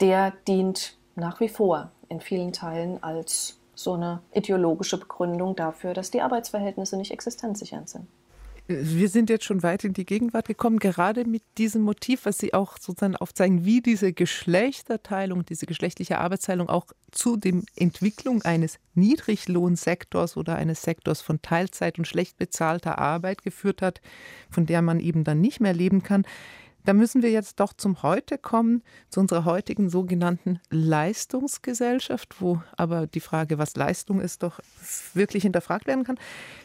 der 0.00 0.32
dient 0.48 0.96
nach 1.14 1.40
wie 1.40 1.48
vor 1.48 1.90
in 2.08 2.20
vielen 2.20 2.52
Teilen 2.52 3.02
als 3.02 3.56
so 3.74 3.94
eine 3.94 4.20
ideologische 4.32 4.98
Begründung 4.98 5.56
dafür, 5.56 5.94
dass 5.94 6.10
die 6.10 6.22
Arbeitsverhältnisse 6.22 6.96
nicht 6.96 7.12
existenzsichernd 7.12 7.88
sind. 7.88 8.06
Wir 8.66 9.10
sind 9.10 9.28
jetzt 9.28 9.44
schon 9.44 9.62
weit 9.62 9.84
in 9.84 9.92
die 9.92 10.06
Gegenwart 10.06 10.48
gekommen, 10.48 10.78
gerade 10.78 11.26
mit 11.26 11.42
diesem 11.58 11.82
Motiv, 11.82 12.24
was 12.24 12.38
Sie 12.38 12.54
auch 12.54 12.78
sozusagen 12.78 13.14
aufzeigen, 13.14 13.66
wie 13.66 13.82
diese 13.82 14.14
Geschlechterteilung, 14.14 15.44
diese 15.44 15.66
geschlechtliche 15.66 16.18
Arbeitsteilung 16.18 16.70
auch 16.70 16.86
zu 17.10 17.36
der 17.36 17.60
Entwicklung 17.76 18.40
eines 18.40 18.78
Niedriglohnsektors 18.94 20.38
oder 20.38 20.56
eines 20.56 20.80
Sektors 20.80 21.20
von 21.20 21.42
Teilzeit 21.42 21.98
und 21.98 22.06
schlecht 22.06 22.38
bezahlter 22.38 22.96
Arbeit 22.98 23.42
geführt 23.42 23.82
hat, 23.82 24.00
von 24.48 24.64
der 24.64 24.80
man 24.80 24.98
eben 24.98 25.24
dann 25.24 25.42
nicht 25.42 25.60
mehr 25.60 25.74
leben 25.74 26.02
kann. 26.02 26.24
Da 26.84 26.92
müssen 26.92 27.22
wir 27.22 27.30
jetzt 27.30 27.60
doch 27.60 27.72
zum 27.72 28.02
Heute 28.02 28.36
kommen, 28.36 28.82
zu 29.08 29.20
unserer 29.20 29.46
heutigen 29.46 29.88
sogenannten 29.88 30.60
Leistungsgesellschaft, 30.70 32.40
wo 32.40 32.60
aber 32.76 33.06
die 33.06 33.20
Frage, 33.20 33.56
was 33.56 33.74
Leistung 33.74 34.20
ist, 34.20 34.42
doch 34.42 34.60
wirklich 35.14 35.44
hinterfragt 35.44 35.86
werden 35.86 36.04
kann. 36.04 36.18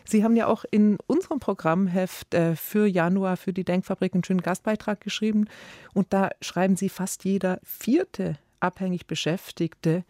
Sie 0.03 0.23
haben 0.23 0.35
ja 0.35 0.47
auch 0.47 0.65
in 0.69 0.97
unserem 1.07 1.39
Programmheft 1.39 2.33
äh, 2.33 2.57
für 2.57 2.85
Januar 2.85 3.37
für 3.37 3.53
die 3.53 3.63
Denkfabrik 3.63 4.13
einen 4.13 4.25
schönen 4.25 4.41
Gastbeitrag 4.41 4.99
geschrieben. 4.99 5.45
Und 5.93 6.11
da 6.11 6.29
schreiben 6.41 6.75
Sie, 6.75 6.89
fast 6.89 7.23
jeder 7.23 7.59
vierte 7.63 8.37
abhängig 8.59 9.07
Beschäftigte 9.07 10.03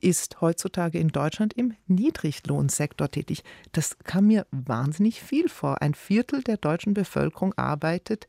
ist 0.00 0.40
heutzutage 0.42 0.98
in 0.98 1.08
Deutschland 1.08 1.54
im 1.54 1.74
Niedriglohnsektor 1.86 3.10
tätig. 3.10 3.42
Das 3.72 3.96
kam 4.04 4.26
mir 4.26 4.46
wahnsinnig 4.50 5.22
viel 5.22 5.48
vor. 5.48 5.80
Ein 5.80 5.94
Viertel 5.94 6.42
der 6.42 6.58
deutschen 6.58 6.92
Bevölkerung 6.92 7.54
arbeitet 7.56 8.26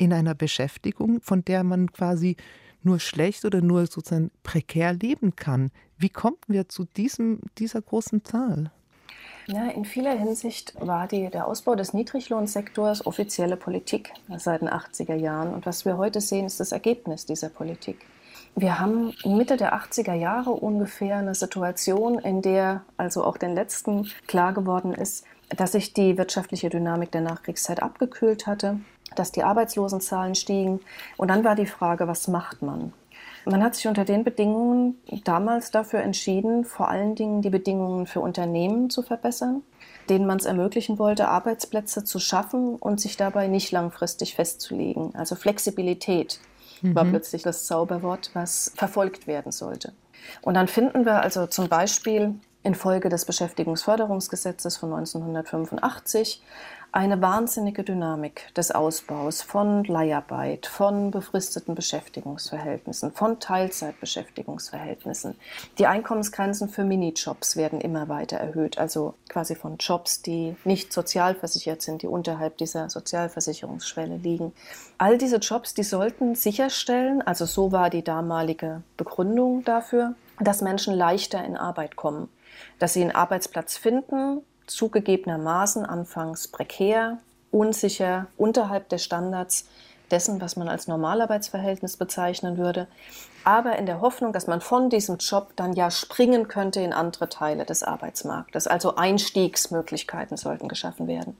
in 0.00 0.14
einer 0.14 0.34
Beschäftigung, 0.34 1.20
von 1.20 1.44
der 1.44 1.62
man 1.62 1.92
quasi 1.92 2.36
nur 2.82 2.98
schlecht 2.98 3.44
oder 3.44 3.60
nur 3.60 3.86
sozusagen 3.86 4.30
prekär 4.42 4.94
leben 4.94 5.36
kann. 5.36 5.70
Wie 5.98 6.08
kommen 6.08 6.38
wir 6.46 6.68
zu 6.70 6.84
diesem, 6.84 7.40
dieser 7.58 7.82
großen 7.82 8.24
Zahl? 8.24 8.70
Ja, 9.46 9.68
in 9.68 9.84
vieler 9.84 10.16
Hinsicht 10.16 10.74
war 10.80 11.06
die, 11.06 11.28
der 11.28 11.46
Ausbau 11.46 11.74
des 11.74 11.92
Niedriglohnsektors 11.92 13.04
offizielle 13.06 13.56
Politik 13.56 14.12
seit 14.38 14.62
den 14.62 14.70
80er 14.70 15.16
Jahren. 15.16 15.52
Und 15.52 15.66
was 15.66 15.84
wir 15.84 15.98
heute 15.98 16.22
sehen, 16.22 16.46
ist 16.46 16.60
das 16.60 16.72
Ergebnis 16.72 17.26
dieser 17.26 17.50
Politik. 17.50 17.98
Wir 18.56 18.80
haben 18.80 19.12
Mitte 19.24 19.58
der 19.58 19.74
80er 19.74 20.14
Jahre 20.14 20.50
ungefähr 20.50 21.18
eine 21.18 21.34
Situation, 21.34 22.18
in 22.18 22.40
der 22.40 22.84
also 22.96 23.22
auch 23.24 23.36
den 23.36 23.54
letzten 23.54 24.10
klar 24.26 24.54
geworden 24.54 24.94
ist, 24.94 25.24
dass 25.50 25.72
sich 25.72 25.92
die 25.92 26.16
wirtschaftliche 26.16 26.70
Dynamik 26.70 27.10
der 27.10 27.20
Nachkriegszeit 27.20 27.82
abgekühlt 27.82 28.46
hatte, 28.46 28.80
dass 29.16 29.32
die 29.32 29.42
Arbeitslosenzahlen 29.42 30.34
stiegen. 30.34 30.80
Und 31.16 31.28
dann 31.28 31.44
war 31.44 31.54
die 31.54 31.66
Frage, 31.66 32.08
was 32.08 32.28
macht 32.28 32.62
man? 32.62 32.92
Man 33.44 33.62
hat 33.62 33.74
sich 33.74 33.86
unter 33.88 34.04
den 34.04 34.22
Bedingungen 34.22 35.00
damals 35.24 35.70
dafür 35.70 36.00
entschieden, 36.00 36.64
vor 36.64 36.88
allen 36.88 37.14
Dingen 37.14 37.40
die 37.40 37.50
Bedingungen 37.50 38.06
für 38.06 38.20
Unternehmen 38.20 38.90
zu 38.90 39.02
verbessern, 39.02 39.62
denen 40.10 40.26
man 40.26 40.38
es 40.38 40.44
ermöglichen 40.44 40.98
wollte, 40.98 41.28
Arbeitsplätze 41.28 42.04
zu 42.04 42.18
schaffen 42.18 42.76
und 42.76 43.00
sich 43.00 43.16
dabei 43.16 43.46
nicht 43.46 43.72
langfristig 43.72 44.34
festzulegen. 44.34 45.14
Also 45.14 45.36
Flexibilität 45.36 46.38
mhm. 46.82 46.94
war 46.94 47.04
plötzlich 47.06 47.42
das 47.42 47.66
Zauberwort, 47.66 48.30
was 48.34 48.72
verfolgt 48.76 49.26
werden 49.26 49.52
sollte. 49.52 49.92
Und 50.42 50.54
dann 50.54 50.68
finden 50.68 51.06
wir 51.06 51.22
also 51.22 51.46
zum 51.46 51.68
Beispiel 51.68 52.34
infolge 52.62 53.08
des 53.08 53.24
Beschäftigungsförderungsgesetzes 53.24 54.76
von 54.76 54.92
1985 54.92 56.42
eine 56.92 57.22
wahnsinnige 57.22 57.84
Dynamik 57.84 58.52
des 58.54 58.72
Ausbaus 58.72 59.42
von 59.42 59.84
Leiharbeit, 59.84 60.66
von 60.66 61.12
befristeten 61.12 61.74
Beschäftigungsverhältnissen, 61.76 63.12
von 63.12 63.38
Teilzeitbeschäftigungsverhältnissen. 63.38 65.36
Die 65.78 65.86
Einkommensgrenzen 65.86 66.68
für 66.68 66.82
Minijobs 66.82 67.56
werden 67.56 67.80
immer 67.80 68.08
weiter 68.08 68.38
erhöht, 68.38 68.78
also 68.78 69.14
quasi 69.28 69.54
von 69.54 69.76
Jobs, 69.76 70.22
die 70.22 70.56
nicht 70.64 70.92
sozialversichert 70.92 71.80
sind, 71.80 72.02
die 72.02 72.08
unterhalb 72.08 72.58
dieser 72.58 72.90
Sozialversicherungsschwelle 72.90 74.16
liegen. 74.16 74.52
All 74.98 75.16
diese 75.16 75.36
Jobs, 75.36 75.74
die 75.74 75.84
sollten 75.84 76.34
sicherstellen, 76.34 77.22
also 77.22 77.46
so 77.46 77.70
war 77.70 77.88
die 77.88 78.02
damalige 78.02 78.82
Begründung 78.96 79.62
dafür, 79.64 80.14
dass 80.40 80.62
Menschen 80.62 80.94
leichter 80.94 81.44
in 81.44 81.56
Arbeit 81.56 81.96
kommen, 81.96 82.28
dass 82.78 82.94
sie 82.94 83.02
einen 83.02 83.14
Arbeitsplatz 83.14 83.76
finden, 83.76 84.42
zugegebenermaßen 84.66 85.84
anfangs 85.84 86.48
prekär, 86.48 87.18
unsicher, 87.50 88.26
unterhalb 88.36 88.88
der 88.88 88.98
Standards 88.98 89.66
dessen, 90.10 90.40
was 90.40 90.56
man 90.56 90.68
als 90.68 90.88
Normalarbeitsverhältnis 90.88 91.96
bezeichnen 91.96 92.58
würde, 92.58 92.86
aber 93.44 93.76
in 93.76 93.86
der 93.86 94.00
Hoffnung, 94.00 94.32
dass 94.32 94.46
man 94.46 94.60
von 94.60 94.90
diesem 94.90 95.16
Job 95.18 95.52
dann 95.56 95.72
ja 95.72 95.90
springen 95.90 96.48
könnte 96.48 96.80
in 96.80 96.92
andere 96.92 97.28
Teile 97.28 97.64
des 97.64 97.82
Arbeitsmarktes. 97.82 98.66
Also 98.66 98.96
Einstiegsmöglichkeiten 98.96 100.36
sollten 100.36 100.68
geschaffen 100.68 101.06
werden. 101.06 101.36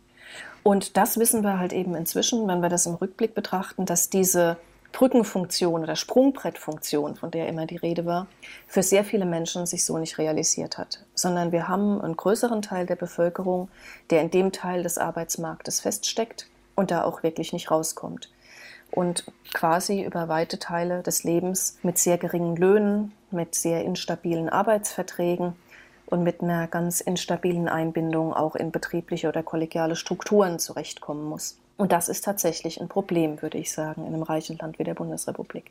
Und 0.63 0.97
das 0.97 1.19
wissen 1.19 1.43
wir 1.43 1.59
halt 1.59 1.73
eben 1.73 1.95
inzwischen, 1.95 2.47
wenn 2.47 2.61
wir 2.61 2.69
das 2.69 2.87
im 2.87 2.95
Rückblick 2.95 3.35
betrachten, 3.35 3.87
dass 3.87 4.11
diese 4.11 4.57
Brückenfunktion 4.93 5.83
oder 5.83 5.97
Sprungbrettfunktion, 5.97 7.17
von 7.17 7.31
der 7.31 7.49
immer 7.49 7.67
die 7.67 7.77
Rede 7.77 8.07
war, 8.07 8.27
für 8.67 8.83
sehr 8.83 9.05
viele 9.05 9.27
Menschen 9.27 9.67
sich 9.67 9.85
so 9.85 9.99
nicht 9.99 10.19
realisiert 10.19 10.79
hat, 10.79 11.05
sondern 11.15 11.53
wir 11.53 11.69
haben 11.69 12.01
einen 12.01 12.17
größeren 12.17 12.63
Teil 12.63 12.87
der 12.87 12.97
Bevölkerung, 12.97 13.69
der 14.11 14.23
in 14.23 14.31
dem 14.31 14.53
Teil 14.53 14.83
des 14.83 14.99
Arbeitsmarktes 14.99 15.81
feststeckt 15.81 16.49
und 16.75 16.91
da 16.91 17.05
auch 17.05 17.23
wirklich 17.23 17.53
nicht 17.53 17.71
rauskommt 17.71 18.31
und 18.91 19.25
quasi 19.53 20.03
über 20.03 20.29
weite 20.29 20.59
Teile 20.59 21.03
des 21.03 21.25
Lebens 21.25 21.79
mit 21.83 21.99
sehr 21.99 22.19
geringen 22.19 22.57
Löhnen, 22.57 23.13
mit 23.31 23.55
sehr 23.55 23.85
instabilen 23.85 24.49
Arbeitsverträgen 24.49 25.55
und 26.07 26.23
mit 26.23 26.43
einer 26.43 26.67
ganz 26.67 27.01
instabilen 27.01 27.69
Einbindung 27.69 28.35
auch 28.35 28.57
in 28.57 28.73
betriebliche 28.73 29.29
oder 29.29 29.43
kollegiale 29.43 29.97
Strukturen 29.97 30.59
zurechtkommen 30.59 31.25
muss. 31.25 31.60
Und 31.81 31.93
das 31.93 32.11
ist 32.11 32.27
tatsächlich 32.27 32.79
ein 32.79 32.89
Problem, 32.89 33.41
würde 33.41 33.57
ich 33.57 33.73
sagen, 33.73 34.03
in 34.03 34.13
einem 34.13 34.23
reichen 34.23 34.59
Land 34.59 34.79
wie 34.79 34.85
der 34.85 34.93
Bundesrepublik. 34.93 35.71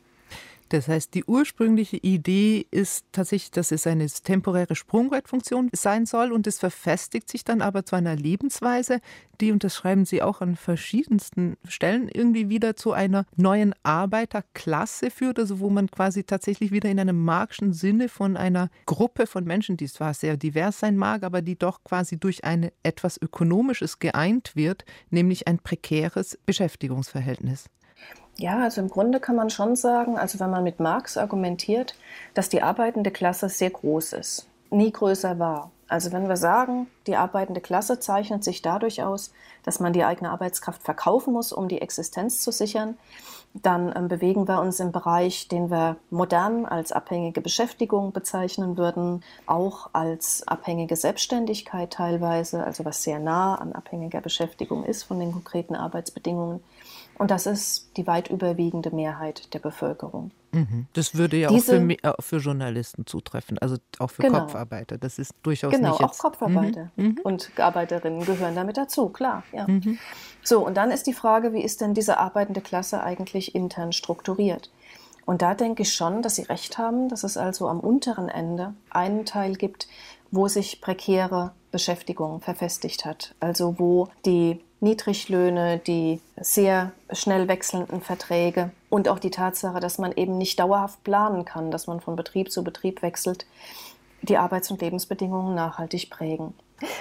Das 0.69 0.87
heißt, 0.87 1.15
die 1.15 1.23
ursprüngliche 1.25 1.97
Idee 1.97 2.67
ist 2.69 3.05
tatsächlich, 3.11 3.49
dass 3.49 3.71
es 3.71 3.87
eine 3.87 4.05
temporäre 4.07 4.75
Sprungbrettfunktion 4.75 5.69
sein 5.73 6.05
soll 6.05 6.31
und 6.31 6.45
es 6.45 6.59
verfestigt 6.59 7.27
sich 7.27 7.43
dann 7.43 7.61
aber 7.61 7.85
zu 7.85 7.95
einer 7.95 8.15
Lebensweise, 8.15 8.99
die, 9.41 9.51
und 9.51 9.63
das 9.63 9.75
schreiben 9.75 10.05
Sie 10.05 10.21
auch 10.21 10.41
an 10.41 10.55
verschiedensten 10.55 11.57
Stellen, 11.67 12.07
irgendwie 12.07 12.49
wieder 12.49 12.75
zu 12.75 12.91
einer 12.91 13.25
neuen 13.35 13.73
Arbeiterklasse 13.81 15.09
führt, 15.09 15.39
also 15.39 15.59
wo 15.59 15.69
man 15.69 15.89
quasi 15.89 16.23
tatsächlich 16.23 16.71
wieder 16.71 16.89
in 16.89 16.99
einem 16.99 17.23
marxischen 17.23 17.73
Sinne 17.73 18.09
von 18.09 18.37
einer 18.37 18.69
Gruppe 18.85 19.25
von 19.25 19.45
Menschen, 19.45 19.75
die 19.75 19.87
zwar 19.87 20.13
sehr 20.13 20.37
divers 20.37 20.79
sein 20.79 20.97
mag, 20.97 21.23
aber 21.23 21.41
die 21.41 21.57
doch 21.57 21.83
quasi 21.83 22.19
durch 22.19 22.43
ein 22.43 22.69
etwas 22.83 23.19
Ökonomisches 23.19 23.97
geeint 23.97 24.55
wird, 24.55 24.85
nämlich 25.09 25.47
ein 25.47 25.57
prekäres 25.57 26.37
Beschäftigungsverhältnis. 26.45 27.65
Ja, 28.39 28.63
also 28.63 28.79
im 28.79 28.89
Grunde 28.89 29.19
kann 29.19 29.35
man 29.35 29.49
schon 29.49 29.75
sagen, 29.75 30.17
also 30.17 30.39
wenn 30.39 30.49
man 30.49 30.63
mit 30.63 30.79
Marx 30.79 31.17
argumentiert, 31.17 31.95
dass 32.33 32.47
die 32.47 32.61
arbeitende 32.61 33.11
Klasse 33.11 33.49
sehr 33.49 33.69
groß 33.69 34.13
ist, 34.13 34.47
nie 34.69 34.93
größer 34.93 35.39
war. 35.39 35.71
Also 35.89 36.13
wenn 36.13 36.29
wir 36.29 36.37
sagen, 36.37 36.87
die 37.05 37.17
arbeitende 37.17 37.59
Klasse 37.59 37.99
zeichnet 37.99 38.45
sich 38.45 38.61
dadurch 38.61 39.03
aus, 39.03 39.33
dass 39.63 39.81
man 39.81 39.91
die 39.91 40.05
eigene 40.05 40.29
Arbeitskraft 40.29 40.83
verkaufen 40.83 41.33
muss, 41.33 41.51
um 41.51 41.67
die 41.67 41.81
Existenz 41.81 42.41
zu 42.41 42.51
sichern, 42.53 42.97
dann 43.53 43.91
ähm, 43.93 44.07
bewegen 44.07 44.47
wir 44.47 44.61
uns 44.61 44.79
im 44.79 44.93
Bereich, 44.93 45.49
den 45.49 45.69
wir 45.69 45.97
modern 46.09 46.65
als 46.65 46.93
abhängige 46.93 47.41
Beschäftigung 47.41 48.13
bezeichnen 48.13 48.77
würden, 48.77 49.21
auch 49.47 49.89
als 49.91 50.47
abhängige 50.47 50.95
Selbstständigkeit 50.95 51.91
teilweise, 51.91 52.63
also 52.63 52.85
was 52.85 53.03
sehr 53.03 53.19
nah 53.19 53.55
an 53.55 53.73
abhängiger 53.73 54.21
Beschäftigung 54.21 54.85
ist 54.85 55.03
von 55.03 55.19
den 55.19 55.33
konkreten 55.33 55.75
Arbeitsbedingungen. 55.75 56.63
Und 57.19 57.31
das 57.31 57.45
ist 57.45 57.97
die 57.97 58.07
weit 58.07 58.29
überwiegende 58.29 58.95
Mehrheit 58.95 59.53
der 59.53 59.59
Bevölkerung. 59.59 60.31
Mhm. 60.53 60.87
Das 60.93 61.15
würde 61.15 61.35
ja 61.35 61.49
Diese, 61.49 61.73
auch 61.73 61.81
für, 61.81 61.91
äh, 61.91 62.13
für, 62.21 62.37
Journalisten 62.37 63.05
zutreffen, 63.05 63.59
also 63.59 63.75
auch 63.99 64.09
für 64.09 64.21
genau. 64.21 64.39
Kopfarbeiter. 64.39 64.97
Das 64.97 65.19
ist 65.19 65.33
durchaus 65.43 65.71
genau, 65.71 65.91
nicht 65.91 65.99
jetzt... 65.99 66.09
auch 66.09 66.17
Kopfarbeiter 66.17 66.91
mhm. 66.95 67.05
mhm. 67.05 67.19
und 67.23 67.51
Arbeiterinnen 67.57 68.25
gehören 68.25 68.55
damit 68.55 68.77
dazu, 68.77 69.09
klar. 69.09 69.43
Ja. 69.51 69.67
Mhm. 69.67 69.99
So, 70.43 70.65
und 70.65 70.77
dann 70.77 70.91
ist 70.91 71.07
die 71.07 71.13
Frage, 71.13 71.51
wie 71.53 71.61
ist 71.61 71.81
denn 71.81 71.93
diese 71.93 72.17
arbeitende 72.17 72.61
Klasse 72.61 73.03
eigentlich 73.03 73.53
intern 73.53 73.91
strukturiert? 73.91 74.71
Und 75.25 75.41
da 75.41 75.55
denke 75.55 75.83
ich 75.83 75.93
schon, 75.93 76.21
dass 76.21 76.35
Sie 76.35 76.43
recht 76.43 76.77
haben, 76.77 77.09
dass 77.09 77.23
es 77.23 77.35
also 77.35 77.67
am 77.67 77.81
unteren 77.81 78.29
Ende 78.29 78.73
einen 78.89 79.25
Teil 79.25 79.55
gibt, 79.55 79.89
wo 80.31 80.47
sich 80.47 80.79
prekäre 80.79 81.51
Beschäftigung 81.71 82.39
verfestigt 82.39 83.05
hat. 83.05 83.35
Also 83.41 83.77
wo 83.77 84.07
die 84.25 84.61
Niedriglöhne, 84.81 85.79
die 85.79 86.21
sehr 86.39 86.91
schnell 87.11 87.47
wechselnden 87.47 88.01
Verträge 88.01 88.71
und 88.89 89.09
auch 89.09 89.19
die 89.19 89.31
Tatsache, 89.31 89.79
dass 89.79 89.97
man 89.97 90.13
eben 90.13 90.37
nicht 90.37 90.59
dauerhaft 90.59 91.03
planen 91.03 91.45
kann, 91.45 91.71
dass 91.71 91.87
man 91.87 91.99
von 91.99 92.15
Betrieb 92.15 92.51
zu 92.51 92.63
Betrieb 92.63 93.01
wechselt, 93.01 93.45
die 94.21 94.37
Arbeits- 94.37 94.71
und 94.71 94.81
Lebensbedingungen 94.81 95.55
nachhaltig 95.55 96.09
prägen. 96.09 96.53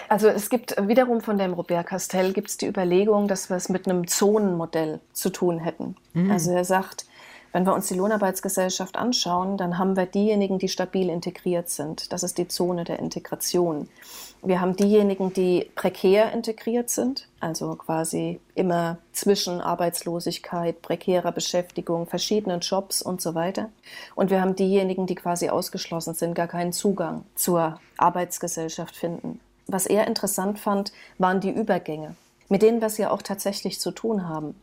Also 0.08 0.28
es 0.28 0.50
gibt 0.50 0.74
wiederum 0.88 1.20
von 1.20 1.38
dem 1.38 1.52
Robert 1.52 1.86
Castell 1.86 2.32
gibt 2.32 2.48
es 2.48 2.56
die 2.56 2.66
Überlegung, 2.66 3.28
dass 3.28 3.48
wir 3.48 3.56
es 3.56 3.68
mit 3.68 3.88
einem 3.88 4.08
Zonenmodell 4.08 5.00
zu 5.12 5.30
tun 5.30 5.60
hätten. 5.60 5.96
Mhm. 6.14 6.30
Also 6.30 6.50
er 6.50 6.64
sagt, 6.64 7.06
wenn 7.52 7.64
wir 7.64 7.74
uns 7.74 7.88
die 7.88 7.94
Lohnarbeitsgesellschaft 7.94 8.96
anschauen, 8.96 9.56
dann 9.56 9.78
haben 9.78 9.96
wir 9.96 10.06
diejenigen, 10.06 10.58
die 10.58 10.68
stabil 10.68 11.08
integriert 11.08 11.70
sind. 11.70 12.12
Das 12.12 12.22
ist 12.22 12.38
die 12.38 12.48
Zone 12.48 12.84
der 12.84 12.98
Integration. 12.98 13.88
Wir 14.42 14.60
haben 14.60 14.76
diejenigen, 14.76 15.32
die 15.32 15.68
prekär 15.74 16.32
integriert 16.32 16.90
sind, 16.90 17.26
also 17.40 17.74
quasi 17.74 18.38
immer 18.54 18.98
zwischen 19.12 19.60
Arbeitslosigkeit, 19.60 20.80
prekärer 20.80 21.32
Beschäftigung, 21.32 22.06
verschiedenen 22.06 22.60
Jobs 22.60 23.02
und 23.02 23.20
so 23.20 23.34
weiter. 23.34 23.70
Und 24.14 24.30
wir 24.30 24.40
haben 24.40 24.54
diejenigen, 24.54 25.06
die 25.06 25.16
quasi 25.16 25.48
ausgeschlossen 25.48 26.14
sind, 26.14 26.34
gar 26.34 26.46
keinen 26.46 26.72
Zugang 26.72 27.24
zur 27.34 27.80
Arbeitsgesellschaft 27.96 28.94
finden. 28.94 29.40
Was 29.66 29.86
er 29.86 30.06
interessant 30.06 30.60
fand, 30.60 30.92
waren 31.18 31.40
die 31.40 31.50
Übergänge. 31.50 32.14
mit 32.48 32.62
denen 32.62 32.80
wir 32.80 32.86
es 32.86 32.98
ja 32.98 33.10
auch 33.10 33.22
tatsächlich 33.22 33.80
zu 33.80 33.90
tun 33.90 34.28
haben. 34.28 34.54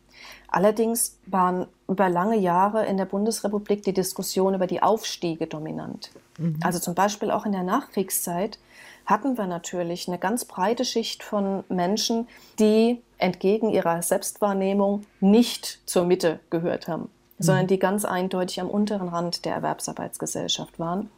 Allerdings 0.48 1.18
waren 1.26 1.68
über 1.88 2.10
lange 2.10 2.38
Jahre 2.38 2.86
in 2.86 2.98
der 2.98 3.06
Bundesrepublik 3.06 3.84
die 3.84 3.94
Diskussion 3.94 4.54
über 4.54 4.68
die 4.68 4.82
Aufstiege 4.82 5.48
dominant. 5.48 6.12
Mhm. 6.38 6.60
Also 6.64 6.80
zum 6.80 6.96
Beispiel 6.96 7.32
auch 7.32 7.46
in 7.46 7.52
der 7.52 7.64
Nachkriegszeit 7.64 8.58
hatten 9.06 9.38
wir 9.38 9.48
natürlich 9.48 10.08
eine 10.08 10.18
ganz 10.18 10.46
breite 10.46 10.86
Schicht 10.86 11.24
von 11.24 11.64
Menschen, 11.70 12.28
die 12.60 13.02
entgegen 13.18 13.70
ihrer 13.70 14.02
Selbstwahrnehmung 14.02 15.06
nicht 15.20 15.80
zur 15.86 16.06
Mitte 16.06 16.40
gehört 16.50 16.88
haben, 16.88 17.04
mhm. 17.04 17.44
sondern 17.44 17.68
die 17.68 17.80
ganz 17.80 18.06
eindeutig 18.06 18.62
am 18.62 18.70
unteren 18.70 19.10
Rand 19.10 19.46
der 19.46 19.56
Erwerbsarbeitsgesellschaft 19.56 20.80
waren. 20.80 21.10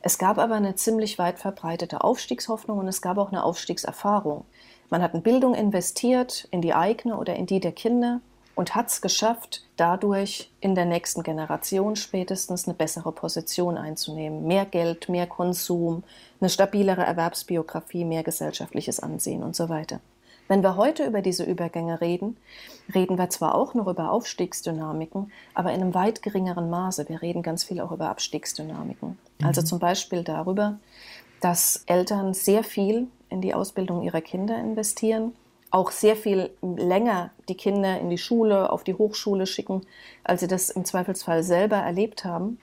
Es 0.00 0.18
gab 0.18 0.38
aber 0.38 0.54
eine 0.54 0.74
ziemlich 0.74 1.18
weit 1.18 1.38
verbreitete 1.38 2.02
Aufstiegshoffnung 2.02 2.78
und 2.78 2.88
es 2.88 3.02
gab 3.02 3.18
auch 3.18 3.30
eine 3.30 3.44
Aufstiegserfahrung. 3.44 4.44
Man 4.90 5.02
hat 5.02 5.14
in 5.14 5.22
Bildung 5.22 5.54
investiert, 5.54 6.48
in 6.50 6.62
die 6.62 6.74
eigene 6.74 7.16
oder 7.16 7.36
in 7.36 7.46
die 7.46 7.60
der 7.60 7.72
Kinder 7.72 8.20
und 8.58 8.74
hat 8.74 8.88
es 8.88 9.00
geschafft, 9.00 9.62
dadurch 9.76 10.50
in 10.58 10.74
der 10.74 10.84
nächsten 10.84 11.22
Generation 11.22 11.94
spätestens 11.94 12.66
eine 12.66 12.74
bessere 12.74 13.12
Position 13.12 13.78
einzunehmen. 13.78 14.48
Mehr 14.48 14.64
Geld, 14.64 15.08
mehr 15.08 15.28
Konsum, 15.28 16.02
eine 16.40 16.50
stabilere 16.50 17.02
Erwerbsbiografie, 17.02 18.04
mehr 18.04 18.24
gesellschaftliches 18.24 18.98
Ansehen 18.98 19.44
und 19.44 19.54
so 19.54 19.68
weiter. 19.68 20.00
Wenn 20.48 20.64
wir 20.64 20.74
heute 20.74 21.06
über 21.06 21.22
diese 21.22 21.44
Übergänge 21.44 22.00
reden, 22.00 22.36
reden 22.92 23.16
wir 23.16 23.30
zwar 23.30 23.54
auch 23.54 23.74
noch 23.74 23.86
über 23.86 24.10
Aufstiegsdynamiken, 24.10 25.30
aber 25.54 25.72
in 25.72 25.80
einem 25.80 25.94
weit 25.94 26.22
geringeren 26.22 26.68
Maße. 26.68 27.08
Wir 27.08 27.22
reden 27.22 27.44
ganz 27.44 27.62
viel 27.62 27.80
auch 27.80 27.92
über 27.92 28.08
Abstiegsdynamiken. 28.08 29.10
Mhm. 29.38 29.46
Also 29.46 29.62
zum 29.62 29.78
Beispiel 29.78 30.24
darüber, 30.24 30.80
dass 31.40 31.84
Eltern 31.86 32.34
sehr 32.34 32.64
viel 32.64 33.06
in 33.28 33.40
die 33.40 33.54
Ausbildung 33.54 34.02
ihrer 34.02 34.20
Kinder 34.20 34.58
investieren, 34.58 35.32
auch 35.70 35.90
sehr 35.90 36.16
viel 36.16 36.50
länger 36.62 37.30
die 37.48 37.56
Kinder 37.56 38.00
in 38.00 38.10
die 38.10 38.18
Schule, 38.18 38.70
auf 38.70 38.84
die 38.84 38.94
Hochschule 38.94 39.46
schicken, 39.46 39.82
als 40.24 40.40
sie 40.40 40.48
das 40.48 40.70
im 40.70 40.84
Zweifelsfall 40.84 41.42
selber 41.42 41.76
erlebt 41.76 42.24
haben. 42.24 42.58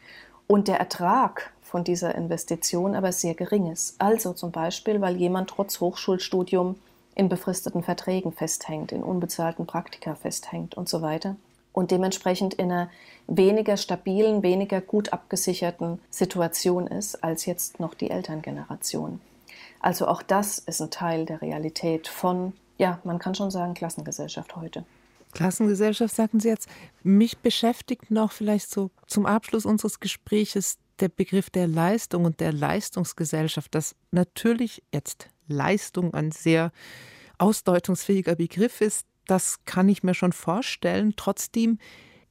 Und 0.48 0.68
der 0.68 0.80
Ertrag 0.80 1.52
von 1.62 1.84
dieser 1.84 2.16
Investition 2.16 2.96
aber 2.96 3.12
sehr 3.12 3.34
gering 3.34 3.72
ist. 3.72 3.96
Also 4.00 4.34
zum 4.34 4.52
Beispiel, 4.52 5.02
weil 5.02 5.18
jemand 5.18 5.50
trotz 5.50 5.80
Hochschulstudium 5.80 6.76
in 7.16 7.30
befristeten 7.30 7.82
Verträgen 7.82 8.32
festhängt, 8.32 8.92
in 8.92 9.04
unbezahlten 9.04 9.66
Praktika 9.66 10.16
festhängt 10.16 10.76
und 10.76 10.88
so 10.90 11.02
weiter. 11.02 11.36
Und 11.74 11.92
dementsprechend 11.92 12.54
in 12.54 12.72
einer 12.72 12.90
weniger 13.28 13.78
stabilen, 13.78 14.44
weniger 14.44 14.80
gut 14.80 15.12
abgesicherten 15.12 16.00
Situation 16.10 16.88
ist 16.88 17.24
als 17.24 17.46
jetzt 17.46 17.80
noch 17.80 17.94
die 17.94 18.10
Elterngeneration. 18.10 19.20
Also 19.82 20.08
auch 20.08 20.22
das 20.22 20.60
ist 20.60 20.82
ein 20.82 20.92
Teil 20.92 21.26
der 21.26 21.42
Realität 21.42 22.08
von, 22.08 22.54
ja, 22.78 23.00
man 23.04 23.20
kann 23.20 23.36
schon 23.36 23.52
sagen, 23.52 23.74
Klassengesellschaft 23.74 24.56
heute. 24.56 24.86
Klassengesellschaft, 25.34 26.16
sagten 26.16 26.40
Sie 26.40 26.48
jetzt. 26.48 26.70
Mich 27.04 27.38
beschäftigt 27.38 28.10
noch 28.10 28.32
vielleicht 28.32 28.70
so 28.70 28.92
zum 29.08 29.26
Abschluss 29.26 29.66
unseres 29.66 30.00
Gespräches 30.00 30.78
der 31.00 31.10
Begriff 31.10 31.50
der 31.50 31.68
Leistung 31.68 32.26
und 32.26 32.40
der 32.40 32.54
Leistungsgesellschaft, 32.54 33.76
dass 33.76 33.96
natürlich 34.12 34.82
jetzt 34.94 35.28
Leistung 35.48 36.14
ein 36.14 36.32
sehr 36.32 36.72
ausdeutungsfähiger 37.38 38.36
Begriff 38.36 38.82
ist, 38.82 39.06
das 39.28 39.66
kann 39.66 39.90
ich 39.90 40.04
mir 40.04 40.14
schon 40.14 40.32
vorstellen. 40.32 41.14
Trotzdem 41.18 41.80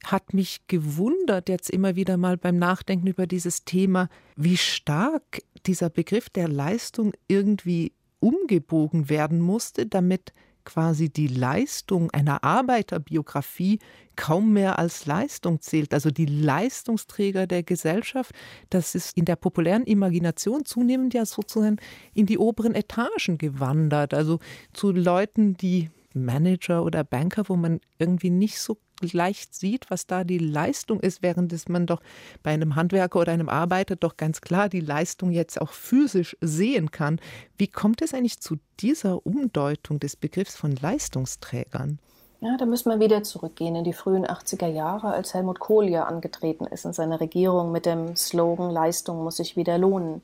hat 0.04 0.35
mich 0.35 0.66
gewundert 0.66 1.48
jetzt 1.48 1.70
immer 1.70 1.96
wieder 1.96 2.16
mal 2.16 2.37
beim 2.37 2.59
Nachdenken 2.59 3.07
über 3.07 3.26
dieses 3.26 3.64
Thema, 3.64 4.09
wie 4.37 4.57
stark 4.57 5.40
dieser 5.66 5.90
Begriff 5.90 6.30
der 6.30 6.48
Leistung 6.48 7.12
irgendwie 7.26 7.92
umgebogen 8.24 9.10
werden 9.10 9.40
musste, 9.40 9.87
damit 9.87 10.32
quasi 10.64 11.10
die 11.10 11.26
Leistung 11.26 12.10
einer 12.10 12.42
Arbeiterbiografie 12.42 13.80
kaum 14.16 14.54
mehr 14.54 14.78
als 14.78 15.04
Leistung 15.04 15.60
zählt. 15.60 15.92
Also 15.92 16.10
die 16.10 16.24
Leistungsträger 16.24 17.46
der 17.46 17.62
Gesellschaft, 17.62 18.34
das 18.70 18.94
ist 18.94 19.14
in 19.18 19.26
der 19.26 19.37
populären 19.37 19.84
Imagination 19.84 20.64
zunehmend 20.64 21.12
ja 21.12 21.26
sozusagen 21.26 21.76
in 22.14 22.24
die 22.24 22.38
oberen 22.38 22.74
Etagen 22.74 23.37
gewandert. 23.37 24.14
Also 24.14 24.38
zu 24.72 24.90
Leuten, 24.90 25.54
die 25.58 25.90
Manager 26.14 26.82
oder 26.82 27.04
Banker, 27.04 27.44
wo 27.48 27.56
man 27.56 27.80
irgendwie 27.98 28.30
nicht 28.30 28.58
so 28.58 28.78
leicht 29.00 29.54
sieht, 29.54 29.90
was 29.90 30.07
da 30.07 30.24
die 30.24 30.38
Leistung 30.38 31.00
ist, 31.00 31.22
während 31.22 31.52
es 31.52 31.68
man 31.68 31.87
doch 31.87 32.00
bei 32.42 32.52
einem 32.52 32.76
Handwerker 32.76 33.20
oder 33.20 33.33
einem 33.33 33.48
Arbeiter 33.48 33.96
doch 33.96 34.16
ganz 34.16 34.40
klar 34.40 34.68
die 34.68 34.80
Leistung 34.80 35.30
jetzt 35.30 35.61
auch 35.61 35.72
physisch 35.72 36.37
sehen 36.40 36.90
kann. 36.90 37.20
Wie 37.59 37.68
kommt 37.68 38.02
es 38.02 38.14
eigentlich 38.14 38.40
zu 38.40 38.57
dieser 38.80 39.26
Umdeutung 39.26 40.00
des 40.00 40.16
Begriffs 40.16 40.57
von 40.57 40.74
Leistungsträgern? 40.76 41.98
Ja, 42.40 42.59
da 42.59 42.66
müssen 42.66 42.90
wir 42.90 43.00
wieder 43.00 43.22
zurückgehen 43.22 43.74
in 43.74 43.85
die 43.85 43.94
frühen 43.94 44.26
80er 44.26 44.66
Jahre, 44.66 45.09
als 45.09 45.33
Helmut 45.33 45.61
Kohl 45.61 45.88
ja 45.88 46.04
angetreten 46.04 46.66
ist 46.66 46.85
in 46.85 46.92
seiner 46.92 47.20
Regierung 47.20 47.72
mit 47.72 47.87
dem 47.87 48.16
Slogan 48.16 48.70
Leistung 48.70 49.24
muss 49.24 49.37
sich 49.37 49.57
wieder 49.57 49.78
lohnen. 49.78 50.20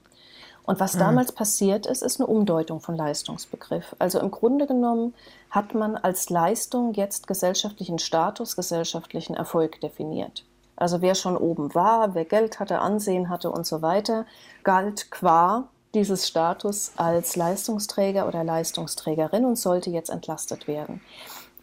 Und 0.71 0.79
was 0.79 0.95
mhm. 0.95 1.01
damals 1.01 1.33
passiert 1.33 1.85
ist, 1.85 2.01
ist 2.01 2.21
eine 2.21 2.29
Umdeutung 2.29 2.79
von 2.79 2.95
Leistungsbegriff. 2.95 3.97
Also 3.99 4.21
im 4.21 4.31
Grunde 4.31 4.69
genommen 4.69 5.15
hat 5.51 5.75
man 5.75 5.97
als 5.97 6.31
Leistung 6.31 6.95
jetzt 6.95 7.27
gesellschaftlichen 7.27 7.99
Status, 7.99 8.55
gesellschaftlichen 8.55 9.35
Erfolg 9.35 9.81
definiert. 9.81 10.45
Also 10.77 11.03
wer 11.03 11.17
schon 11.17 11.37
oben 11.37 11.75
war, 11.75 12.15
wer 12.15 12.25
Geld 12.25 12.61
hatte, 12.61 12.79
Ansehen 12.79 13.31
hatte 13.31 13.51
und 13.51 13.67
so 13.67 13.83
weiter, 13.83 14.27
galt 14.63 15.11
qua 15.11 15.65
dieses 15.93 16.29
Status 16.29 16.93
als 16.95 17.35
Leistungsträger 17.35 18.29
oder 18.29 18.45
Leistungsträgerin 18.45 19.45
und 19.45 19.57
sollte 19.57 19.91
jetzt 19.91 20.09
entlastet 20.09 20.69
werden. 20.69 21.01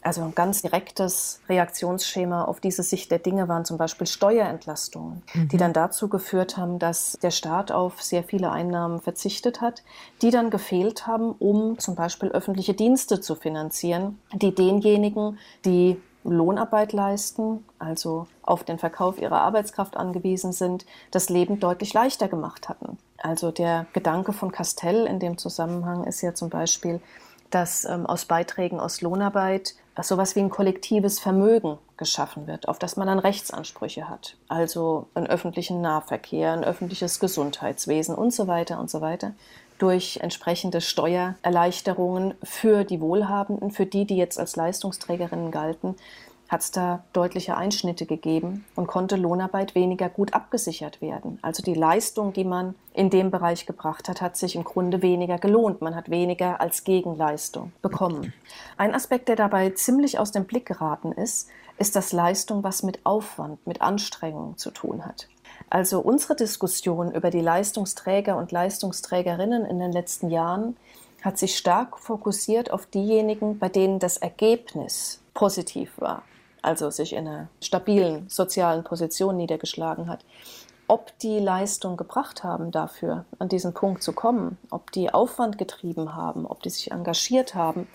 Also 0.07 0.21
ein 0.23 0.33
ganz 0.33 0.61
direktes 0.61 1.41
Reaktionsschema 1.49 2.45
auf 2.45 2.61
diese 2.61 2.81
Sicht 2.81 3.11
der 3.11 3.19
Dinge 3.19 3.49
waren 3.49 3.65
zum 3.65 3.77
Beispiel 3.77 4.07
Steuerentlastungen, 4.07 5.21
mhm. 5.33 5.49
die 5.49 5.57
dann 5.57 5.73
dazu 5.73 6.07
geführt 6.07 6.55
haben, 6.55 6.79
dass 6.79 7.17
der 7.21 7.31
Staat 7.31 7.73
auf 7.73 8.01
sehr 8.01 8.23
viele 8.23 8.49
Einnahmen 8.49 9.01
verzichtet 9.01 9.59
hat, 9.59 9.83
die 10.21 10.29
dann 10.29 10.49
gefehlt 10.49 11.07
haben, 11.07 11.33
um 11.33 11.77
zum 11.77 11.95
Beispiel 11.95 12.29
öffentliche 12.29 12.73
Dienste 12.73 13.19
zu 13.19 13.35
finanzieren, 13.35 14.17
die 14.33 14.55
denjenigen, 14.55 15.39
die 15.65 16.01
Lohnarbeit 16.23 16.93
leisten, 16.93 17.65
also 17.77 18.27
auf 18.43 18.63
den 18.63 18.79
Verkauf 18.79 19.19
ihrer 19.19 19.41
Arbeitskraft 19.41 19.97
angewiesen 19.97 20.53
sind, 20.53 20.85
das 21.11 21.27
Leben 21.27 21.59
deutlich 21.59 21.91
leichter 21.91 22.29
gemacht 22.29 22.69
hatten. 22.69 22.97
Also 23.17 23.51
der 23.51 23.87
Gedanke 23.91 24.31
von 24.31 24.53
Castell 24.53 25.05
in 25.05 25.19
dem 25.19 25.37
Zusammenhang 25.37 26.05
ist 26.05 26.21
ja 26.21 26.33
zum 26.33 26.49
Beispiel, 26.49 27.01
dass 27.49 27.85
ähm, 27.85 28.05
aus 28.05 28.25
Beiträgen 28.25 28.79
aus 28.79 29.01
Lohnarbeit 29.01 29.75
sowas 30.03 30.35
wie 30.35 30.41
ein 30.41 30.49
kollektives 30.49 31.19
Vermögen 31.19 31.77
geschaffen 31.97 32.47
wird, 32.47 32.67
auf 32.67 32.79
das 32.79 32.97
man 32.97 33.07
dann 33.07 33.19
Rechtsansprüche 33.19 34.09
hat. 34.09 34.35
Also 34.47 35.07
einen 35.15 35.27
öffentlichen 35.27 35.81
Nahverkehr, 35.81 36.53
ein 36.53 36.63
öffentliches 36.63 37.19
Gesundheitswesen 37.19 38.15
und 38.15 38.33
so 38.33 38.47
weiter 38.47 38.79
und 38.79 38.89
so 38.89 39.01
weiter. 39.01 39.33
Durch 39.79 40.19
entsprechende 40.21 40.81
Steuererleichterungen 40.81 42.33
für 42.43 42.83
die 42.83 42.99
Wohlhabenden, 42.99 43.71
für 43.71 43.85
die, 43.85 44.05
die 44.05 44.17
jetzt 44.17 44.39
als 44.39 44.55
Leistungsträgerinnen 44.55 45.51
galten, 45.51 45.95
hat 46.47 46.61
es 46.61 46.71
da 46.71 47.03
deutliche 47.11 47.57
Einschnitte 47.57 48.05
gegeben 48.05 48.65
und 48.75 48.87
konnte 48.87 49.17
Lohnarbeit 49.17 49.75
weniger 49.75 50.07
gut 50.07 50.33
abgesichert 50.33 51.01
werden. 51.01 51.39
Also 51.41 51.61
die 51.61 51.73
Leistung, 51.73 52.31
die 52.31 52.45
man 52.45 52.75
in 52.93 53.09
dem 53.09 53.31
Bereich 53.31 53.65
gebracht 53.65 54.07
hat, 54.07 54.21
hat 54.21 54.37
sich 54.37 54.55
im 54.55 54.63
Grunde 54.63 55.01
weniger 55.01 55.37
gelohnt. 55.37 55.81
Man 55.81 55.95
hat 55.95 56.09
weniger 56.09 56.61
als 56.61 56.83
Gegenleistung 56.83 57.73
bekommen. 57.81 58.33
Ein 58.77 58.95
Aspekt, 58.95 59.27
der 59.27 59.35
dabei 59.35 59.71
ziemlich 59.71 60.19
aus 60.19 60.31
dem 60.31 60.45
Blick 60.45 60.65
geraten 60.65 61.11
ist, 61.11 61.49
ist, 61.77 61.95
dass 61.95 62.13
Leistung 62.13 62.63
was 62.63 62.81
mit 62.81 63.05
Aufwand, 63.05 63.65
mit 63.67 63.81
Anstrengung 63.81 64.57
zu 64.57 64.71
tun 64.71 65.05
hat. 65.05 65.27
Also 65.69 65.99
unsere 65.99 66.35
Diskussion 66.35 67.11
über 67.11 67.29
die 67.29 67.41
Leistungsträger 67.41 68.37
und 68.37 68.51
Leistungsträgerinnen 68.51 69.65
in 69.65 69.79
den 69.79 69.91
letzten 69.91 70.29
Jahren 70.29 70.77
hat 71.21 71.37
sich 71.37 71.57
stark 71.57 71.99
fokussiert 71.99 72.71
auf 72.71 72.85
diejenigen, 72.85 73.59
bei 73.59 73.67
denen 73.67 73.99
das 73.99 74.17
Ergebnis 74.17 75.19
positiv 75.33 75.91
war 75.97 76.23
also 76.61 76.89
sich 76.89 77.13
in 77.13 77.27
einer 77.27 77.47
stabilen 77.61 78.29
sozialen 78.29 78.83
Position 78.83 79.37
niedergeschlagen 79.37 80.07
hat. 80.07 80.23
Ob 80.87 81.17
die 81.19 81.39
Leistung 81.39 81.97
gebracht 81.97 82.43
haben 82.43 82.71
dafür, 82.71 83.25
an 83.39 83.49
diesen 83.49 83.73
Punkt 83.73 84.01
zu 84.01 84.13
kommen, 84.13 84.57
ob 84.69 84.91
die 84.91 85.13
Aufwand 85.13 85.57
getrieben 85.57 86.15
haben, 86.15 86.45
ob 86.45 86.63
die 86.63 86.69
sich 86.69 86.91
engagiert 86.91 87.55
haben, 87.55 87.87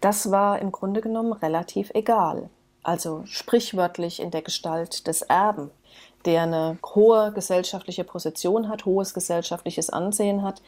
das 0.00 0.30
war 0.30 0.60
im 0.60 0.70
Grunde 0.70 1.00
genommen 1.00 1.32
relativ 1.32 1.90
egal. 1.94 2.48
Also 2.84 3.22
sprichwörtlich 3.26 4.20
in 4.20 4.30
der 4.30 4.42
Gestalt 4.42 5.08
des 5.08 5.22
Erben, 5.22 5.70
der 6.24 6.42
eine 6.42 6.78
hohe 6.94 7.32
gesellschaftliche 7.32 8.04
Position 8.04 8.68
hat, 8.68 8.84
hohes 8.84 9.14
gesellschaftliches 9.14 9.90
Ansehen 9.90 10.42
hat, 10.42 10.62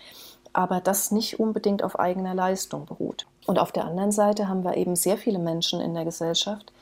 aber 0.53 0.81
das 0.81 1.13
nicht 1.13 1.39
unbedingt 1.39 1.83
auf 1.85 1.99
eigener 1.99 2.35
Leistung 2.35 2.87
beruht. 2.87 3.27
Und 3.47 3.59
auf 3.59 3.71
der 3.73 3.85
anderen 3.85 4.13
Seite 4.13 4.49
haben 4.49 4.65
wir 4.65 4.77
eben 4.77 4.97
sehr 4.97 5.17
viele 5.17 5.39
Menschen 5.39 5.81
in 5.81 5.95
der 5.95 6.05
Gesellschaft, 6.05 6.73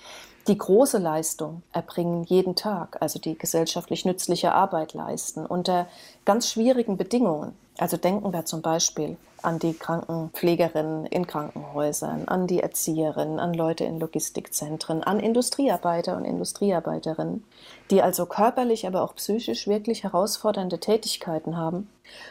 die 0.49 0.59
große 0.59 0.99
Leistung 0.99 1.63
erbringen 1.73 2.25
jeden 2.25 2.57
Tag, 2.57 3.01
also 3.01 3.19
die 3.19 3.37
gesellschaftlich 3.37 4.05
nützliche 4.05 4.53
Arbeit 4.53 4.95
leisten, 4.95 5.47
unter 5.47 5.87
ganz 6.25 6.51
schwierigen 6.51 6.97
Bedingungen. 6.97 7.57
Also 7.79 7.97
denken 7.97 8.33
wir 8.33 8.45
zum 8.45 8.61
Beispiel 8.61 9.17
an 9.41 9.61
die 9.61 9.73
Krankenpflegerinnen 9.73 11.07
in 11.07 11.29
Krankenhäusern, 11.29 12.27
an 12.27 12.49
die 12.49 12.61
Erzieherinnen, 12.61 13.38
an 13.38 13.55
Leute 13.55 13.85
in 13.85 14.01
Logistikzentren, 14.01 15.05
an 15.05 15.21
Industriearbeiter 15.21 16.17
und 16.17 16.25
Industriearbeiterinnen, 16.25 17.45
die 17.93 18.03
also 18.03 18.27
körperlich, 18.27 18.87
aber 18.87 19.03
auch 19.03 19.14
psychisch 19.14 19.69
wirklich 19.69 20.03
herausfordernde 20.03 20.81
Tätigkeiten 20.81 21.57
haben, 21.57 21.88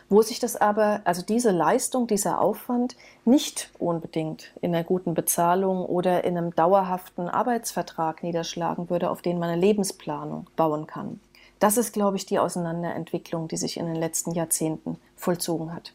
wo 0.10 0.22
sich 0.22 0.40
das 0.40 0.58
aber, 0.58 1.00
also 1.06 1.22
diese 1.22 1.52
Leistung, 1.52 2.08
dieser 2.08 2.42
Aufwand 2.42 2.98
nicht 3.24 3.70
unbedingt 3.80 4.52
in 4.62 4.76
einer 4.76 4.84
guten 4.84 5.14
Bezahlung 5.14 5.86
oder 5.86 6.26
in 6.26 6.38
einem 6.38 6.54
dauerhaften 6.56 7.30
Arbeitsvertrag 7.30 8.22
niederschlagen 8.22 8.90
würde, 8.90 9.10
auf 9.10 9.22
den 9.22 9.40
man 9.40 9.50
eine 9.50 9.62
Lebensplanung 9.62 10.48
bauen 10.58 10.88
kann. 10.88 11.22
Das 11.60 11.78
ist, 11.78 11.94
glaube 11.94 12.18
ich, 12.18 12.26
die 12.26 12.40
Auseinanderentwicklung, 12.40 13.48
die 13.48 13.58
sich 13.58 13.78
in 13.78 13.86
den 13.86 13.96
letzten 13.96 14.32
Jahrzehnten 14.32 14.98
vollzogen 15.16 15.74
hat. 15.74 15.94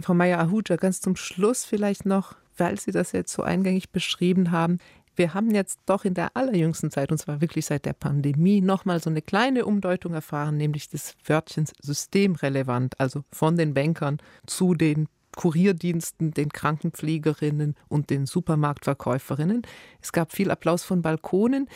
Frau 0.00 0.14
Meyer-Ahuja, 0.14 0.76
ganz 0.76 1.00
zum 1.00 1.16
Schluss 1.16 1.64
vielleicht 1.64 2.06
noch, 2.06 2.36
weil 2.56 2.78
Sie 2.78 2.92
das 2.92 3.12
jetzt 3.12 3.32
so 3.32 3.42
eingängig 3.42 3.90
beschrieben 3.90 4.50
haben. 4.50 4.78
Wir 5.16 5.34
haben 5.34 5.50
jetzt 5.50 5.80
doch 5.86 6.04
in 6.04 6.14
der 6.14 6.36
allerjüngsten 6.36 6.92
Zeit, 6.92 7.10
und 7.10 7.18
zwar 7.18 7.40
wirklich 7.40 7.66
seit 7.66 7.84
der 7.84 7.92
Pandemie, 7.92 8.60
nochmal 8.60 9.00
so 9.02 9.10
eine 9.10 9.22
kleine 9.22 9.66
Umdeutung 9.66 10.14
erfahren, 10.14 10.56
nämlich 10.56 10.88
des 10.88 11.16
Wörtchens 11.24 11.72
systemrelevant, 11.80 13.00
also 13.00 13.24
von 13.32 13.56
den 13.56 13.74
Bankern 13.74 14.18
zu 14.46 14.74
den 14.74 15.08
Kurierdiensten, 15.34 16.32
den 16.32 16.50
Krankenpflegerinnen 16.50 17.74
und 17.88 18.10
den 18.10 18.26
Supermarktverkäuferinnen. 18.26 19.62
Es 20.00 20.12
gab 20.12 20.32
viel 20.32 20.50
Applaus 20.50 20.84
von 20.84 21.02
Balkonen. 21.02 21.68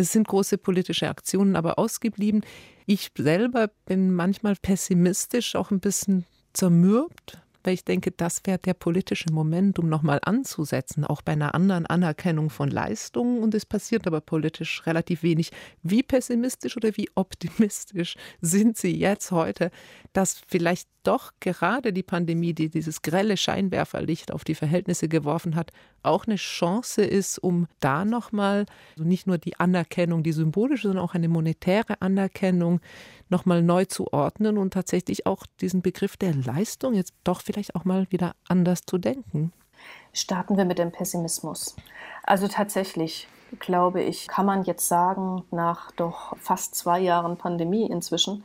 Es 0.00 0.12
sind 0.12 0.26
große 0.26 0.56
politische 0.56 1.10
Aktionen 1.10 1.56
aber 1.56 1.78
ausgeblieben. 1.78 2.40
Ich 2.86 3.10
selber 3.18 3.68
bin 3.84 4.14
manchmal 4.14 4.54
pessimistisch, 4.56 5.56
auch 5.56 5.70
ein 5.70 5.80
bisschen 5.80 6.24
zermürbt, 6.54 7.38
weil 7.62 7.74
ich 7.74 7.84
denke, 7.84 8.10
das 8.10 8.40
wäre 8.44 8.56
der 8.56 8.72
politische 8.72 9.30
Moment, 9.30 9.78
um 9.78 9.90
nochmal 9.90 10.18
anzusetzen, 10.22 11.04
auch 11.04 11.20
bei 11.20 11.32
einer 11.32 11.54
anderen 11.54 11.84
Anerkennung 11.84 12.48
von 12.48 12.70
Leistungen. 12.70 13.42
Und 13.42 13.54
es 13.54 13.66
passiert 13.66 14.06
aber 14.06 14.22
politisch 14.22 14.86
relativ 14.86 15.22
wenig. 15.22 15.52
Wie 15.82 16.02
pessimistisch 16.02 16.78
oder 16.78 16.96
wie 16.96 17.10
optimistisch 17.14 18.16
sind 18.40 18.78
Sie 18.78 18.96
jetzt 18.96 19.32
heute, 19.32 19.70
dass 20.12 20.40
vielleicht 20.46 20.88
doch 21.02 21.32
gerade 21.40 21.92
die 21.92 22.02
Pandemie, 22.02 22.52
die 22.52 22.68
dieses 22.68 23.02
grelle 23.02 23.36
Scheinwerferlicht 23.36 24.32
auf 24.32 24.44
die 24.44 24.54
Verhältnisse 24.54 25.08
geworfen 25.08 25.54
hat, 25.54 25.70
auch 26.02 26.26
eine 26.26 26.36
Chance 26.36 27.02
ist, 27.02 27.38
um 27.38 27.66
da 27.80 28.04
nochmal 28.04 28.66
also 28.92 29.04
nicht 29.04 29.26
nur 29.26 29.38
die 29.38 29.58
Anerkennung, 29.58 30.22
die 30.22 30.32
symbolische, 30.32 30.88
sondern 30.88 31.04
auch 31.04 31.14
eine 31.14 31.28
monetäre 31.28 32.00
Anerkennung 32.00 32.80
nochmal 33.28 33.62
neu 33.62 33.84
zu 33.84 34.12
ordnen 34.12 34.58
und 34.58 34.72
tatsächlich 34.72 35.26
auch 35.26 35.46
diesen 35.60 35.82
Begriff 35.82 36.16
der 36.16 36.34
Leistung 36.34 36.94
jetzt 36.94 37.14
doch 37.24 37.40
vielleicht 37.40 37.74
auch 37.74 37.84
mal 37.84 38.06
wieder 38.10 38.34
anders 38.48 38.82
zu 38.82 38.98
denken. 38.98 39.52
Starten 40.12 40.56
wir 40.56 40.64
mit 40.64 40.78
dem 40.78 40.92
Pessimismus. 40.92 41.76
Also 42.24 42.48
tatsächlich 42.48 43.28
glaube 43.58 44.02
ich, 44.02 44.28
kann 44.28 44.46
man 44.46 44.64
jetzt 44.64 44.86
sagen, 44.86 45.44
nach 45.50 45.90
doch 45.92 46.36
fast 46.38 46.74
zwei 46.74 47.00
Jahren 47.00 47.36
Pandemie 47.36 47.88
inzwischen, 47.90 48.44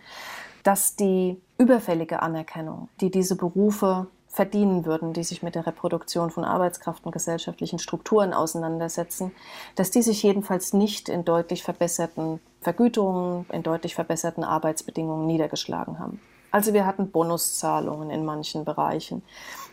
dass 0.65 0.95
die 0.95 1.39
überfällige 1.59 2.21
Anerkennung, 2.21 2.89
die 2.99 3.11
diese 3.11 3.35
Berufe 3.35 4.07
verdienen 4.27 4.83
würden, 4.83 5.13
die 5.13 5.23
sich 5.23 5.43
mit 5.43 5.55
der 5.55 5.65
Reproduktion 5.65 6.31
von 6.31 6.43
Arbeitskraft 6.43 7.05
und 7.05 7.11
gesellschaftlichen 7.11 7.79
Strukturen 7.79 8.33
auseinandersetzen, 8.33 9.31
dass 9.75 9.91
die 9.91 10.01
sich 10.01 10.23
jedenfalls 10.23 10.73
nicht 10.73 11.07
in 11.07 11.23
deutlich 11.23 11.63
verbesserten 11.63 12.41
Vergütungen, 12.61 13.45
in 13.51 13.63
deutlich 13.63 13.95
verbesserten 13.95 14.43
Arbeitsbedingungen 14.43 15.27
niedergeschlagen 15.27 15.99
haben. 15.99 16.19
Also 16.51 16.73
wir 16.73 16.85
hatten 16.85 17.11
Bonuszahlungen 17.11 18.09
in 18.09 18.25
manchen 18.25 18.65
Bereichen. 18.65 19.21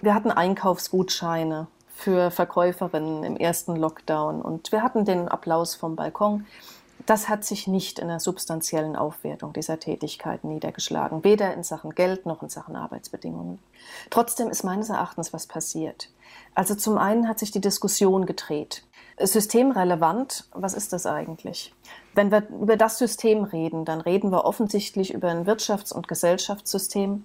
Wir 0.02 0.14
hatten 0.14 0.30
Einkaufsgutscheine 0.30 1.68
für 1.94 2.30
Verkäuferinnen 2.30 3.24
im 3.24 3.36
ersten 3.36 3.76
Lockdown 3.76 4.42
und 4.42 4.72
wir 4.72 4.82
hatten 4.82 5.04
den 5.06 5.28
Applaus 5.28 5.74
vom 5.74 5.96
Balkon. 5.96 6.44
Das 7.06 7.28
hat 7.28 7.44
sich 7.44 7.66
nicht 7.66 7.98
in 7.98 8.08
einer 8.08 8.20
substanziellen 8.20 8.94
Aufwertung 8.94 9.52
dieser 9.52 9.80
Tätigkeiten 9.80 10.48
niedergeschlagen, 10.48 11.24
weder 11.24 11.52
in 11.54 11.64
Sachen 11.64 11.90
Geld 11.94 12.26
noch 12.26 12.42
in 12.42 12.48
Sachen 12.48 12.76
Arbeitsbedingungen. 12.76 13.58
Trotzdem 14.10 14.48
ist 14.48 14.62
meines 14.62 14.88
Erachtens 14.88 15.32
was 15.32 15.46
passiert. 15.46 16.10
Also 16.54 16.74
zum 16.74 16.98
einen 16.98 17.28
hat 17.28 17.38
sich 17.38 17.50
die 17.50 17.60
Diskussion 17.60 18.26
gedreht. 18.26 18.84
Systemrelevant, 19.18 20.48
was 20.52 20.74
ist 20.74 20.92
das 20.92 21.06
eigentlich? 21.06 21.74
Wenn 22.14 22.30
wir 22.30 22.48
über 22.48 22.76
das 22.76 22.98
System 22.98 23.44
reden, 23.44 23.84
dann 23.84 24.00
reden 24.00 24.30
wir 24.30 24.44
offensichtlich 24.44 25.12
über 25.12 25.28
ein 25.28 25.46
Wirtschafts- 25.46 25.92
und 25.92 26.08
Gesellschaftssystem, 26.08 27.24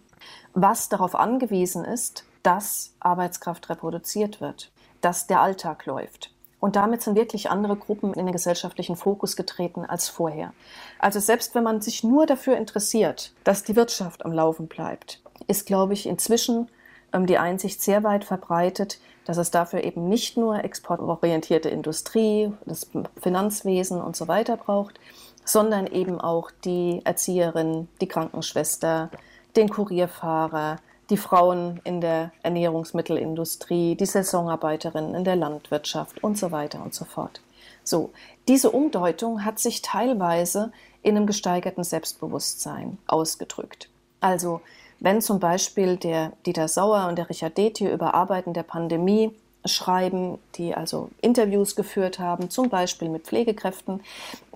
was 0.53 0.89
darauf 0.89 1.15
angewiesen 1.15 1.85
ist, 1.85 2.25
dass 2.43 2.93
Arbeitskraft 2.99 3.69
reproduziert 3.69 4.41
wird, 4.41 4.71
dass 5.01 5.27
der 5.27 5.41
Alltag 5.41 5.85
läuft. 5.85 6.31
Und 6.59 6.75
damit 6.75 7.03
sind 7.03 7.15
wirklich 7.15 7.51
andere 7.51 7.75
Gruppen 7.75 8.13
in 8.13 8.25
den 8.25 8.33
gesellschaftlichen 8.33 8.95
Fokus 8.95 9.35
getreten 9.35 9.85
als 9.85 10.09
vorher. 10.09 10.53
Also 10.97 11.19
selbst 11.19 11.53
wenn 11.53 11.63
man 11.63 11.81
sich 11.81 12.03
nur 12.03 12.25
dafür 12.25 12.57
interessiert, 12.57 13.33
dass 13.43 13.63
die 13.63 13.75
Wirtschaft 13.75 14.25
am 14.25 14.31
Laufen 14.31 14.67
bleibt, 14.67 15.21
ist, 15.47 15.67
glaube 15.67 15.93
ich, 15.93 16.07
inzwischen 16.07 16.67
ähm, 17.13 17.27
die 17.27 17.37
Einsicht 17.37 17.81
sehr 17.81 18.03
weit 18.03 18.25
verbreitet, 18.25 18.99
dass 19.25 19.37
es 19.37 19.51
dafür 19.51 19.83
eben 19.83 20.07
nicht 20.09 20.37
nur 20.37 20.63
exportorientierte 20.63 21.69
Industrie, 21.69 22.51
das 22.65 22.89
Finanzwesen 23.21 24.01
und 24.01 24.15
so 24.15 24.27
weiter 24.27 24.57
braucht, 24.57 24.99
sondern 25.45 25.85
eben 25.85 26.19
auch 26.19 26.49
die 26.63 27.01
Erzieherin, 27.03 27.87
die 28.01 28.07
Krankenschwester, 28.07 29.11
den 29.55 29.69
Kurierfahrer, 29.69 30.77
die 31.09 31.17
Frauen 31.17 31.79
in 31.83 32.01
der 32.01 32.31
Ernährungsmittelindustrie, 32.43 33.95
die 33.95 34.05
Saisonarbeiterinnen 34.05 35.15
in 35.15 35.23
der 35.23 35.35
Landwirtschaft 35.35 36.23
und 36.23 36.37
so 36.37 36.51
weiter 36.51 36.81
und 36.83 36.93
so 36.93 37.05
fort. 37.05 37.41
So, 37.83 38.11
diese 38.47 38.71
Umdeutung 38.71 39.45
hat 39.45 39.59
sich 39.59 39.81
teilweise 39.81 40.71
in 41.03 41.15
einem 41.15 41.25
gesteigerten 41.25 41.83
Selbstbewusstsein 41.83 42.97
ausgedrückt. 43.07 43.89
Also, 44.19 44.61
wenn 44.99 45.21
zum 45.21 45.39
Beispiel 45.39 45.95
der 45.95 46.33
Dieter 46.45 46.67
Sauer 46.67 47.07
und 47.07 47.17
der 47.17 47.29
Richard 47.29 47.57
Detje 47.57 47.91
über 47.93 48.13
Arbeiten 48.13 48.53
der 48.53 48.63
Pandemie 48.63 49.31
schreiben, 49.63 50.37
die 50.55 50.75
also 50.75 51.09
Interviews 51.21 51.75
geführt 51.75 52.19
haben, 52.19 52.49
zum 52.49 52.69
Beispiel 52.69 53.09
mit 53.09 53.23
Pflegekräften, 53.23 54.01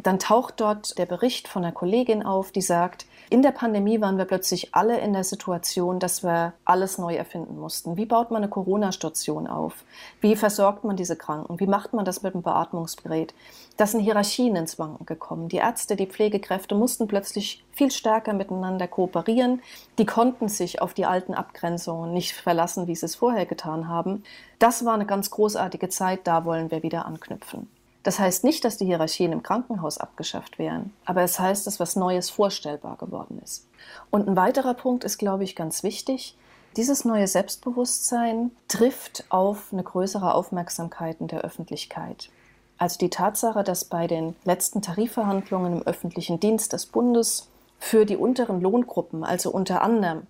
dann 0.02 0.20
taucht 0.20 0.56
dort 0.60 0.98
der 0.98 1.06
Bericht 1.06 1.48
von 1.48 1.64
einer 1.64 1.74
Kollegin 1.74 2.24
auf, 2.24 2.52
die 2.52 2.62
sagt, 2.62 3.06
in 3.32 3.42
der 3.42 3.52
Pandemie 3.52 4.02
waren 4.02 4.18
wir 4.18 4.26
plötzlich 4.26 4.76
alle 4.76 5.00
in 5.00 5.14
der 5.14 5.24
Situation, 5.24 6.00
dass 6.00 6.22
wir 6.22 6.52
alles 6.66 6.98
neu 6.98 7.16
erfinden 7.16 7.58
mussten. 7.58 7.96
Wie 7.96 8.06
baut 8.06 8.30
man 8.30 8.44
eine 8.44 8.50
Corona-Station 8.50 9.48
auf? 9.48 9.86
Wie 10.20 10.36
versorgt 10.36 10.84
man 10.84 10.98
diese 10.98 11.16
Kranken? 11.16 11.58
Wie 11.58 11.66
macht 11.66 11.94
man 11.94 12.04
das 12.04 12.24
mit 12.24 12.34
dem 12.34 12.42
Beatmungsgerät? 12.42 13.34
Das 13.78 13.92
sind 13.92 14.02
Hierarchien 14.02 14.58
ins 14.58 14.78
Wanken 14.80 15.06
gekommen. 15.06 15.48
Die 15.48 15.58
Ärzte, 15.58 15.96
die 15.96 16.08
Pflegekräfte 16.08 16.76
mussten 16.76 17.08
plötzlich 17.08 17.64
viel 17.72 17.90
stärker 17.90 18.34
miteinander 18.34 18.90
kooperieren. 18.90 19.62
Die 19.98 20.06
konnten 20.06 20.50
sich 20.50 20.82
auf 20.82 20.94
die 20.94 21.06
alten 21.06 21.34
Abgrenzungen 21.34 22.12
nicht 22.12 22.34
verlassen, 22.34 22.88
wie 22.88 22.96
sie 22.98 23.06
es 23.06 23.16
vorher 23.16 23.46
getan 23.46 23.88
haben. 23.88 24.24
Das 24.60 24.84
war 24.84 24.96
eine 24.96 25.06
ganz 25.06 25.32
großartige 25.32 25.88
Zeit, 25.88 26.28
da 26.28 26.44
wollen 26.44 26.70
wir 26.70 26.84
wieder 26.84 27.06
anknüpfen. 27.06 27.70
Das 28.04 28.20
heißt 28.20 28.44
nicht, 28.44 28.66
dass 28.66 28.78
die 28.78 28.86
Hierarchien 28.86 29.32
im 29.32 29.44
Krankenhaus 29.44 29.98
abgeschafft 29.98 30.58
wären, 30.58 30.94
aber 31.06 31.22
es 31.22 31.40
heißt, 31.40 31.68
dass 31.68 31.80
was 31.80 31.96
Neues 31.96 32.30
vorstellbar 32.30 32.98
geworden 32.98 33.40
ist. 33.44 33.68
Und 34.10 34.28
ein 34.28 34.36
weiterer 34.36 34.74
Punkt 34.74 35.04
ist, 35.04 35.18
glaube 35.18 35.44
ich, 35.44 35.56
ganz 35.56 35.84
wichtig. 35.84 36.36
Dieses 36.78 37.06
neue 37.06 37.28
Selbstbewusstsein 37.28 38.52
trifft 38.68 39.26
auf 39.30 39.72
eine 39.72 39.84
größere 39.84 40.34
Aufmerksamkeit 40.34 41.18
in 41.20 41.28
der 41.28 41.42
Öffentlichkeit. 41.42 42.30
Also 42.78 42.98
die 42.98 43.10
Tatsache, 43.10 43.64
dass 43.64 43.86
bei 43.86 44.08
den 44.08 44.36
letzten 44.46 44.82
Tarifverhandlungen 44.82 45.74
im 45.74 45.82
öffentlichen 45.84 46.40
Dienst 46.40 46.74
des 46.74 46.88
Bundes 46.88 47.50
für 47.78 48.06
die 48.06 48.18
unteren 48.18 48.62
Lohngruppen, 48.62 49.24
also 49.24 49.52
unter 49.52 49.82
anderem 49.82 50.26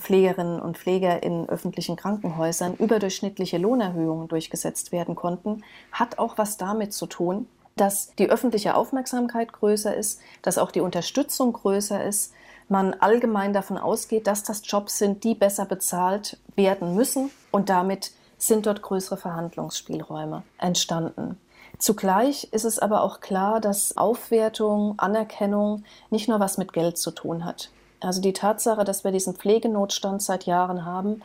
Pflegerinnen 0.00 0.60
und 0.60 0.78
Pfleger 0.78 1.22
in 1.22 1.48
öffentlichen 1.48 1.96
Krankenhäusern 1.96 2.74
überdurchschnittliche 2.74 3.58
Lohnerhöhungen 3.58 4.28
durchgesetzt 4.28 4.92
werden 4.92 5.14
konnten, 5.14 5.62
hat 5.92 6.18
auch 6.18 6.38
was 6.38 6.56
damit 6.56 6.92
zu 6.92 7.06
tun, 7.06 7.46
dass 7.76 8.14
die 8.16 8.30
öffentliche 8.30 8.74
Aufmerksamkeit 8.74 9.52
größer 9.52 9.94
ist, 9.94 10.20
dass 10.42 10.58
auch 10.58 10.70
die 10.70 10.80
Unterstützung 10.80 11.52
größer 11.52 12.04
ist, 12.04 12.32
man 12.68 12.94
allgemein 12.94 13.52
davon 13.52 13.76
ausgeht, 13.76 14.26
dass 14.26 14.42
das 14.42 14.62
Jobs 14.64 14.98
sind, 14.98 15.24
die 15.24 15.34
besser 15.34 15.66
bezahlt 15.66 16.38
werden 16.56 16.94
müssen 16.94 17.30
und 17.50 17.68
damit 17.68 18.12
sind 18.38 18.66
dort 18.66 18.82
größere 18.82 19.16
Verhandlungsspielräume 19.16 20.42
entstanden. 20.58 21.38
Zugleich 21.78 22.48
ist 22.52 22.64
es 22.64 22.78
aber 22.78 23.02
auch 23.02 23.20
klar, 23.20 23.60
dass 23.60 23.96
Aufwertung, 23.96 24.94
Anerkennung 24.98 25.84
nicht 26.10 26.28
nur 26.28 26.40
was 26.40 26.56
mit 26.56 26.72
Geld 26.72 26.98
zu 26.98 27.10
tun 27.10 27.44
hat. 27.44 27.70
Also 28.04 28.20
die 28.20 28.32
Tatsache, 28.32 28.84
dass 28.84 29.04
wir 29.04 29.12
diesen 29.12 29.34
Pflegenotstand 29.34 30.22
seit 30.22 30.44
Jahren 30.44 30.84
haben, 30.84 31.22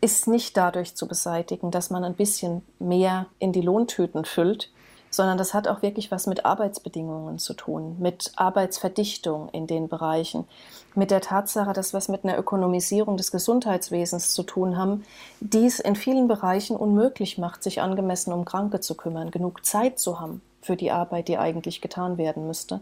ist 0.00 0.26
nicht 0.26 0.56
dadurch 0.56 0.96
zu 0.96 1.06
beseitigen, 1.06 1.70
dass 1.70 1.90
man 1.90 2.04
ein 2.04 2.14
bisschen 2.14 2.62
mehr 2.78 3.26
in 3.38 3.52
die 3.52 3.60
Lohntüten 3.60 4.24
füllt, 4.24 4.70
sondern 5.10 5.38
das 5.38 5.54
hat 5.54 5.68
auch 5.68 5.82
wirklich 5.82 6.10
was 6.10 6.26
mit 6.26 6.44
Arbeitsbedingungen 6.44 7.38
zu 7.38 7.54
tun, 7.54 7.96
mit 8.00 8.32
Arbeitsverdichtung 8.36 9.50
in 9.50 9.66
den 9.66 9.88
Bereichen, 9.88 10.48
mit 10.94 11.10
der 11.10 11.20
Tatsache, 11.20 11.72
dass 11.72 11.92
wir 11.92 11.98
es 11.98 12.08
mit 12.08 12.24
einer 12.24 12.38
Ökonomisierung 12.38 13.16
des 13.16 13.30
Gesundheitswesens 13.30 14.32
zu 14.32 14.42
tun 14.42 14.76
haben, 14.76 15.04
die 15.40 15.66
es 15.66 15.80
in 15.80 15.94
vielen 15.94 16.28
Bereichen 16.28 16.76
unmöglich 16.76 17.38
macht, 17.38 17.62
sich 17.62 17.80
angemessen 17.80 18.32
um 18.32 18.44
Kranke 18.44 18.80
zu 18.80 18.96
kümmern, 18.96 19.30
genug 19.30 19.64
Zeit 19.64 19.98
zu 19.98 20.18
haben 20.18 20.40
für 20.62 20.76
die 20.76 20.90
Arbeit, 20.90 21.28
die 21.28 21.38
eigentlich 21.38 21.80
getan 21.80 22.16
werden 22.16 22.46
müsste, 22.46 22.80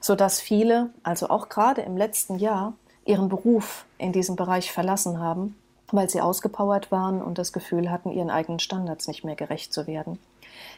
sodass 0.00 0.40
viele, 0.40 0.90
also 1.02 1.28
auch 1.28 1.48
gerade 1.48 1.82
im 1.82 1.96
letzten 1.96 2.38
Jahr, 2.38 2.72
ihren 3.06 3.28
Beruf 3.28 3.86
in 3.98 4.12
diesem 4.12 4.36
Bereich 4.36 4.72
verlassen 4.72 5.18
haben, 5.18 5.56
weil 5.90 6.10
sie 6.10 6.20
ausgepowert 6.20 6.90
waren 6.90 7.22
und 7.22 7.38
das 7.38 7.52
Gefühl 7.52 7.90
hatten, 7.90 8.10
ihren 8.10 8.30
eigenen 8.30 8.58
Standards 8.58 9.08
nicht 9.08 9.24
mehr 9.24 9.36
gerecht 9.36 9.72
zu 9.72 9.86
werden. 9.86 10.18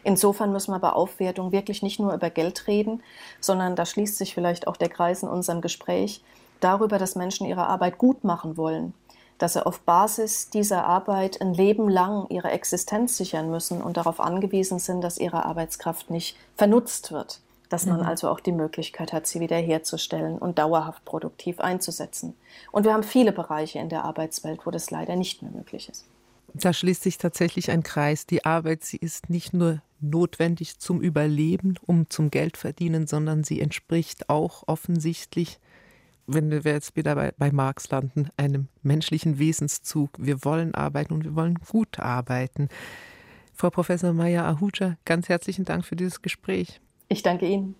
Insofern 0.05 0.53
müssen 0.53 0.73
wir 0.73 0.79
bei 0.79 0.91
Aufwertung 0.91 1.53
wirklich 1.53 1.83
nicht 1.83 2.01
nur 2.01 2.13
über 2.13 2.31
Geld 2.31 2.67
reden, 2.67 3.03
sondern 3.41 3.77
da 3.77 3.87
schließt 3.87 4.17
sich 4.17 4.35
vielleicht 4.35 4.67
auch 4.67 4.77
der 4.77 4.89
Kreis 4.89 5.23
in 5.23 5.29
unserem 5.29 5.61
Gespräch 5.61 6.23
darüber, 6.61 6.99
dass 6.99 7.17
Menschen 7.17 7.47
ihre 7.47 7.67
Arbeit 7.67 7.99
gut 7.99 8.25
machen 8.25 8.57
wollen, 8.57 8.93
dass 9.39 9.53
sie 9.55 9.65
auf 9.65 9.81
Basis 9.81 10.51
dieser 10.51 10.85
Arbeit 10.85 11.41
ein 11.41 11.55
Leben 11.55 11.89
lang 11.89 12.27
ihre 12.29 12.51
Existenz 12.51 13.17
sichern 13.17 13.51
müssen 13.51 13.81
und 13.81 13.97
darauf 13.97 14.21
angewiesen 14.21 14.79
sind, 14.79 15.03
dass 15.03 15.19
ihre 15.19 15.45
Arbeitskraft 15.45 16.11
nicht 16.11 16.37
vernutzt 16.57 17.13
wird, 17.13 17.41
dass 17.69 17.87
man 17.87 18.01
mhm. 18.01 18.07
also 18.07 18.29
auch 18.29 18.41
die 18.41 18.53
Möglichkeit 18.53 19.13
hat, 19.13 19.27
sie 19.27 19.41
wiederherzustellen 19.41 20.39
und 20.39 20.59
dauerhaft 20.59 21.05
produktiv 21.05 21.61
einzusetzen. 21.61 22.35
Und 22.73 22.85
wir 22.85 22.93
haben 22.93 23.03
viele 23.03 23.33
Bereiche 23.33 23.79
in 23.79 23.89
der 23.89 24.05
Arbeitswelt, 24.05 24.67
wo 24.67 24.71
das 24.71 24.91
leider 24.91 25.17
nicht 25.17 25.43
mehr 25.43 25.51
möglich 25.51 25.89
ist. 25.89 26.07
Da 26.55 26.73
schließt 26.73 27.03
sich 27.03 27.19
tatsächlich 27.19 27.71
ein 27.71 27.83
Kreis. 27.83 28.27
Die 28.27 28.45
Arbeit, 28.45 28.85
sie 28.85 28.97
ist 28.97 29.29
nicht 29.29 29.53
nur 29.53 29.83
notwendig 30.01 30.79
zum 30.79 31.01
Überleben, 31.01 31.75
um 31.87 32.09
zum 32.09 32.31
Geld 32.31 32.57
verdienen, 32.57 33.07
sondern 33.07 33.45
sie 33.45 33.61
entspricht 33.61 34.31
auch 34.31 34.65
offensichtlich, 34.67 35.59
wenn 36.27 36.51
wir 36.51 36.61
jetzt 36.61 36.97
wieder 36.97 37.15
bei, 37.15 37.33
bei 37.37 37.53
Marx 37.53 37.91
landen, 37.91 38.29
einem 38.37 38.69
menschlichen 38.83 39.39
Wesenszug. 39.39 40.11
Wir 40.19 40.45
wollen 40.45 40.75
arbeiten 40.75 41.15
und 41.15 41.25
wir 41.25 41.35
wollen 41.35 41.59
gut 41.71 41.99
arbeiten. 41.99 42.69
Frau 43.55 43.71
Professor 43.71 44.13
Maya 44.13 44.49
Ahuja, 44.49 44.97
ganz 45.05 45.29
herzlichen 45.29 45.65
Dank 45.65 45.85
für 45.85 45.97
dieses 45.97 46.23
Gespräch. 46.23 46.81
Ich 47.09 47.23
danke 47.23 47.47
Ihnen. 47.47 47.75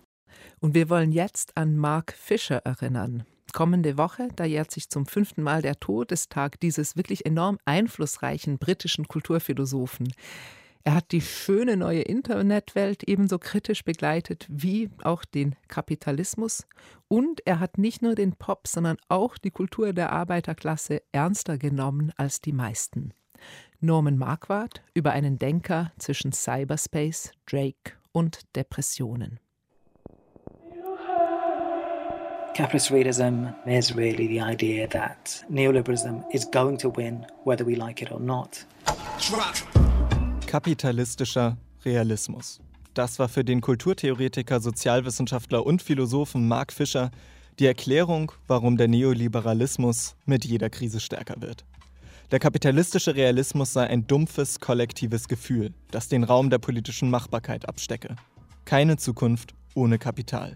Und 0.59 0.73
wir 0.73 0.89
wollen 0.89 1.11
jetzt 1.11 1.55
an 1.55 1.77
Mark 1.77 2.13
Fischer 2.13 2.57
erinnern. 2.65 3.25
Kommende 3.53 3.97
Woche, 3.97 4.27
da 4.35 4.45
jährt 4.45 4.71
sich 4.71 4.89
zum 4.89 5.05
fünften 5.05 5.41
Mal 5.41 5.61
der 5.61 5.79
Todestag 5.79 6.59
dieses 6.59 6.95
wirklich 6.95 7.25
enorm 7.25 7.57
einflussreichen 7.65 8.57
britischen 8.57 9.07
Kulturphilosophen. 9.07 10.13
Er 10.83 10.95
hat 10.95 11.11
die 11.11 11.21
schöne 11.21 11.75
neue 11.75 12.01
Internetwelt 12.01 13.03
ebenso 13.03 13.37
kritisch 13.37 13.83
begleitet 13.83 14.45
wie 14.49 14.89
auch 15.03 15.25
den 15.25 15.55
Kapitalismus. 15.67 16.65
Und 17.07 17.45
er 17.45 17.59
hat 17.59 17.77
nicht 17.77 18.01
nur 18.01 18.15
den 18.15 18.33
Pop, 18.33 18.67
sondern 18.67 18.97
auch 19.09 19.37
die 19.37 19.51
Kultur 19.51 19.93
der 19.93 20.11
Arbeiterklasse 20.11 21.01
ernster 21.11 21.57
genommen 21.57 22.11
als 22.17 22.41
die 22.41 22.53
meisten. 22.53 23.13
Norman 23.81 24.17
Marquardt 24.17 24.83
über 24.93 25.11
einen 25.11 25.37
Denker 25.37 25.91
zwischen 25.97 26.31
Cyberspace, 26.31 27.31
Drake 27.45 27.98
und 28.11 28.41
Depressionen. 28.55 29.39
Capitalist 32.55 32.91
realism 32.91 33.47
is 33.65 33.95
really 33.95 34.27
the 34.27 34.41
idea 34.41 34.85
that 34.89 35.45
neoliberalism 35.49 36.23
is 36.33 36.45
going 36.51 36.77
to 36.77 36.91
win 36.93 37.25
whether 37.45 37.65
we 37.65 37.73
like 37.73 38.01
it 38.01 38.11
or 38.11 38.19
not. 38.19 38.65
Kapitalistischer 40.45 41.55
Realismus. 41.85 42.59
Das 42.93 43.17
war 43.17 43.29
für 43.29 43.45
den 43.45 43.61
Kulturtheoretiker, 43.61 44.59
Sozialwissenschaftler 44.59 45.65
und 45.65 45.81
Philosophen 45.81 46.49
Mark 46.49 46.73
Fischer 46.73 47.11
die 47.59 47.65
Erklärung, 47.65 48.31
warum 48.47 48.77
der 48.77 48.87
Neoliberalismus 48.87 50.15
mit 50.25 50.45
jeder 50.45 50.69
Krise 50.69 50.99
stärker 50.99 51.41
wird. 51.41 51.65
Der 52.31 52.37
kapitalistische 52.37 53.15
Realismus 53.15 53.73
sei 53.73 53.87
ein 53.87 54.05
dumpfes, 54.05 54.59
kollektives 54.59 55.27
Gefühl, 55.27 55.73
das 55.89 56.09
den 56.09 56.23
Raum 56.23 56.51
der 56.51 56.59
politischen 56.59 57.09
Machbarkeit 57.09 57.67
abstecke. 57.67 58.15
Keine 58.65 58.97
Zukunft 58.97 59.55
ohne 59.73 59.97
Kapital. 59.97 60.55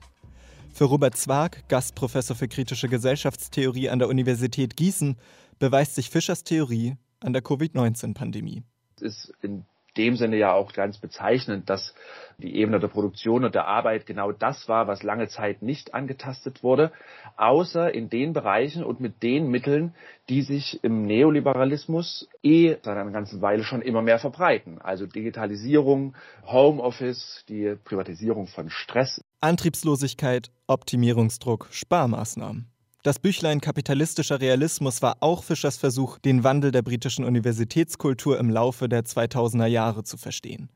Für 0.72 0.84
Robert 0.84 1.18
Zwag, 1.18 1.68
Gastprofessor 1.70 2.36
für 2.36 2.48
kritische 2.48 2.90
Gesellschaftstheorie 2.90 3.90
an 3.90 3.98
der 3.98 4.08
Universität 4.08 4.78
Gießen, 4.78 5.18
beweist 5.58 5.96
sich 5.96 6.12
Fischers 6.12 6.44
Theorie 6.44 6.96
an 7.22 7.34
der 7.34 7.42
Covid-19-Pandemie. 7.42 8.62
Es 8.98 9.02
ist 9.02 9.34
in 9.42 9.66
dem 9.98 10.16
Sinne 10.16 10.38
ja 10.38 10.54
auch 10.54 10.74
ganz 10.74 10.98
bezeichnend, 10.98 11.70
dass 11.70 11.94
die 12.38 12.56
Ebene 12.56 12.80
der 12.80 12.88
Produktion 12.88 13.46
und 13.46 13.56
der 13.56 13.68
Arbeit 13.68 14.06
genau 14.06 14.32
das 14.32 14.68
war, 14.68 14.88
was 14.88 15.04
lange 15.04 15.28
Zeit 15.28 15.62
nicht 15.62 15.94
angetastet 15.94 16.64
wurde, 16.64 16.92
außer 17.38 17.94
in 17.94 18.10
den 18.10 18.34
Bereichen 18.34 18.84
und 18.84 19.00
mit 19.00 19.22
den 19.24 19.50
Mitteln, 19.50 19.94
die 20.30 20.42
sich 20.42 20.84
im 20.84 21.06
Neoliberalismus 21.06 22.28
eh 22.42 22.76
seit 22.82 22.98
einer 22.98 23.12
ganzen 23.12 23.42
Weile 23.42 23.64
schon 23.64 23.82
immer 23.82 24.02
mehr 24.02 24.20
verbreiten. 24.20 24.82
Also 24.82 25.06
Digitalisierung, 25.06 26.16
Homeoffice, 26.46 27.46
die 27.48 27.76
Privatisierung 27.84 28.48
von 28.48 28.70
Stress. 28.70 29.22
Antriebslosigkeit, 29.42 30.52
Optimierungsdruck, 30.68 31.68
Sparmaßnahmen. 31.72 32.73
Das 33.04 33.20
Büchlein 33.20 33.60
Kapitalistischer 33.60 34.40
Realismus 34.40 35.02
war 35.02 35.18
auch 35.20 35.44
Fischers 35.44 35.76
Versuch, 35.76 36.20
den 36.20 36.46
Wandel 36.46 36.72
der 36.72 36.84
britischen 36.84 37.26
Universitätskultur 37.26 38.40
im 38.40 38.50
Laufe 38.50 38.88
der 38.88 39.04
2000er 39.04 39.66
Jahre 39.66 40.06
zu 40.06 40.16
verstehen. 40.16 40.70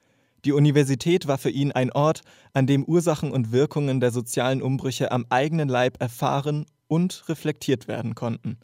Die 0.43 0.51
Universität 0.51 1.29
war 1.29 1.37
für 1.37 1.49
ihn 1.49 1.71
ein 1.71 1.89
Ort, 1.89 2.23
an 2.51 2.67
dem 2.67 2.83
Ursachen 2.83 3.31
und 3.31 3.53
Wirkungen 3.53 4.01
der 4.01 4.11
sozialen 4.11 4.61
Umbrüche 4.61 5.09
am 5.09 5.25
eigenen 5.29 5.69
Leib 5.69 6.01
erfahren 6.01 6.65
und 6.89 7.23
reflektiert 7.29 7.87
werden 7.87 8.13
konnten. 8.13 8.57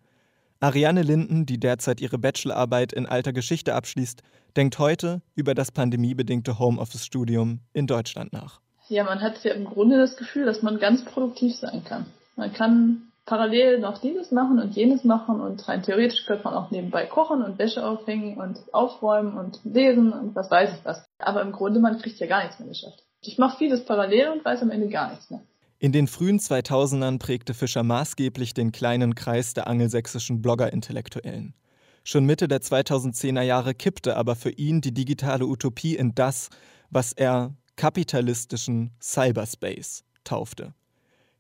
Ariane 0.60 1.02
Linden, 1.02 1.46
die 1.46 1.58
derzeit 1.58 2.02
ihre 2.02 2.18
Bachelorarbeit 2.18 2.92
in 2.92 3.06
alter 3.06 3.32
Geschichte 3.32 3.76
abschließt, 3.76 4.24
denkt 4.58 4.78
heute 4.78 5.22
über 5.36 5.56
das 5.56 5.72
pandemiebedingte 5.72 6.60
Homeoffice-Studium 6.60 7.62
in 7.72 7.88
Deutschland 7.88 8.34
nach. 8.34 8.60
Ja, 8.90 9.06
man 9.06 9.22
hat 9.22 9.42
ja 9.46 9.54
im 9.54 9.64
Grunde 9.64 10.00
das 10.00 10.18
Gefühl, 10.18 10.44
dass 10.44 10.64
man 10.64 10.80
ganz 10.80 11.06
produktiv 11.06 11.56
sein 11.56 11.86
kann. 11.86 12.08
Man 12.36 12.52
kann 12.52 13.04
parallel 13.26 13.80
noch 13.80 13.98
dieses 14.00 14.32
machen 14.32 14.60
und 14.60 14.76
jenes 14.76 15.04
machen 15.04 15.40
und 15.40 15.68
rein 15.68 15.82
theoretisch 15.82 16.26
könnte 16.26 16.44
man 16.44 16.54
auch 16.54 16.72
nebenbei 16.72 17.06
kochen 17.06 17.42
und 17.42 17.58
Wäsche 17.58 17.86
aufhängen 17.86 18.38
und 18.38 18.60
aufräumen 18.74 19.38
und 19.38 19.60
lesen 19.64 20.12
und 20.12 20.36
was 20.36 20.52
weiß 20.52 20.72
ich 20.74 20.86
was. 20.86 21.06
Aber 21.20 21.42
im 21.42 21.52
Grunde, 21.52 21.80
man 21.80 21.98
kriegt 22.00 22.20
ja 22.20 22.28
gar 22.28 22.44
nichts 22.44 22.60
mehr 22.60 22.70
geschafft. 22.70 23.04
Ich 23.22 23.38
mache 23.38 23.58
vieles 23.58 23.86
parallel 23.86 24.30
und 24.30 24.46
weiß 24.46 24.62
am 24.62 24.72
Ende 24.72 24.90
gar 24.90 25.10
nichts 25.10 25.30
mehr. 25.30 25.42
In 25.80 25.92
den 25.92 26.08
frühen 26.08 26.40
2000ern 26.40 27.20
prägte 27.20 27.54
Fischer 27.54 27.84
maßgeblich 27.84 28.54
den 28.54 28.72
kleinen 28.72 29.16
Kreis 29.16 29.54
der 29.54 29.68
angelsächsischen 29.68 30.42
Blogger-Intellektuellen. 30.42 31.54
Schon 32.06 32.26
Mitte 32.26 32.48
der 32.48 32.62
2010er 32.62 33.42
Jahre 33.42 33.74
kippte 33.74 34.18
aber 34.18 34.36
für 34.36 34.50
ihn 34.50 34.82
die 34.82 34.94
digitale 34.94 35.46
Utopie 35.46 35.96
in 35.96 36.16
das, 36.16 36.50
was 36.90 37.14
er 37.14 37.56
kapitalistischen 37.76 38.92
Cyberspace 39.02 40.04
taufte. 40.24 40.74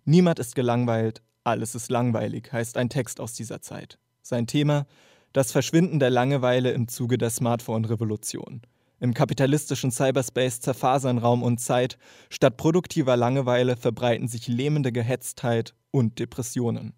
Niemand 0.05 0.39
ist 0.39 0.55
gelangweilt, 0.55 1.21
alles 1.43 1.75
ist 1.75 1.89
langweilig, 1.89 2.51
heißt 2.51 2.77
ein 2.77 2.89
Text 2.89 3.19
aus 3.19 3.33
dieser 3.33 3.61
Zeit. 3.61 3.99
Sein 4.21 4.47
Thema 4.47 4.85
das 5.33 5.51
Verschwinden 5.51 5.99
der 5.99 6.11
Langeweile 6.11 6.71
im 6.71 6.87
Zuge 6.87 7.17
der 7.17 7.31
Smartphone-Revolution. 7.31 8.61
Im 8.99 9.13
kapitalistischen 9.13 9.91
Cyberspace 9.91 10.61
zerfasern 10.61 11.17
Raum 11.17 11.43
und 11.43 11.59
Zeit, 11.59 11.97
statt 12.29 12.55
produktiver 12.55 13.17
Langeweile 13.17 13.75
verbreiten 13.75 14.27
sich 14.27 14.47
lähmende 14.47 14.91
Gehetztheit 14.91 15.73
und 15.91 16.19
Depressionen. 16.19 16.93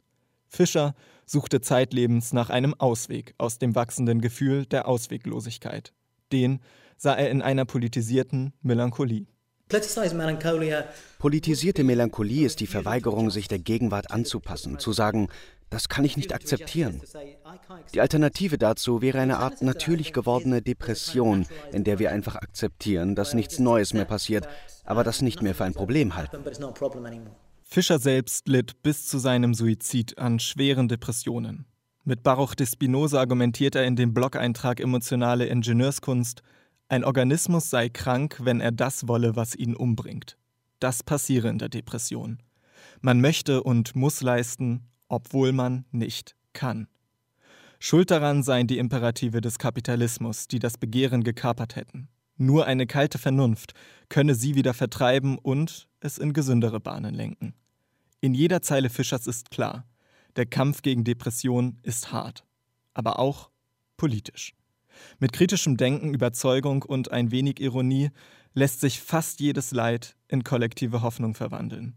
Fischer 0.47 0.95
suchte 1.25 1.61
zeitlebens 1.61 2.33
nach 2.33 2.49
einem 2.49 2.75
Ausweg 2.75 3.33
aus 3.37 3.57
dem 3.57 3.73
wachsenden 3.73 4.21
Gefühl 4.21 4.65
der 4.65 4.87
Ausweglosigkeit. 4.87 5.93
Den 6.31 6.59
sah 6.97 7.15
er 7.15 7.31
in 7.31 7.41
einer 7.41 7.65
politisierten 7.65 8.53
Melancholie. 8.61 9.27
Politisierte 11.17 11.83
Melancholie 11.83 12.45
ist 12.45 12.59
die 12.59 12.67
Verweigerung, 12.67 13.31
sich 13.31 13.47
der 13.47 13.57
Gegenwart 13.57 14.11
anzupassen, 14.11 14.77
zu 14.77 14.93
sagen, 14.93 15.29
das 15.71 15.89
kann 15.89 16.05
ich 16.05 16.17
nicht 16.17 16.33
akzeptieren. 16.33 17.01
Die 17.93 17.99
Alternative 17.99 18.59
dazu 18.59 19.01
wäre 19.01 19.19
eine 19.19 19.39
Art 19.39 19.63
natürlich 19.63 20.13
gewordene 20.13 20.61
Depression, 20.61 21.47
in 21.71 21.83
der 21.83 21.97
wir 21.97 22.11
einfach 22.11 22.35
akzeptieren, 22.35 23.15
dass 23.15 23.33
nichts 23.33 23.57
Neues 23.57 23.93
mehr 23.93 24.05
passiert, 24.05 24.47
aber 24.83 25.03
das 25.03 25.23
nicht 25.23 25.41
mehr 25.41 25.55
für 25.55 25.65
ein 25.65 25.73
Problem 25.73 26.15
halten. 26.15 26.37
Fischer 27.63 27.97
selbst 27.97 28.47
litt 28.47 28.83
bis 28.83 29.07
zu 29.07 29.17
seinem 29.17 29.55
Suizid 29.55 30.19
an 30.19 30.39
schweren 30.39 30.87
Depressionen. 30.87 31.65
Mit 32.03 32.21
Baruch 32.21 32.53
de 32.53 32.67
Spinoza 32.67 33.19
argumentiert 33.19 33.73
er 33.73 33.85
in 33.85 33.95
dem 33.95 34.13
Blog-Eintrag 34.13 34.79
Emotionale 34.79 35.47
Ingenieurskunst, 35.47 36.43
ein 36.87 37.03
Organismus 37.03 37.69
sei 37.69 37.89
krank, 37.89 38.39
wenn 38.41 38.61
er 38.61 38.71
das 38.71 39.07
wolle, 39.07 39.35
was 39.35 39.55
ihn 39.55 39.75
umbringt. 39.75 40.37
Das 40.79 41.03
passiere 41.03 41.49
in 41.49 41.57
der 41.57 41.69
Depression. 41.69 42.39
Man 43.01 43.21
möchte 43.21 43.63
und 43.63 43.95
muss 43.95 44.21
leisten, 44.21 44.87
obwohl 45.07 45.51
man 45.51 45.85
nicht 45.91 46.35
kann. 46.53 46.87
Schuld 47.79 48.11
daran 48.11 48.43
seien 48.43 48.67
die 48.67 48.77
Imperative 48.77 49.41
des 49.41 49.57
Kapitalismus, 49.59 50.47
die 50.47 50.59
das 50.59 50.77
Begehren 50.77 51.23
gekapert 51.23 51.75
hätten. 51.75 52.07
Nur 52.37 52.65
eine 52.65 52.85
kalte 52.85 53.17
Vernunft 53.17 53.73
könne 54.09 54.35
sie 54.35 54.55
wieder 54.55 54.73
vertreiben 54.73 55.37
und 55.37 55.87
es 55.99 56.17
in 56.17 56.33
gesündere 56.33 56.79
Bahnen 56.79 57.13
lenken. 57.13 57.53
In 58.21 58.33
jeder 58.33 58.61
Zeile 58.61 58.89
Fischers 58.89 59.27
ist 59.27 59.51
klar, 59.51 59.85
der 60.35 60.45
Kampf 60.45 60.81
gegen 60.81 61.03
Depression 61.03 61.79
ist 61.83 62.11
hart, 62.11 62.43
aber 62.93 63.19
auch 63.19 63.51
politisch. 63.97 64.53
Mit 65.19 65.33
kritischem 65.33 65.77
Denken, 65.77 66.13
Überzeugung 66.13 66.83
und 66.83 67.11
ein 67.11 67.31
wenig 67.31 67.59
Ironie 67.59 68.11
lässt 68.53 68.81
sich 68.81 69.01
fast 69.01 69.39
jedes 69.39 69.71
Leid 69.71 70.15
in 70.27 70.43
kollektive 70.43 71.01
Hoffnung 71.01 71.35
verwandeln. 71.35 71.95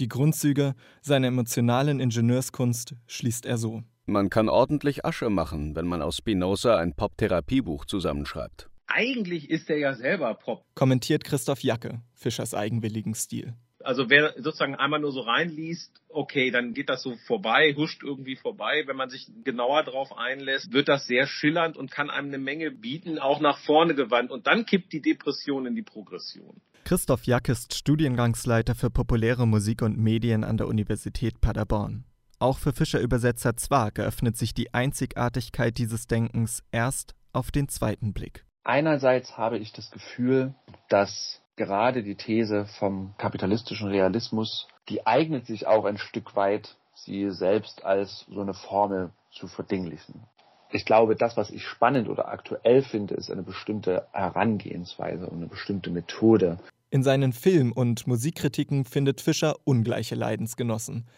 Die 0.00 0.08
Grundzüge 0.08 0.74
seiner 1.02 1.28
emotionalen 1.28 2.00
Ingenieurskunst 2.00 2.94
schließt 3.06 3.46
er 3.46 3.58
so. 3.58 3.82
Man 4.06 4.30
kann 4.30 4.48
ordentlich 4.48 5.04
Asche 5.04 5.30
machen, 5.30 5.76
wenn 5.76 5.86
man 5.86 6.02
aus 6.02 6.16
Spinoza 6.16 6.78
ein 6.78 6.94
Pop-Therapiebuch 6.94 7.84
zusammenschreibt. 7.84 8.70
Eigentlich 8.86 9.50
ist 9.50 9.70
er 9.70 9.78
ja 9.78 9.94
selber 9.94 10.34
Pop. 10.34 10.64
Kommentiert 10.74 11.22
Christoph 11.22 11.62
Jacke, 11.62 12.00
Fischers 12.14 12.54
eigenwilligen 12.54 13.14
Stil. 13.14 13.54
Also 13.82 14.10
wer 14.10 14.34
sozusagen 14.36 14.74
einmal 14.74 15.00
nur 15.00 15.12
so 15.12 15.20
reinliest, 15.20 15.90
okay, 16.08 16.50
dann 16.50 16.74
geht 16.74 16.88
das 16.88 17.02
so 17.02 17.16
vorbei, 17.26 17.74
huscht 17.76 18.02
irgendwie 18.02 18.36
vorbei. 18.36 18.84
Wenn 18.86 18.96
man 18.96 19.10
sich 19.10 19.30
genauer 19.44 19.84
drauf 19.84 20.16
einlässt, 20.16 20.72
wird 20.72 20.88
das 20.88 21.06
sehr 21.06 21.26
schillernd 21.26 21.76
und 21.76 21.90
kann 21.90 22.10
einem 22.10 22.28
eine 22.28 22.38
Menge 22.38 22.70
bieten, 22.70 23.18
auch 23.18 23.40
nach 23.40 23.58
vorne 23.58 23.94
gewandt. 23.94 24.30
Und 24.30 24.46
dann 24.46 24.66
kippt 24.66 24.92
die 24.92 25.00
Depression 25.00 25.66
in 25.66 25.74
die 25.74 25.82
Progression. 25.82 26.60
Christoph 26.84 27.24
Jack 27.24 27.48
ist 27.48 27.74
Studiengangsleiter 27.74 28.74
für 28.74 28.90
populäre 28.90 29.46
Musik 29.46 29.82
und 29.82 29.98
Medien 29.98 30.44
an 30.44 30.56
der 30.56 30.66
Universität 30.66 31.40
Paderborn. 31.40 32.04
Auch 32.38 32.58
für 32.58 32.72
Fischer-Übersetzer 32.72 33.56
Zwar 33.56 33.96
eröffnet 33.96 34.36
sich 34.36 34.54
die 34.54 34.72
Einzigartigkeit 34.72 35.76
dieses 35.76 36.06
Denkens 36.06 36.62
erst 36.72 37.14
auf 37.32 37.50
den 37.50 37.68
zweiten 37.68 38.12
Blick. 38.12 38.46
Einerseits 38.64 39.36
habe 39.36 39.58
ich 39.58 39.72
das 39.72 39.90
Gefühl, 39.90 40.54
dass 40.88 41.39
gerade 41.60 42.02
die 42.02 42.14
These 42.14 42.64
vom 42.78 43.12
kapitalistischen 43.18 43.88
Realismus, 43.88 44.66
die 44.88 45.06
eignet 45.06 45.44
sich 45.44 45.66
auch 45.66 45.84
ein 45.84 45.98
Stück 45.98 46.34
weit, 46.34 46.78
sie 46.94 47.30
selbst 47.30 47.84
als 47.84 48.24
so 48.30 48.40
eine 48.40 48.54
Formel 48.54 49.10
zu 49.30 49.46
verdinglichen. 49.46 50.22
Ich 50.72 50.86
glaube, 50.86 51.16
das, 51.16 51.36
was 51.36 51.50
ich 51.50 51.66
spannend 51.66 52.08
oder 52.08 52.28
aktuell 52.28 52.82
finde, 52.82 53.14
ist 53.14 53.30
eine 53.30 53.42
bestimmte 53.42 54.06
Herangehensweise 54.12 55.26
und 55.26 55.36
eine 55.36 55.48
bestimmte 55.48 55.90
Methode. 55.90 56.58
In 56.88 57.02
seinen 57.02 57.34
Film- 57.34 57.72
und 57.72 58.06
Musikkritiken 58.06 58.86
findet 58.86 59.20
Fischer 59.20 59.56
ungleiche 59.64 60.14
Leidensgenossen, 60.14 61.08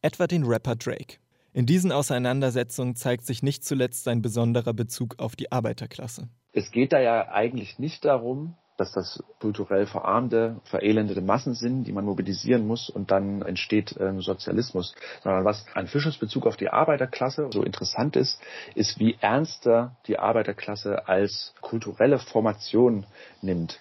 etwa 0.00 0.26
den 0.26 0.42
Rapper 0.42 0.74
Drake. 0.74 1.18
In 1.52 1.64
diesen 1.64 1.92
Auseinandersetzungen 1.92 2.96
zeigt 2.96 3.24
sich 3.24 3.44
nicht 3.44 3.62
zuletzt 3.64 4.02
sein 4.02 4.20
besonderer 4.20 4.72
Bezug 4.72 5.20
auf 5.20 5.36
die 5.36 5.52
Arbeiterklasse. 5.52 6.28
Es 6.52 6.72
geht 6.72 6.92
da 6.92 6.98
ja 6.98 7.28
eigentlich 7.28 7.78
nicht 7.78 8.04
darum, 8.04 8.56
dass 8.76 8.92
das 8.92 9.22
kulturell 9.40 9.86
verarmte, 9.86 10.60
verelendete 10.64 11.20
Massen 11.20 11.54
sind, 11.54 11.84
die 11.84 11.92
man 11.92 12.04
mobilisieren 12.04 12.66
muss 12.66 12.88
und 12.88 13.10
dann 13.10 13.42
entsteht 13.42 13.94
ähm, 14.00 14.20
Sozialismus. 14.20 14.94
Sondern 15.22 15.44
was 15.44 15.66
an 15.74 15.86
Fischers 15.86 16.18
Bezug 16.18 16.46
auf 16.46 16.56
die 16.56 16.68
Arbeiterklasse 16.70 17.48
so 17.52 17.62
interessant 17.62 18.16
ist, 18.16 18.40
ist, 18.74 18.98
wie 18.98 19.16
ernster 19.20 19.96
die 20.06 20.18
Arbeiterklasse 20.18 21.06
als 21.08 21.54
kulturelle 21.60 22.18
Formation 22.18 23.06
nimmt. 23.40 23.80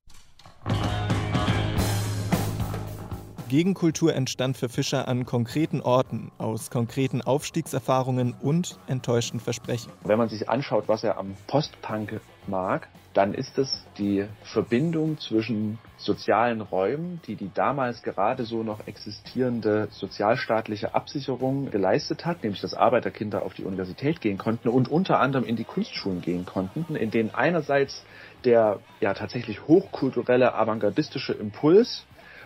Gegenkultur 3.51 4.15
entstand 4.15 4.55
für 4.55 4.69
Fischer 4.69 5.09
an 5.09 5.25
konkreten 5.25 5.81
Orten, 5.81 6.31
aus 6.37 6.69
konkreten 6.69 7.21
Aufstiegserfahrungen 7.21 8.33
und 8.41 8.79
enttäuschten 8.87 9.41
Versprechen. 9.41 9.91
Wenn 10.05 10.17
man 10.17 10.29
sich 10.29 10.47
anschaut, 10.47 10.85
was 10.87 11.03
er 11.03 11.17
am 11.17 11.35
Postpunk 11.47 12.21
mag, 12.47 12.87
dann 13.13 13.33
ist 13.33 13.57
es 13.57 13.83
die 13.97 14.23
Verbindung 14.43 15.19
zwischen 15.19 15.79
sozialen 15.97 16.61
Räumen, 16.61 17.19
die 17.27 17.35
die 17.35 17.51
damals 17.53 18.03
gerade 18.03 18.45
so 18.45 18.63
noch 18.63 18.87
existierende 18.87 19.89
sozialstaatliche 19.91 20.95
Absicherung 20.95 21.71
geleistet 21.71 22.25
hat, 22.25 22.43
nämlich 22.43 22.61
dass 22.61 22.73
Arbeiterkinder 22.73 23.43
auf 23.43 23.53
die 23.53 23.65
Universität 23.65 24.21
gehen 24.21 24.37
konnten 24.37 24.69
und 24.69 24.87
unter 24.87 25.19
anderem 25.19 25.43
in 25.43 25.57
die 25.57 25.65
Kunstschulen 25.65 26.21
gehen 26.21 26.45
konnten, 26.45 26.95
in 26.95 27.11
denen 27.11 27.35
einerseits 27.35 28.05
der 28.45 28.79
ja 29.01 29.13
tatsächlich 29.13 29.67
hochkulturelle 29.67 30.55
avantgardistische 30.55 31.33
Impuls 31.33 32.05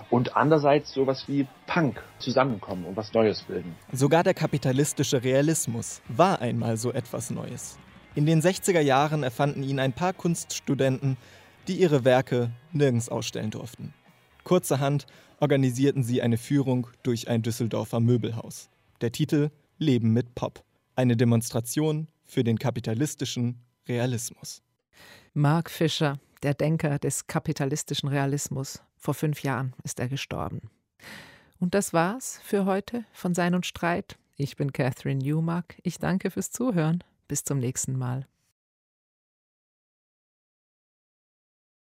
und 0.10 0.36
andererseits 0.36 0.94
sowas 0.94 1.26
wie 1.28 1.48
Punk 1.68 2.02
zusammenkommen 2.20 2.86
und 2.86 2.96
was 2.96 3.14
Neues 3.14 3.42
bilden. 3.44 3.76
Sogar 3.92 4.24
der 4.24 4.34
kapitalistische 4.34 5.24
Realismus 5.24 6.02
war 6.08 6.42
einmal 6.42 6.78
so 6.78 6.92
etwas 6.92 7.32
Neues. 7.32 7.78
In 8.16 8.26
den 8.26 8.42
60er 8.42 8.80
Jahren 8.80 9.24
erfanden 9.24 9.64
ihn 9.64 9.80
ein 9.80 9.94
paar 9.94 10.14
Kunststudenten, 10.14 11.18
die 11.68 11.76
ihre 11.76 12.06
Werke 12.06 12.52
nirgends 12.72 13.10
ausstellen 13.10 13.52
durften. 13.52 13.94
Kurzerhand 14.44 15.06
organisierten 15.40 16.04
sie 16.04 16.22
eine 16.22 16.38
Führung 16.38 16.88
durch 17.04 17.28
ein 17.28 17.42
Düsseldorfer 17.42 18.00
Möbelhaus. 18.00 18.70
Der 19.02 19.12
Titel 19.12 19.50
Leben 19.78 20.14
mit 20.14 20.36
Pop. 20.36 20.64
Eine 20.96 21.18
Demonstration 21.18 22.08
für 22.24 22.44
den 22.44 22.58
kapitalistischen 22.58 23.60
Realismus. 23.88 24.62
Mark 25.34 25.70
Fischer, 25.70 26.20
der 26.44 26.54
Denker 26.54 27.00
des 27.00 27.28
kapitalistischen 27.28 28.08
Realismus. 28.08 28.82
Vor 28.98 29.14
fünf 29.14 29.44
Jahren 29.44 29.74
ist 29.84 30.00
er 30.00 30.08
gestorben. 30.08 30.70
Und 31.60 31.74
das 31.74 31.94
war's 31.94 32.40
für 32.44 32.66
heute 32.66 33.06
von 33.14 33.34
Sein 33.34 33.56
und 33.56 33.66
Streit. 33.66 34.18
Ich 34.36 34.56
bin 34.56 34.74
Catherine 34.74 35.24
Newmark. 35.24 35.78
Ich 35.84 36.00
danke 36.00 36.32
fürs 36.32 36.52
Zuhören. 36.52 37.04
Bis 37.28 37.44
zum 37.44 37.60
nächsten 37.60 37.98
Mal. 37.98 38.28